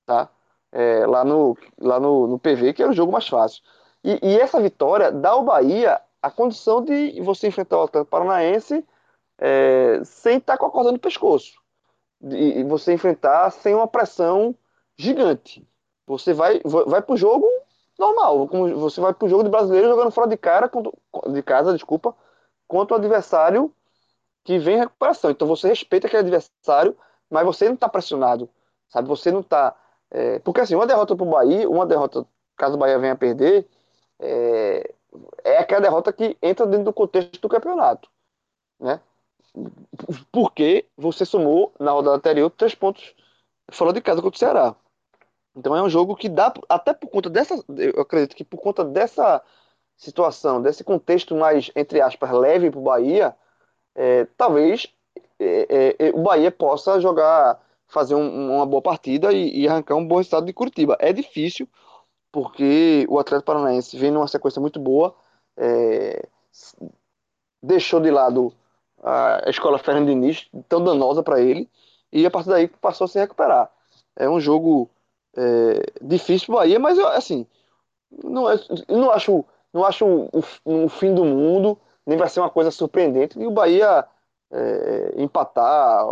tá? 0.07 0.29
É, 0.73 1.07
lá 1.07 1.25
no, 1.25 1.57
lá 1.81 2.01
no, 2.01 2.27
no 2.27 2.39
PV, 2.39 2.73
que 2.75 2.83
era 2.83 2.91
o 2.91 2.95
jogo 2.95 3.13
mais 3.13 3.29
fácil. 3.29 3.63
E, 4.05 4.19
e 4.23 4.41
essa 4.41 4.61
vitória 4.61 5.11
dá 5.13 5.31
ao 5.31 5.45
Bahia 5.45 6.01
a 6.23 6.31
condição 6.31 6.83
de 6.85 7.21
você 7.23 7.49
enfrentar 7.49 7.79
o 7.79 7.83
Atlético 7.85 8.11
Paranaense 8.11 8.85
é, 9.39 10.03
sem 10.05 10.39
estar 10.39 10.59
com 10.59 10.67
a 10.67 10.71
corda 10.71 10.93
no 10.93 10.99
pescoço. 10.99 11.55
E, 12.23 12.61
e 12.61 12.65
você 12.65 12.93
enfrentar 12.95 13.51
sem 13.51 13.75
uma 13.75 13.89
pressão 13.89 14.55
gigante. 14.99 15.67
Você 16.07 16.33
vai, 16.33 16.61
vai 16.65 17.03
pro 17.03 17.17
jogo 17.17 17.47
normal, 17.99 18.49
como 18.49 18.79
você 18.79 19.01
vai 19.01 19.13
pro 19.15 19.29
jogo 19.29 19.45
de 19.45 19.51
brasileiro 19.51 19.89
jogando 19.89 20.11
fora 20.11 20.29
de 20.29 20.37
cara, 20.37 20.71
de 21.29 21.43
casa, 21.43 21.73
desculpa, 21.73 22.15
contra 22.69 22.95
o 22.95 22.99
adversário 22.99 23.73
que 24.45 24.59
vem 24.59 24.77
em 24.77 24.81
recuperação. 24.81 25.31
Então 25.31 25.49
você 25.49 25.69
respeita 25.69 26.07
aquele 26.07 26.23
adversário, 26.23 26.97
mas 27.31 27.45
você 27.45 27.67
não 27.67 27.75
está 27.75 27.89
pressionado, 27.89 28.49
sabe? 28.89 29.09
Você 29.09 29.31
não 29.33 29.41
está. 29.41 29.75
porque 30.45 30.61
assim, 30.61 30.75
uma 30.75 30.87
derrota 30.87 31.17
para 31.17 31.27
o 31.27 31.31
Bahia, 31.31 31.69
uma 31.69 31.87
derrota, 31.87 32.27
caso 32.57 32.75
o 32.77 32.79
Bahia 32.79 32.99
venha 32.99 33.15
a 33.15 33.17
perder, 33.17 33.67
é, 34.21 34.95
é 35.45 35.59
aquela 35.59 35.81
derrota 35.81 36.13
que 36.13 36.37
entra 36.43 36.67
dentro 36.67 36.87
do 36.87 36.93
contexto 36.93 37.41
do 37.41 37.49
campeonato, 37.49 38.09
né? 38.79 39.01
Porque 40.31 40.87
você 40.97 41.25
somou 41.25 41.73
na 41.81 41.93
rodada 41.93 42.17
anterior 42.17 42.51
três 42.51 42.75
pontos 42.75 43.15
fora 43.71 43.93
de 43.93 44.01
casa 44.01 44.21
contra 44.23 44.37
o 44.37 44.39
Ceará. 44.39 44.77
Então 45.57 45.75
é 45.75 45.83
um 45.83 45.89
jogo 45.89 46.15
que 46.17 46.29
dá, 46.29 46.53
até 46.69 46.93
por 46.93 47.09
conta 47.11 47.31
dessa, 47.31 47.55
eu 47.79 48.01
acredito 48.03 48.37
que 48.37 48.45
por 48.45 48.59
conta 48.61 48.85
dessa 48.85 49.43
situação, 49.97 50.61
desse 50.63 50.85
contexto 50.85 51.35
mais, 51.35 51.71
entre 51.75 52.01
aspas, 52.01 52.31
leve 52.33 52.71
para 52.71 52.81
o 52.81 52.83
Bahia, 52.83 53.35
é, 53.95 54.27
talvez 54.37 54.89
é, 55.41 55.97
é, 55.99 56.11
o 56.15 56.23
Bahia 56.23 56.51
possa 56.53 57.01
jogar, 57.01 57.61
fazer 57.89 58.15
um- 58.15 58.57
uma 58.57 58.67
boa 58.67 58.83
partida 58.83 59.33
e, 59.33 59.63
e 59.63 59.69
arrancar 59.69 59.97
um 59.97 60.07
bom 60.07 60.17
resultado 60.19 60.47
de 60.47 60.53
Curitiba. 60.53 60.97
É 61.01 61.13
difícil, 61.13 61.69
porque 62.33 63.07
o 63.09 63.19
Atlético 63.19 63.47
Paranaense 63.47 63.97
vem 63.99 64.11
numa 64.11 64.29
sequência 64.29 64.61
muito 64.61 64.81
boa, 64.81 65.15
é, 65.57 66.29
deixou 67.63 68.01
de 68.01 68.11
lado 68.11 68.53
a 69.03 69.49
escola 69.49 69.79
Fernando 69.79 70.11
tão 70.69 70.83
danosa 70.83 71.23
para 71.23 71.41
ele, 71.41 71.69
e 72.13 72.25
a 72.27 72.31
partir 72.31 72.49
daí 72.49 72.67
passou 72.69 73.05
a 73.05 73.09
se 73.09 73.19
recuperar. 73.19 73.71
É 74.17 74.29
um 74.29 74.41
jogo 74.41 74.89
é, 75.37 75.83
difícil 76.03 76.47
para 76.47 76.55
o 76.55 76.59
Bahia, 76.59 76.79
mas 76.79 76.99
assim, 76.99 77.47
não, 78.25 78.51
é- 78.51 78.57
não 78.89 79.11
acho, 79.11 79.45
não 79.73 79.85
acho 79.85 80.07
um, 80.07 80.29
um 80.67 80.89
fim 80.89 81.15
do 81.15 81.25
mundo, 81.25 81.79
nem 82.07 82.19
vai 82.19 82.29
ser 82.29 82.41
uma 82.41 82.51
coisa 82.51 82.71
surpreendente, 82.71 83.39
e 83.39 83.47
o 83.47 83.51
Bahia 83.51 84.07
é, 84.53 85.15
empatar 85.23 86.07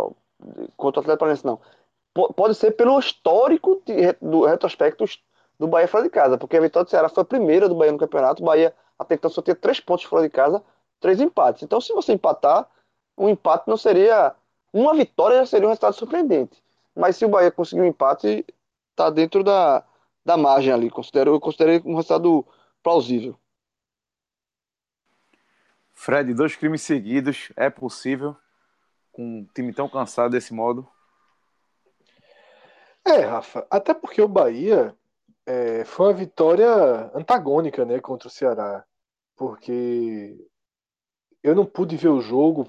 contra 0.77 0.99
o 0.99 1.01
Atlético 1.01 1.19
Paranaense, 1.19 1.45
não. 1.45 1.59
P- 2.13 2.33
pode 2.35 2.55
ser 2.55 2.71
pelo 2.71 2.99
histórico 2.99 3.81
de, 3.85 4.13
do 4.21 4.45
retrospecto 4.45 5.05
do 5.59 5.67
Bahia 5.67 5.87
fora 5.87 6.03
de 6.03 6.09
casa, 6.09 6.37
porque 6.37 6.57
a 6.57 6.61
vitória 6.61 6.85
do 6.85 6.89
Ceará 6.89 7.09
foi 7.09 7.23
a 7.23 7.25
primeira 7.25 7.69
do 7.69 7.75
Bahia 7.75 7.91
no 7.91 7.97
campeonato. 7.97 8.41
O 8.43 8.45
Bahia 8.45 8.73
até 8.99 9.15
então 9.15 9.29
só 9.29 9.41
tinha 9.41 9.55
três 9.55 9.79
pontos 9.79 10.05
fora 10.05 10.23
de 10.23 10.29
casa, 10.29 10.63
três 10.99 11.21
empates. 11.21 11.63
Então, 11.63 11.81
se 11.81 11.93
você 11.93 12.13
empatar, 12.13 12.67
um 13.17 13.29
empate 13.29 13.67
não 13.67 13.77
seria. 13.77 14.33
Uma 14.73 14.93
vitória 14.93 15.37
já 15.39 15.45
seria 15.45 15.67
um 15.67 15.69
resultado 15.69 15.95
surpreendente. 15.95 16.61
Mas 16.95 17.17
se 17.17 17.25
o 17.25 17.29
Bahia 17.29 17.51
conseguir 17.51 17.81
um 17.81 17.85
empate, 17.85 18.45
tá 18.95 19.09
dentro 19.09 19.43
da, 19.43 19.83
da 20.25 20.37
margem 20.37 20.71
ali. 20.71 20.89
Considero, 20.89 21.35
eu 21.35 21.39
considerei 21.39 21.81
um 21.85 21.95
resultado 21.95 22.45
plausível. 22.81 23.37
Fred, 25.93 26.33
dois 26.33 26.55
crimes 26.55 26.81
seguidos, 26.81 27.51
é 27.55 27.69
possível 27.69 28.35
com 29.11 29.39
um 29.39 29.47
time 29.55 29.73
tão 29.73 29.87
cansado 29.87 30.31
desse 30.31 30.53
modo? 30.53 30.87
É, 33.07 33.19
Rafa, 33.19 33.65
até 33.69 33.93
porque 33.93 34.21
o 34.21 34.27
Bahia 34.27 34.95
é, 35.45 35.85
foi 35.85 36.07
uma 36.07 36.13
vitória 36.13 36.69
antagônica, 37.13 37.85
né, 37.85 37.99
contra 37.99 38.27
o 38.27 38.31
Ceará, 38.31 38.83
porque 39.35 40.35
eu 41.41 41.55
não 41.55 41.65
pude 41.65 41.95
ver 41.95 42.09
o 42.09 42.19
jogo 42.19 42.67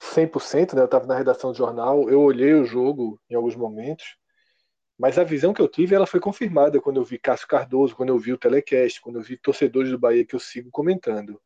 100%, 0.00 0.74
né, 0.74 0.82
eu 0.82 0.86
estava 0.86 1.06
na 1.06 1.16
redação 1.16 1.52
do 1.52 1.56
jornal, 1.56 2.10
eu 2.10 2.20
olhei 2.20 2.54
o 2.54 2.64
jogo 2.64 3.20
em 3.30 3.34
alguns 3.34 3.54
momentos, 3.56 4.16
Mas 4.98 5.16
a 5.16 5.22
visão 5.22 5.54
que 5.54 5.62
eu 5.62 5.68
tive, 5.68 5.94
ela 5.94 6.06
foi 6.06 6.18
confirmada 6.18 6.80
quando 6.80 6.96
eu 6.96 7.04
vi 7.04 7.18
Cássio 7.18 7.46
Cardoso, 7.46 7.94
quando 7.94 8.08
eu 8.08 8.18
vi 8.18 8.32
o 8.32 8.38
telecast, 8.38 9.00
quando 9.00 9.16
eu 9.16 9.22
vi 9.22 9.36
torcedores 9.36 9.90
do 9.90 9.98
Bahia 9.98 10.24
que 10.24 10.34
eu 10.34 10.40
sigo 10.40 10.70
comentando. 10.72 11.40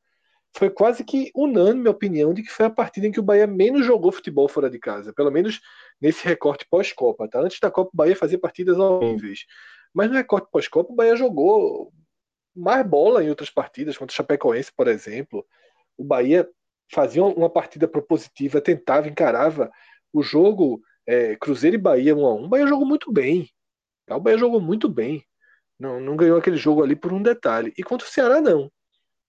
Foi 0.57 0.71
quase 0.71 1.05
que 1.05 1.31
unânime 1.35 1.89
a 1.89 1.91
opinião 1.91 2.33
de 2.33 2.43
que 2.43 2.51
foi 2.51 2.67
a 2.67 2.71
partida 2.71 3.07
em 3.07 3.13
que 3.13 3.21
o 3.21 3.23
Bahia 3.23 3.47
menos 3.47 3.85
jogou 3.85 4.11
futebol 4.11 4.49
fora 4.49 4.71
de 4.71 4.79
casa, 4.79 5.13
pelo 5.13 5.31
menos 5.31 5.61
nesse 6.01 6.27
recorte 6.27 6.67
pós-Copa. 6.69 7.29
Tá? 7.29 7.41
Antes 7.41 7.61
da 7.61 7.71
Copa, 7.71 7.91
o 7.93 7.97
Bahia 7.97 8.17
fazia 8.17 8.39
partidas 8.39 8.79
horríveis. 8.79 9.45
Mas 9.93 10.09
no 10.09 10.17
recorte 10.17 10.49
pós-Copa, 10.51 10.93
o 10.93 10.97
Bahia 10.97 11.17
jogou 11.17 11.93
mais 12.57 12.87
bola 12.87 13.23
em 13.23 13.29
outras 13.29 13.51
partidas, 13.51 13.99
contra 13.99 14.13
o 14.13 14.17
Chapecoense, 14.17 14.73
por 14.75 14.89
exemplo. 14.89 15.45
O 15.97 16.05
Bahia 16.05 16.49
fazia 16.91 17.23
uma 17.25 17.51
partida 17.51 17.87
propositiva, 17.87 18.61
tentava, 18.61 19.09
encarava 19.09 19.71
o 20.13 20.23
jogo 20.23 20.83
é, 21.07 21.37
Cruzeiro 21.37 21.77
e 21.77 21.79
Bahia 21.79 22.15
1 22.15 22.27
a 22.27 22.35
1 22.35 22.45
O 22.45 22.49
Bahia 22.49 22.67
jogou 22.67 22.87
muito 22.87 23.13
bem. 23.13 23.49
Tá? 24.07 24.17
O 24.17 24.21
Bahia 24.21 24.39
jogou 24.39 24.61
muito 24.61 24.89
bem. 24.89 25.25
Não, 25.79 26.01
não 26.01 26.17
ganhou 26.17 26.39
aquele 26.39 26.57
jogo 26.57 26.83
ali 26.83 26.95
por 26.95 27.13
um 27.13 27.23
detalhe. 27.23 27.73
E 27.77 27.83
contra 27.83 28.07
o 28.07 28.11
Ceará, 28.11 28.41
não. 28.41 28.71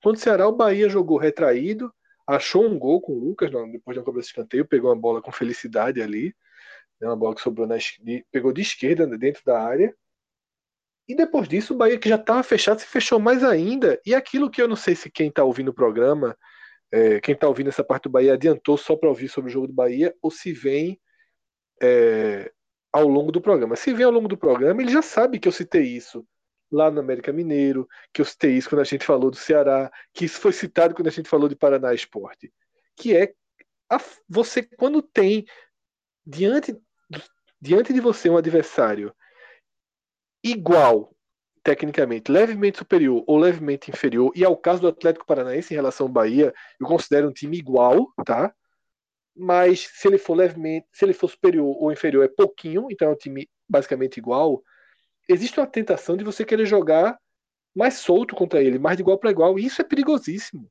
Contra 0.02 0.20
o 0.20 0.22
Ceará, 0.22 0.48
o 0.48 0.56
Bahia 0.56 0.90
jogou 0.90 1.18
retraído, 1.18 1.92
achou 2.28 2.66
um 2.66 2.78
gol 2.78 3.02
com 3.02 3.14
o 3.14 3.20
Lucas, 3.20 3.52
não, 3.52 3.70
depois 3.72 3.96
de 3.96 4.00
uma 4.00 4.06
cobrança 4.06 4.28
de 4.28 4.32
escanteio, 4.32 4.68
pegou 4.68 4.90
uma 4.92 5.00
bola 5.00 5.22
com 5.22 5.32
felicidade 5.32 6.02
ali. 6.02 6.36
Né, 7.02 7.08
uma 7.08 7.16
bola 7.16 7.36
que 7.36 7.42
sobrou 7.42 7.68
na, 7.68 7.78
pegou 8.32 8.54
de 8.54 8.62
esquerda 8.62 9.08
dentro 9.18 9.42
da 9.46 9.62
área. 9.62 9.96
E 11.08 11.16
depois 11.16 11.48
disso, 11.48 11.74
o 11.74 11.78
Bahia 11.78 11.98
que 11.98 12.08
já 12.08 12.16
estava 12.16 12.44
fechado 12.44 12.80
se 12.80 12.86
fechou 12.86 13.20
mais 13.20 13.44
ainda. 13.44 14.00
E 14.06 14.16
aquilo 14.16 14.50
que 14.50 14.62
eu 14.62 14.68
não 14.68 14.76
sei 14.76 14.96
se 14.96 15.10
quem 15.10 15.28
está 15.28 15.44
ouvindo 15.44 15.70
o 15.70 15.74
programa, 15.74 16.38
é, 16.92 17.20
quem 17.20 17.34
está 17.34 17.48
ouvindo 17.48 17.70
essa 17.70 17.84
parte 17.84 18.04
do 18.04 18.10
Bahia, 18.10 18.34
adiantou 18.34 18.78
só 18.78 18.96
para 18.96 19.10
ouvir 19.10 19.28
sobre 19.28 19.50
o 19.50 19.54
jogo 19.54 19.68
do 19.68 19.74
Bahia, 19.74 20.16
ou 20.22 20.32
se 20.32 20.54
vem 20.54 21.00
é, 21.84 22.52
ao 22.92 23.08
longo 23.08 23.32
do 23.32 23.42
programa. 23.42 23.76
Se 23.76 23.94
vem 23.94 24.06
ao 24.06 24.12
longo 24.12 24.28
do 24.28 24.38
programa, 24.38 24.82
ele 24.82 24.92
já 24.92 25.02
sabe 25.02 25.40
que 25.40 25.48
eu 25.48 25.52
citei 25.52 25.84
isso 25.84 26.26
lá 26.72 26.90
no 26.90 27.02
América 27.02 27.34
Mineiro, 27.34 27.88
que 28.14 28.22
eu 28.22 28.26
citei 28.26 28.54
isso 28.54 28.70
quando 28.70 28.82
a 28.82 28.86
gente 28.86 29.06
falou 29.06 29.30
do 29.30 29.36
Ceará, 29.36 29.92
que 30.14 30.26
isso 30.26 30.40
foi 30.40 30.54
citado 30.54 30.96
quando 30.96 31.08
a 31.08 31.12
gente 31.12 31.30
falou 31.30 31.50
de 31.50 31.56
Paraná 31.56 31.94
Esporte. 31.94 32.52
Que 32.96 33.16
é 33.16 33.34
a, 33.90 34.00
você, 34.28 34.64
quando 34.64 35.02
tem 35.02 35.46
diante, 36.26 36.76
diante 37.60 37.92
de 37.94 38.00
você 38.00 38.30
um 38.30 38.38
adversário 38.38 39.14
igual 40.44 41.14
tecnicamente, 41.64 42.32
levemente 42.32 42.78
superior 42.78 43.24
ou 43.26 43.38
levemente 43.38 43.90
inferior, 43.90 44.32
e 44.36 44.44
ao 44.44 44.58
caso 44.58 44.82
do 44.82 44.88
Atlético 44.88 45.26
Paranaense 45.26 45.74
em 45.74 45.78
relação 45.78 46.08
ao 46.08 46.12
Bahia, 46.12 46.54
eu 46.80 46.86
considero 46.86 47.30
um 47.30 47.34
time 47.34 47.58
igual, 47.58 48.12
tá? 48.26 48.54
Mas 49.36 49.90
se 49.94 50.08
ele 50.08 50.18
for 50.18 50.36
levemente, 50.36 50.88
se 50.92 51.06
ele 51.06 51.14
for 51.14 51.30
superior 51.30 51.76
ou 51.80 51.92
inferior 51.92 52.24
é 52.24 52.28
pouquinho, 52.28 52.88
então 52.92 53.10
é 53.10 53.12
um 53.12 53.16
time 53.16 53.50
basicamente 53.68 54.18
igual. 54.18 54.64
Existe 55.28 55.60
uma 55.60 55.68
tentação 55.68 56.16
de 56.18 56.24
você 56.24 56.46
querer 56.46 56.66
jogar 56.66 57.18
mais 57.76 57.96
solto 57.96 58.36
contra 58.36 58.62
ele, 58.62 58.78
mais 58.78 58.98
de 58.98 59.04
igual 59.04 59.18
para 59.18 59.32
igual, 59.32 59.58
e 59.58 59.66
isso 59.66 59.82
é 59.82 59.86
perigosíssimo. 59.86 60.70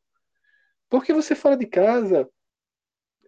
Porque 0.88 1.12
você 1.12 1.34
fora 1.34 1.56
de 1.56 1.66
casa, 1.66 2.28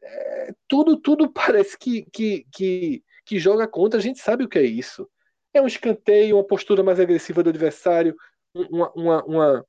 é, 0.03 0.55
tudo 0.68 0.97
tudo 1.01 1.30
parece 1.32 1.76
que, 1.78 2.05
que, 2.12 2.47
que, 2.53 3.05
que 3.24 3.39
joga 3.39 3.66
contra, 3.66 3.99
a 3.99 4.03
gente 4.03 4.20
sabe 4.20 4.45
o 4.45 4.49
que 4.49 4.59
é 4.59 4.62
isso 4.62 5.09
é 5.55 5.62
um 5.62 5.66
escanteio, 5.66 6.37
uma 6.37 6.47
postura 6.47 6.82
mais 6.82 6.99
agressiva 7.01 7.43
do 7.43 7.51
adversário, 7.51 8.16
uma, 8.53 8.93
uma, 8.93 9.24
uma, 9.24 9.66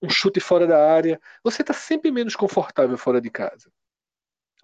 um 0.00 0.08
chute 0.08 0.40
fora 0.40 0.66
da 0.66 0.90
área. 0.90 1.20
Você 1.42 1.62
está 1.62 1.74
sempre 1.74 2.10
menos 2.10 2.36
confortável 2.36 2.96
fora 2.96 3.20
de 3.20 3.30
casa. 3.30 3.70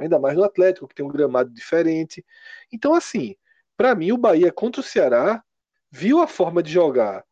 Ainda 0.01 0.19
mais 0.19 0.37
no 0.37 0.45
Atlético, 0.45 0.89
que 0.89 0.95
tem 0.95 1.05
um 1.05 1.09
gramado 1.09 1.51
diferente. 1.51 2.25
Então, 2.73 2.95
assim, 2.95 3.37
para 3.77 3.95
mim, 3.95 4.13
o 4.13 4.19
Bahia 4.19 4.53
contra 4.53 4.81
o 4.81 4.85
Ceará 4.85 5.43
viu 5.91 6.21
a 6.21 6.27
forma 6.27 6.63
de 6.63 6.73
jogar 6.73 7.25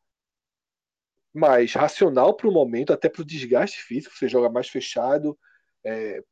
mais 1.35 1.73
racional 1.73 2.35
para 2.37 2.49
o 2.49 2.53
momento, 2.53 2.93
até 2.93 3.09
para 3.09 3.23
o 3.23 3.25
desgaste 3.25 3.83
físico. 3.83 4.15
Você 4.17 4.29
joga 4.29 4.49
mais 4.49 4.69
fechado, 4.69 5.39
é, 5.85 6.23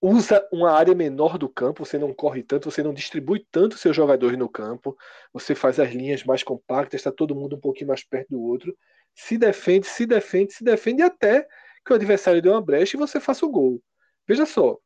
usa 0.00 0.46
uma 0.52 0.72
área 0.72 0.94
menor 0.94 1.38
do 1.38 1.48
campo, 1.48 1.84
você 1.84 1.98
não 1.98 2.12
corre 2.12 2.42
tanto, 2.42 2.70
você 2.70 2.82
não 2.82 2.92
distribui 2.92 3.46
tanto 3.50 3.78
seus 3.78 3.96
jogadores 3.96 4.38
no 4.38 4.48
campo, 4.48 4.96
você 5.32 5.54
faz 5.54 5.80
as 5.80 5.90
linhas 5.90 6.24
mais 6.24 6.42
compactas, 6.42 7.00
está 7.00 7.12
todo 7.12 7.34
mundo 7.34 7.56
um 7.56 7.60
pouquinho 7.60 7.88
mais 7.88 8.04
perto 8.04 8.30
do 8.30 8.40
outro, 8.42 8.76
se 9.14 9.38
defende, 9.38 9.86
se 9.86 10.06
defende, 10.06 10.52
se 10.52 10.64
defende 10.64 11.02
até 11.02 11.46
que 11.84 11.92
o 11.92 11.96
adversário 11.96 12.42
dê 12.42 12.48
uma 12.48 12.60
brecha 12.62 12.96
e 12.96 13.00
você 13.00 13.20
faça 13.20 13.46
o 13.46 13.50
gol. 13.50 13.82
Veja 14.26 14.44
só, 14.44 14.78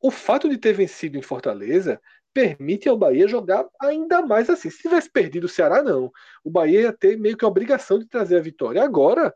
o 0.00 0.10
fato 0.10 0.48
de 0.48 0.58
ter 0.58 0.72
vencido 0.72 1.18
em 1.18 1.22
Fortaleza 1.22 2.00
permite 2.32 2.88
ao 2.88 2.98
Bahia 2.98 3.26
jogar 3.26 3.66
ainda 3.80 4.20
mais 4.20 4.50
assim. 4.50 4.68
Se 4.68 4.82
tivesse 4.82 5.10
perdido 5.10 5.44
o 5.44 5.48
Ceará, 5.48 5.82
não. 5.82 6.12
O 6.44 6.50
Bahia 6.50 6.82
ia 6.82 6.92
ter 6.92 7.18
meio 7.18 7.36
que 7.36 7.44
a 7.44 7.48
obrigação 7.48 7.98
de 7.98 8.06
trazer 8.06 8.36
a 8.36 8.42
vitória. 8.42 8.82
Agora, 8.82 9.34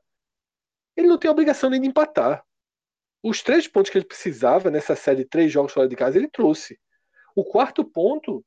ele 0.95 1.09
não 1.09 1.19
tem 1.19 1.29
a 1.29 1.33
obrigação 1.33 1.71
nem 1.71 1.81
de 1.81 1.89
empatar. 1.89 2.45
Os 3.23 3.43
três 3.43 3.67
pontos 3.67 3.91
que 3.91 3.97
ele 3.97 4.05
precisava 4.05 4.71
nessa 4.71 4.95
série 4.95 5.19
de 5.19 5.25
três 5.25 5.51
jogos 5.51 5.73
fora 5.73 5.89
de 5.89 5.97
casa, 5.97 6.19
ele 6.19 6.29
trouxe. 6.29 6.79
O 7.35 7.45
quarto 7.45 7.85
ponto 7.85 8.45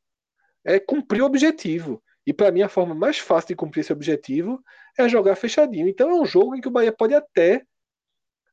é 0.64 0.80
cumprir 0.80 1.24
o 1.24 1.26
objetivo. 1.26 2.04
E 2.26 2.32
para 2.32 2.52
mim, 2.52 2.62
a 2.62 2.70
forma 2.70 2.94
mais 2.94 3.18
fácil 3.18 3.50
de 3.50 3.56
cumprir 3.56 3.82
esse 3.82 3.92
objetivo 3.92 4.64
é 4.98 5.10
jogar 5.10 5.36
fechadinho. 5.36 5.88
Então 5.88 6.10
é 6.10 6.14
um 6.14 6.26
jogo 6.26 6.56
em 6.56 6.62
que 6.62 6.68
o 6.68 6.72
Bahia 6.72 6.92
pode 6.92 7.14
até 7.14 7.66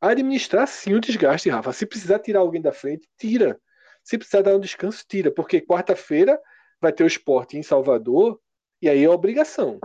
administrar 0.01 0.67
sim 0.67 0.95
o 0.95 1.01
desgaste, 1.01 1.49
Rafa. 1.49 1.73
Se 1.73 1.87
precisar 1.87 2.19
tirar 2.21 2.41
alguém 2.41 2.61
da 2.61 2.73
frente, 2.73 3.09
tira. 3.19 3.61
Se 4.03 4.17
precisar 4.17 4.43
dar 4.43 4.57
um 4.57 4.61
descanso, 4.61 5.05
tira. 5.09 5.31
Porque 5.31 5.61
quarta-feira 5.61 6.41
vai 6.81 6.93
ter 6.93 7.05
o 7.05 7.07
esporte 7.07 7.59
em 7.59 7.63
Salvador, 7.63 8.41
e 8.81 8.89
aí 8.89 9.05
é 9.05 9.11
obrigação. 9.11 9.79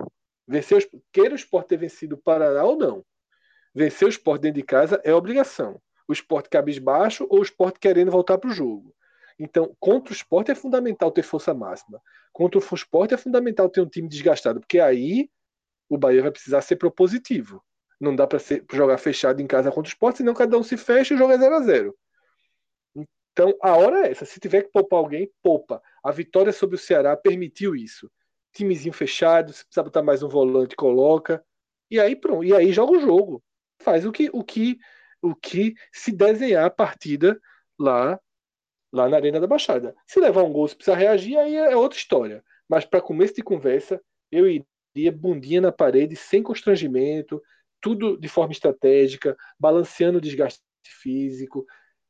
Vencer 0.47 0.77
o, 0.77 1.03
queira 1.11 1.33
o 1.33 1.35
esporte 1.35 1.69
ter 1.69 1.77
vencido 1.77 2.15
o 2.15 2.21
Paraná 2.21 2.63
ou 2.63 2.77
não. 2.77 3.03
Vencer 3.73 4.07
o 4.07 4.09
esporte 4.09 4.43
dentro 4.43 4.61
de 4.61 4.63
casa 4.63 5.01
é 5.03 5.13
obrigação 5.13 5.81
o 6.07 6.13
esporte 6.13 6.49
cabisbaixo 6.49 7.25
ou 7.29 7.39
o 7.39 7.43
esporte 7.43 7.79
querendo 7.79 8.11
voltar 8.11 8.37
para 8.37 8.49
o 8.49 8.53
jogo. 8.53 8.93
Então, 9.37 9.75
contra 9.79 10.13
o 10.13 10.15
esporte 10.15 10.51
é 10.51 10.55
fundamental 10.55 11.11
ter 11.11 11.23
força 11.23 11.53
máxima. 11.53 12.01
Contra 12.31 12.59
o 12.59 12.75
esporte 12.75 13.13
é 13.13 13.17
fundamental 13.17 13.69
ter 13.69 13.81
um 13.81 13.89
time 13.89 14.07
desgastado, 14.07 14.59
porque 14.59 14.79
aí 14.79 15.29
o 15.89 15.97
Bahia 15.97 16.21
vai 16.21 16.31
precisar 16.31 16.61
ser 16.61 16.77
propositivo. 16.77 17.61
Não 17.99 18.15
dá 18.15 18.27
para 18.27 18.39
jogar 18.71 18.97
fechado 18.97 19.41
em 19.41 19.47
casa 19.47 19.69
contra 19.69 19.89
o 19.89 19.93
esporte, 19.93 20.17
senão 20.17 20.33
cada 20.33 20.57
um 20.57 20.63
se 20.63 20.77
fecha 20.77 21.13
e 21.13 21.17
joga 21.17 21.37
0 21.37 21.55
a 21.55 21.61
0 21.61 21.97
Então, 23.31 23.55
a 23.61 23.75
hora 23.75 24.05
é 24.05 24.11
essa. 24.11 24.25
Se 24.25 24.39
tiver 24.39 24.63
que 24.63 24.71
poupar 24.71 24.99
alguém, 24.99 25.31
poupa. 25.41 25.81
A 26.03 26.11
vitória 26.11 26.51
sobre 26.51 26.75
o 26.75 26.79
Ceará 26.79 27.15
permitiu 27.15 27.75
isso. 27.75 28.11
Timezinho 28.53 28.93
fechado, 28.93 29.53
se 29.53 29.63
precisar 29.65 29.83
botar 29.83 30.03
mais 30.03 30.23
um 30.23 30.29
volante, 30.29 30.75
coloca. 30.75 31.43
E 31.89 31.99
aí 31.99 32.15
pronto. 32.15 32.43
E 32.43 32.53
aí 32.53 32.71
joga 32.71 32.93
o 32.93 32.99
jogo. 32.99 33.43
Faz 33.81 34.05
o 34.05 34.11
que, 34.11 34.29
o 34.33 34.43
que 34.43 34.79
o 35.25 35.35
que 35.35 35.73
se 35.91 36.11
desenhar 36.11 36.65
a 36.65 36.69
partida 36.69 37.39
lá, 37.79 38.19
lá 38.91 39.09
na 39.09 39.17
Arena 39.17 39.39
da 39.39 39.47
Baixada. 39.47 39.95
Se 40.07 40.19
levar 40.19 40.43
um 40.43 40.53
gol, 40.53 40.67
se 40.67 40.75
precisar 40.75 40.97
reagir, 40.97 41.37
aí 41.37 41.55
é 41.55 41.75
outra 41.75 41.97
história. 41.97 42.43
Mas 42.69 42.85
para 42.85 43.01
começo 43.01 43.35
de 43.35 43.43
conversa, 43.43 44.01
eu 44.31 44.47
iria 44.47 45.11
bundinha 45.11 45.61
na 45.61 45.71
parede, 45.71 46.15
sem 46.15 46.41
constrangimento, 46.41 47.41
tudo 47.85 48.17
de 48.17 48.27
forma 48.27 48.51
estratégica, 48.51 49.37
balanceando 49.59 50.17
o 50.17 50.21
desgaste 50.21 50.59
físico, 50.83 51.63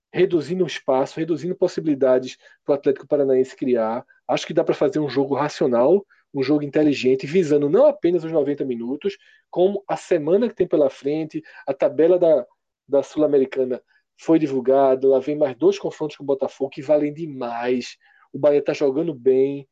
reduzindo 0.09 0.63
o 0.63 0.67
espaço, 0.67 1.19
reduzindo 1.19 1.53
possibilidades 1.53 2.37
para 2.63 2.71
o 2.71 2.75
Atlético 2.75 3.05
Paranaense 3.05 3.57
criar. 3.57 4.05
Acho 4.25 4.47
que 4.47 4.53
dá 4.53 4.63
para 4.63 4.73
fazer 4.73 4.99
um 4.99 5.09
jogo 5.09 5.35
racional, 5.35 6.05
um 6.33 6.41
jogo 6.41 6.63
inteligente, 6.63 7.27
visando 7.27 7.69
não 7.69 7.87
apenas 7.87 8.23
os 8.23 8.31
90 8.31 8.63
minutos, 8.63 9.17
como 9.49 9.83
a 9.85 9.97
semana 9.97 10.47
que 10.47 10.55
tem 10.55 10.65
pela 10.65 10.89
frente, 10.89 11.43
a 11.67 11.73
tabela 11.73 12.17
da, 12.17 12.45
da 12.87 13.03
Sul-Americana 13.03 13.81
foi 14.17 14.39
divulgado. 14.39 15.09
Lá 15.09 15.19
vem 15.19 15.37
mais 15.37 15.57
dois 15.57 15.77
confrontos 15.77 16.15
com 16.15 16.23
o 16.23 16.25
Botafogo 16.25 16.69
que 16.69 16.81
valem 16.81 17.13
demais. 17.13 17.97
O 18.31 18.39
Bahia 18.39 18.59
está 18.59 18.71
jogando 18.71 19.13
bem, 19.13 19.67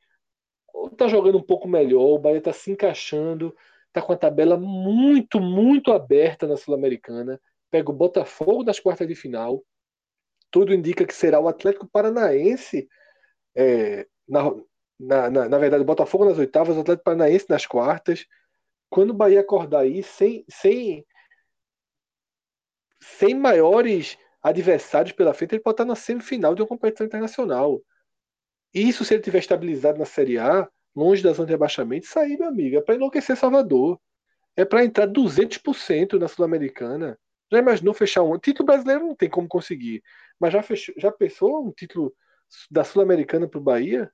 está 0.91 1.07
jogando 1.07 1.37
um 1.37 1.43
pouco 1.43 1.65
melhor. 1.65 2.15
O 2.15 2.19
Bahia 2.19 2.39
está 2.39 2.51
se 2.51 2.71
encaixando, 2.71 3.55
está 3.93 4.01
com 4.01 4.13
a 4.13 4.17
tabela 4.17 4.57
muito, 4.57 5.39
muito 5.39 5.91
aberta 5.91 6.47
na 6.47 6.57
Sul-Americana. 6.57 7.39
Pega 7.69 7.91
o 7.91 7.93
Botafogo 7.93 8.63
nas 8.63 8.79
quartas 8.79 9.07
de 9.07 9.13
final. 9.13 9.63
Tudo 10.49 10.73
indica 10.73 11.05
que 11.05 11.13
será 11.13 11.39
o 11.39 11.47
Atlético 11.47 11.87
Paranaense. 11.87 12.89
É, 13.55 14.07
na, 14.27 14.51
na, 14.99 15.29
na, 15.29 15.49
na, 15.49 15.57
verdade, 15.59 15.83
o 15.83 15.85
Botafogo 15.85 16.25
nas 16.25 16.39
oitavas, 16.39 16.75
o 16.75 16.81
Atlético 16.81 17.03
Paranaense 17.03 17.45
nas 17.49 17.67
quartas. 17.67 18.25
Quando 18.89 19.11
o 19.11 19.15
Bahia 19.15 19.41
acordar 19.41 19.81
aí, 19.81 20.01
sem, 20.01 20.43
sem 20.49 21.05
sem 23.03 23.35
maiores 23.35 24.17
adversários 24.41 25.13
pela 25.13 25.33
frente, 25.33 25.55
ele 25.55 25.61
pode 25.61 25.75
estar 25.75 25.85
na 25.85 25.95
semifinal 25.95 26.55
de 26.55 26.61
uma 26.61 26.67
competição 26.67 27.05
internacional. 27.05 27.81
Isso 28.73 29.05
se 29.05 29.13
ele 29.13 29.23
tiver 29.23 29.39
estabilizado 29.39 29.99
na 29.99 30.05
Série 30.05 30.39
A, 30.39 30.67
longe 30.95 31.23
da 31.23 31.33
zona 31.33 31.47
de 31.47 31.53
rebaixamento, 31.53 32.07
sair, 32.07 32.37
meu 32.37 32.47
amigo, 32.47 32.77
é 32.77 32.81
para 32.81 32.95
enlouquecer 32.95 33.35
Salvador. 33.35 33.99
É 34.55 34.63
para 34.63 34.85
entrar 34.85 35.07
200% 35.07 36.19
na 36.19 36.27
Sul-Americana. 36.27 37.17
Já 37.51 37.59
imaginou 37.59 37.93
fechar 37.93 38.21
um 38.21 38.37
título 38.37 38.67
brasileiro? 38.67 39.07
Não 39.07 39.15
tem 39.15 39.29
como 39.29 39.47
conseguir. 39.47 40.03
Mas 40.39 40.53
já, 40.53 40.61
fechou, 40.61 40.93
já 40.97 41.11
pensou 41.11 41.65
um 41.65 41.71
título 41.71 42.13
da 42.69 42.83
Sul-Americana 42.83 43.47
para 43.47 43.59
o 43.59 43.63
Bahia? 43.63 44.11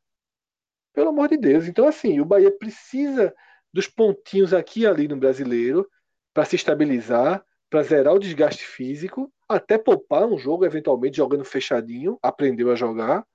Pelo 0.94 1.10
amor 1.10 1.28
de 1.28 1.38
Deus. 1.38 1.68
Então, 1.68 1.88
assim, 1.88 2.20
o 2.20 2.26
Bahia 2.26 2.52
precisa 2.52 3.34
dos 3.74 3.88
pontinhos 3.88 4.54
aqui 4.54 4.82
e 4.82 4.88
ali 4.88 5.08
no 5.08 5.18
brasileiro 5.18 5.88
para 6.34 6.46
se 6.46 6.56
estabilizar, 6.56 7.44
para 7.70 7.84
zerar 7.84 8.14
o 8.14 8.20
desgaste 8.20 8.64
físico, 8.64 9.32
até 9.48 9.78
poupar 9.78 10.26
um 10.26 10.38
jogo, 10.38 10.66
eventualmente 10.66 11.18
jogando 11.18 11.44
fechadinho, 11.44 12.18
aprendeu 12.22 12.72
a 12.72 12.76
jogar, 12.76 13.26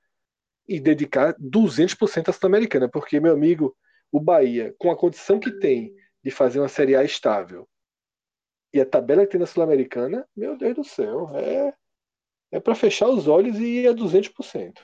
e 0.66 0.80
dedicar 0.80 1.34
200% 1.34 2.28
à 2.28 2.32
Sul-Americana, 2.32 2.88
porque, 2.88 3.20
meu 3.20 3.32
amigo, 3.32 3.76
o 4.10 4.20
Bahia, 4.20 4.74
com 4.78 4.90
a 4.90 4.96
condição 4.96 5.38
que 5.38 5.50
tem 5.50 5.94
de 6.22 6.30
fazer 6.30 6.58
uma 6.58 6.68
Série 6.68 6.96
A 6.96 7.04
estável, 7.04 7.68
e 8.72 8.80
a 8.80 8.86
tabela 8.86 9.24
que 9.24 9.32
tem 9.32 9.40
na 9.40 9.46
Sul-Americana, 9.46 10.26
meu 10.36 10.56
Deus 10.56 10.74
do 10.74 10.84
céu, 10.84 11.30
é, 11.34 11.74
é 12.50 12.60
para 12.60 12.74
fechar 12.74 13.08
os 13.08 13.28
olhos 13.28 13.58
e 13.58 13.82
ir 13.82 13.88
a 13.88 13.94
200%. 13.94 14.78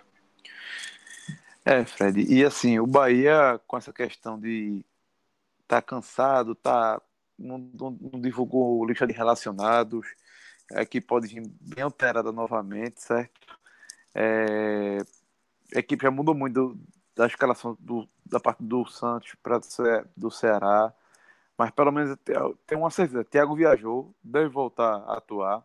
É, 1.65 1.85
Fred, 1.85 2.23
e 2.33 2.45
assim, 2.45 2.79
o 2.79 2.87
Bahia, 2.87 3.61
com 3.67 3.77
essa 3.77 3.93
questão 3.93 4.39
de 4.39 4.85
tá 5.67 5.81
cansado, 5.81 6.55
tá 6.55 7.01
não, 7.39 7.59
não, 7.59 7.91
não 8.13 8.21
divulgou 8.21 8.85
lista 8.85 9.07
de 9.07 9.13
relacionados, 9.13 10.07
é 10.73 10.85
que 10.85 11.01
pode 11.01 11.27
vir 11.27 11.43
bem 11.61 11.83
alterada 11.83 12.31
novamente, 12.31 13.03
certo? 13.03 13.59
É, 14.15 14.99
a 15.75 15.79
equipe 15.79 16.03
já 16.03 16.11
mudou 16.11 16.35
muito 16.35 16.79
da 17.15 17.27
escalação 17.27 17.77
do, 17.81 18.09
da 18.25 18.41
parte 18.41 18.63
do 18.63 18.87
Santos 18.87 19.35
para 19.43 19.61
do 20.17 20.31
Ceará. 20.31 20.93
Mas 21.57 21.71
pelo 21.71 21.93
menos 21.93 22.17
tem 22.67 22.79
uma 22.79 22.91
certeza. 22.91 23.25
Thiago 23.25 23.55
viajou, 23.55 24.15
deve 24.23 24.49
voltar 24.49 24.97
a 25.07 25.19
atuar. 25.19 25.63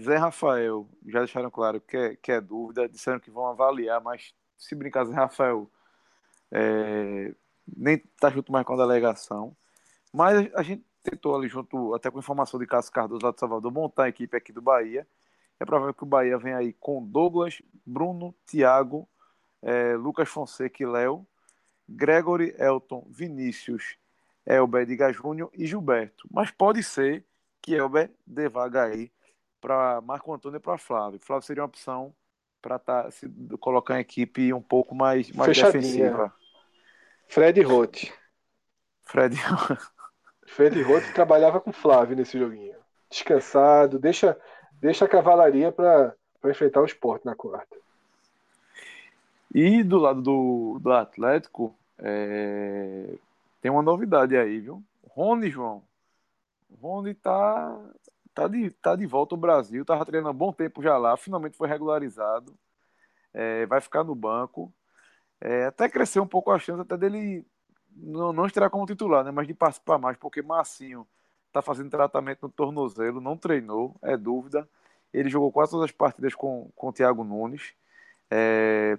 Zé 0.00 0.16
Rafael, 0.16 0.88
já 1.06 1.18
deixaram 1.18 1.50
claro 1.50 1.80
que 1.80 1.96
é, 1.96 2.16
que 2.16 2.32
é 2.32 2.40
dúvida, 2.40 2.88
disseram 2.88 3.18
que 3.18 3.30
vão 3.30 3.46
avaliar, 3.46 4.00
mas 4.00 4.32
se 4.56 4.74
brincar, 4.74 5.04
Zé 5.04 5.14
Rafael 5.14 5.68
é, 6.50 7.34
nem 7.76 7.98
tá 7.98 8.30
junto 8.30 8.52
mais 8.52 8.64
com 8.64 8.74
a 8.74 8.76
delegação. 8.76 9.56
Mas 10.12 10.52
a 10.54 10.62
gente 10.62 10.84
tentou 11.02 11.34
ali 11.36 11.48
junto, 11.48 11.94
até 11.94 12.10
com 12.10 12.18
informação 12.18 12.58
de 12.58 12.66
Cássio 12.66 12.92
Cardoso 12.92 13.24
lá 13.24 13.32
de 13.32 13.40
Salvador, 13.40 13.72
montar 13.72 14.04
a 14.04 14.08
equipe 14.08 14.36
aqui 14.36 14.52
do 14.52 14.62
Bahia. 14.62 15.06
É 15.60 15.64
provável 15.64 15.94
que 15.94 16.02
o 16.02 16.06
Bahia 16.06 16.38
venha 16.38 16.56
aí 16.56 16.72
com 16.72 17.04
Douglas, 17.06 17.60
Bruno, 17.84 18.34
Thiago, 18.46 19.06
é, 19.62 19.94
Lucas 19.94 20.28
Fonseca 20.28 20.82
e 20.82 20.86
Léo, 20.86 21.26
Gregory, 21.86 22.54
Elton, 22.58 23.06
Vinícius 23.10 23.98
Elber 24.46 24.86
Diga 24.86 25.12
Júnior 25.12 25.50
e 25.54 25.66
Gilberto. 25.66 26.26
Mas 26.30 26.50
pode 26.50 26.82
ser 26.82 27.24
que 27.60 27.74
Elber 27.74 28.10
dê 28.26 28.48
vaga 28.48 28.84
aí 28.84 29.12
para 29.60 30.00
Marco 30.00 30.32
Antônio 30.32 30.56
e 30.56 30.60
para 30.60 30.78
Flávio. 30.78 31.20
Flávio 31.20 31.46
seria 31.46 31.62
uma 31.62 31.68
opção 31.68 32.14
para 32.62 32.78
tá, 32.78 33.10
se 33.10 33.28
colocar 33.60 33.96
em 33.96 34.00
equipe 34.00 34.52
um 34.52 34.62
pouco 34.62 34.94
mais, 34.94 35.30
mais 35.32 35.56
defensiva. 35.56 36.32
Fred 37.28 37.60
Roth. 37.62 38.12
Fred 39.02 39.36
Fred 40.46 40.82
Roth 40.82 41.12
trabalhava 41.14 41.60
com 41.60 41.72
Flávio 41.72 42.16
nesse 42.16 42.38
joguinho. 42.38 42.74
Descansado, 43.08 43.98
deixa, 43.98 44.38
deixa 44.80 45.04
a 45.04 45.08
cavalaria 45.08 45.70
para 45.70 46.14
enfrentar 46.46 46.80
o 46.80 46.86
esporte 46.86 47.26
na 47.26 47.34
quarta. 47.34 47.76
E 49.54 49.82
do 49.82 49.98
lado 49.98 50.22
do, 50.22 50.78
do 50.80 50.92
Atlético, 50.92 51.74
é, 51.98 53.14
tem 53.60 53.70
uma 53.70 53.82
novidade 53.82 54.36
aí, 54.36 54.60
viu? 54.60 54.82
Rony, 55.08 55.50
João. 55.50 55.82
Rony 56.80 57.14
tá, 57.14 57.78
tá, 58.32 58.48
de, 58.48 58.70
tá 58.70 58.94
de 58.94 59.06
volta 59.06 59.34
ao 59.34 59.40
Brasil, 59.40 59.84
tava 59.84 60.06
treinando 60.06 60.30
há 60.30 60.32
bom 60.32 60.52
tempo 60.52 60.82
já 60.82 60.96
lá, 60.96 61.16
finalmente 61.16 61.56
foi 61.56 61.68
regularizado. 61.68 62.54
É, 63.34 63.66
vai 63.66 63.80
ficar 63.80 64.04
no 64.04 64.14
banco. 64.14 64.72
É, 65.40 65.66
até 65.66 65.88
cresceu 65.88 66.22
um 66.22 66.26
pouco 66.26 66.50
a 66.50 66.58
chance 66.58 66.80
até 66.80 66.96
dele 66.96 67.44
não, 67.96 68.32
não 68.32 68.46
estrear 68.46 68.70
como 68.70 68.86
titular, 68.86 69.24
né? 69.24 69.30
Mas 69.30 69.46
de 69.46 69.54
participar 69.54 69.98
mais, 69.98 70.16
porque 70.16 70.42
Marcinho 70.42 71.06
tá 71.52 71.62
fazendo 71.62 71.90
tratamento 71.90 72.42
no 72.42 72.48
tornozelo, 72.48 73.20
não 73.20 73.36
treinou, 73.36 73.96
é 74.02 74.16
dúvida. 74.16 74.68
Ele 75.12 75.28
jogou 75.28 75.50
quase 75.50 75.72
todas 75.72 75.86
as 75.86 75.92
partidas 75.92 76.34
com, 76.34 76.70
com 76.74 76.88
o 76.88 76.92
Thiago 76.92 77.24
Nunes. 77.24 77.72
É, 78.30 78.96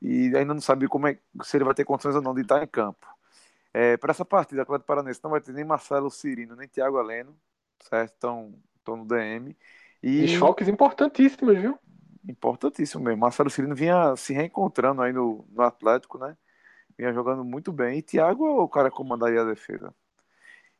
e 0.00 0.34
ainda 0.36 0.54
não 0.54 0.60
sabe 0.60 0.88
como 0.88 1.06
é, 1.06 1.18
se 1.42 1.56
ele 1.56 1.64
vai 1.64 1.74
ter 1.74 1.84
condições 1.84 2.14
ou 2.14 2.22
não 2.22 2.34
de 2.34 2.42
estar 2.42 2.62
em 2.62 2.66
campo. 2.66 3.06
É, 3.72 3.96
para 3.96 4.10
essa 4.10 4.24
partida, 4.24 4.62
Atlético 4.62 4.86
Paranense 4.86 5.20
não 5.22 5.30
vai 5.30 5.40
ter 5.40 5.52
nem 5.52 5.64
Marcelo 5.64 6.10
Cirino, 6.10 6.56
nem 6.56 6.68
Thiago 6.68 6.98
Heleno, 6.98 7.36
certo? 7.80 8.12
Estão, 8.12 8.54
estão 8.78 8.96
no 8.96 9.04
DM. 9.04 9.54
E 10.02 10.22
desfalques 10.22 10.68
importantíssimos, 10.68 11.58
viu? 11.58 11.78
Importantíssimo 12.26 13.04
mesmo. 13.04 13.20
Marcelo 13.20 13.50
Cirino 13.50 13.74
vinha 13.74 14.16
se 14.16 14.32
reencontrando 14.32 15.02
aí 15.02 15.12
no, 15.12 15.46
no 15.50 15.62
Atlético, 15.62 16.18
né? 16.18 16.36
Vinha 16.96 17.12
jogando 17.12 17.44
muito 17.44 17.70
bem. 17.72 17.98
E 17.98 18.02
Thiago 18.02 18.46
é 18.46 18.50
o 18.50 18.68
cara 18.68 18.90
que 18.90 18.96
comandaria 18.96 19.42
a 19.42 19.44
defesa. 19.44 19.94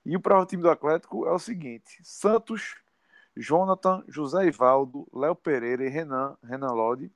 E 0.07 0.17
o 0.17 0.21
próximo 0.21 0.47
time 0.47 0.63
do 0.63 0.71
Atlético 0.71 1.27
é 1.27 1.33
o 1.33 1.39
seguinte: 1.39 1.99
Santos, 2.05 2.77
Jonathan, 3.37 4.05
José 4.07 4.47
Ivaldo, 4.47 5.05
Léo 5.13 5.35
Pereira 5.35 5.85
e 5.85 5.89
Renan, 5.89 6.39
Renan 6.45 6.71
Lodi. 6.71 7.13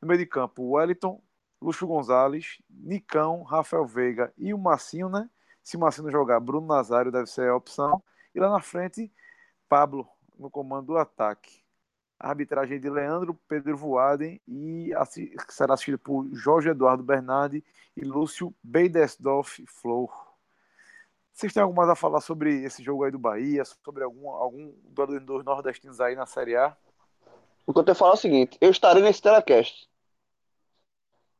No 0.00 0.06
meio 0.06 0.20
de 0.20 0.26
campo, 0.26 0.62
Wellington, 0.62 1.20
Luxo 1.60 1.84
Gonzalez, 1.84 2.62
Nicão, 2.70 3.42
Rafael 3.42 3.84
Veiga 3.84 4.32
e 4.38 4.54
o 4.54 4.58
Massinho, 4.58 5.08
né? 5.08 5.28
Se 5.64 5.76
o 5.76 5.80
Massinho 5.80 6.12
jogar, 6.12 6.38
Bruno 6.38 6.68
Nazário 6.68 7.10
deve 7.10 7.26
ser 7.26 7.50
a 7.50 7.56
opção. 7.56 8.00
E 8.32 8.38
lá 8.38 8.48
na 8.48 8.60
frente, 8.60 9.12
Pablo 9.68 10.08
no 10.38 10.48
comando 10.48 10.86
do 10.86 10.96
ataque. 10.96 11.64
A 12.20 12.28
arbitragem 12.28 12.78
de 12.78 12.88
Leandro 12.88 13.34
Pedro 13.48 13.76
Voaden 13.76 14.40
e 14.46 14.92
será 15.48 15.74
assistida 15.74 15.98
por 15.98 16.28
Jorge 16.32 16.68
Eduardo 16.68 17.02
Bernardi 17.02 17.64
e 17.96 18.04
Lúcio 18.04 18.54
Beidesdorf 18.62 19.64
Flor. 19.66 20.27
Vocês 21.38 21.52
têm 21.52 21.62
algo 21.62 21.76
mais 21.76 21.88
a 21.88 21.94
falar 21.94 22.20
sobre 22.20 22.64
esse 22.64 22.82
jogo 22.82 23.04
aí 23.04 23.12
do 23.12 23.18
Bahia, 23.18 23.62
sobre 23.84 24.02
algum, 24.02 24.28
algum 24.28 24.72
dos 25.24 25.44
nordestinos 25.44 26.00
aí 26.00 26.16
na 26.16 26.26
Série 26.26 26.56
A? 26.56 26.76
O 27.64 27.72
que 27.72 27.78
eu 27.78 27.84
tenho 27.84 27.94
que 27.94 27.98
falar 28.00 28.10
é 28.10 28.14
o 28.14 28.16
seguinte: 28.16 28.58
eu 28.60 28.72
estarei 28.72 29.00
nesse 29.00 29.22
telecast. 29.22 29.88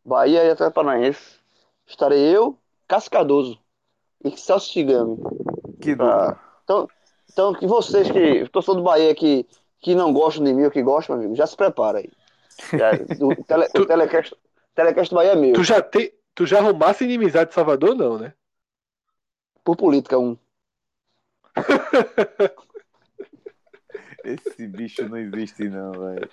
Bahia 0.04 0.44
e 0.44 0.50
Atlético 0.52 0.76
Paranaense. 0.76 1.40
Estarei 1.84 2.20
eu, 2.20 2.56
Cascadoso 2.86 3.58
e 4.24 4.36
Celso 4.36 4.70
Chigami. 4.70 5.16
Que 5.80 5.96
dúvida. 5.96 6.30
Ah, 6.30 6.40
então, 6.62 6.88
então, 7.28 7.52
que 7.54 7.66
vocês 7.66 8.08
que, 8.08 8.48
torcedor 8.50 8.76
do 8.76 8.84
Bahia 8.84 9.12
que, 9.16 9.48
que 9.80 9.96
não 9.96 10.12
gostam 10.12 10.44
de 10.44 10.54
mim 10.54 10.62
ou 10.62 10.70
que 10.70 10.80
gostam, 10.80 11.16
meu 11.16 11.24
amigo, 11.24 11.36
já 11.36 11.46
se 11.48 11.56
prepara 11.56 11.98
aí. 11.98 12.10
Já, 12.72 12.92
o, 13.20 13.42
tele, 13.42 13.68
tu, 13.70 13.82
o 13.82 13.86
telecast, 13.86 14.36
telecast 14.76 15.10
do 15.12 15.16
Bahia 15.16 15.32
é 15.32 15.34
meu. 15.34 15.54
Tu 15.54 15.64
já, 15.64 15.82
te, 15.82 16.14
tu 16.36 16.46
já 16.46 16.58
arrumasse 16.58 17.02
inimizade 17.02 17.48
de 17.48 17.54
Salvador, 17.56 17.96
não, 17.96 18.16
né? 18.16 18.32
Por 19.68 19.76
política, 19.76 20.18
um. 20.18 20.34
Esse 24.24 24.66
bicho 24.66 25.06
não 25.06 25.18
existe, 25.18 25.68
não, 25.68 25.92
velho. 25.92 26.30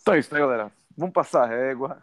Então 0.00 0.14
é 0.14 0.18
isso, 0.18 0.32
né, 0.32 0.40
galera? 0.40 0.72
Vamos 0.96 1.12
passar 1.12 1.44
a 1.44 1.46
régua. 1.46 2.02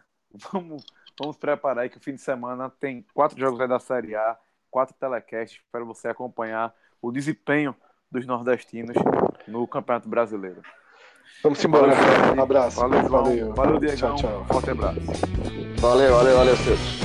Vamos 0.52 0.86
Vamos 1.18 1.36
preparar 1.38 1.82
aí 1.82 1.88
que 1.88 1.96
o 1.96 2.00
fim 2.00 2.14
de 2.14 2.20
semana 2.20 2.70
tem 2.70 3.04
quatro 3.12 3.36
jogos 3.36 3.58
da 3.68 3.80
Série 3.80 4.14
A, 4.14 4.38
quatro 4.70 4.94
telecasts 4.94 5.60
para 5.72 5.82
você 5.82 6.06
acompanhar 6.06 6.72
o 7.02 7.10
desempenho 7.10 7.74
dos 8.08 8.24
nordestinos 8.24 8.94
no 9.48 9.66
Campeonato 9.66 10.08
Brasileiro. 10.08 10.62
Vamos 11.42 11.64
embora, 11.64 11.94
Um 12.36 12.42
abraço. 12.42 12.78
Valeu, 12.78 13.08
valeu. 13.08 13.54
Valeu, 13.54 13.80
Diego. 13.80 13.96
Tchau, 13.96 14.14
tchau. 14.14 14.44
Forte 14.44 14.70
abraço. 14.70 15.00
Valeu, 15.80 16.14
valeu, 16.14 16.36
valeu, 16.36 16.56
Celso. 16.56 16.95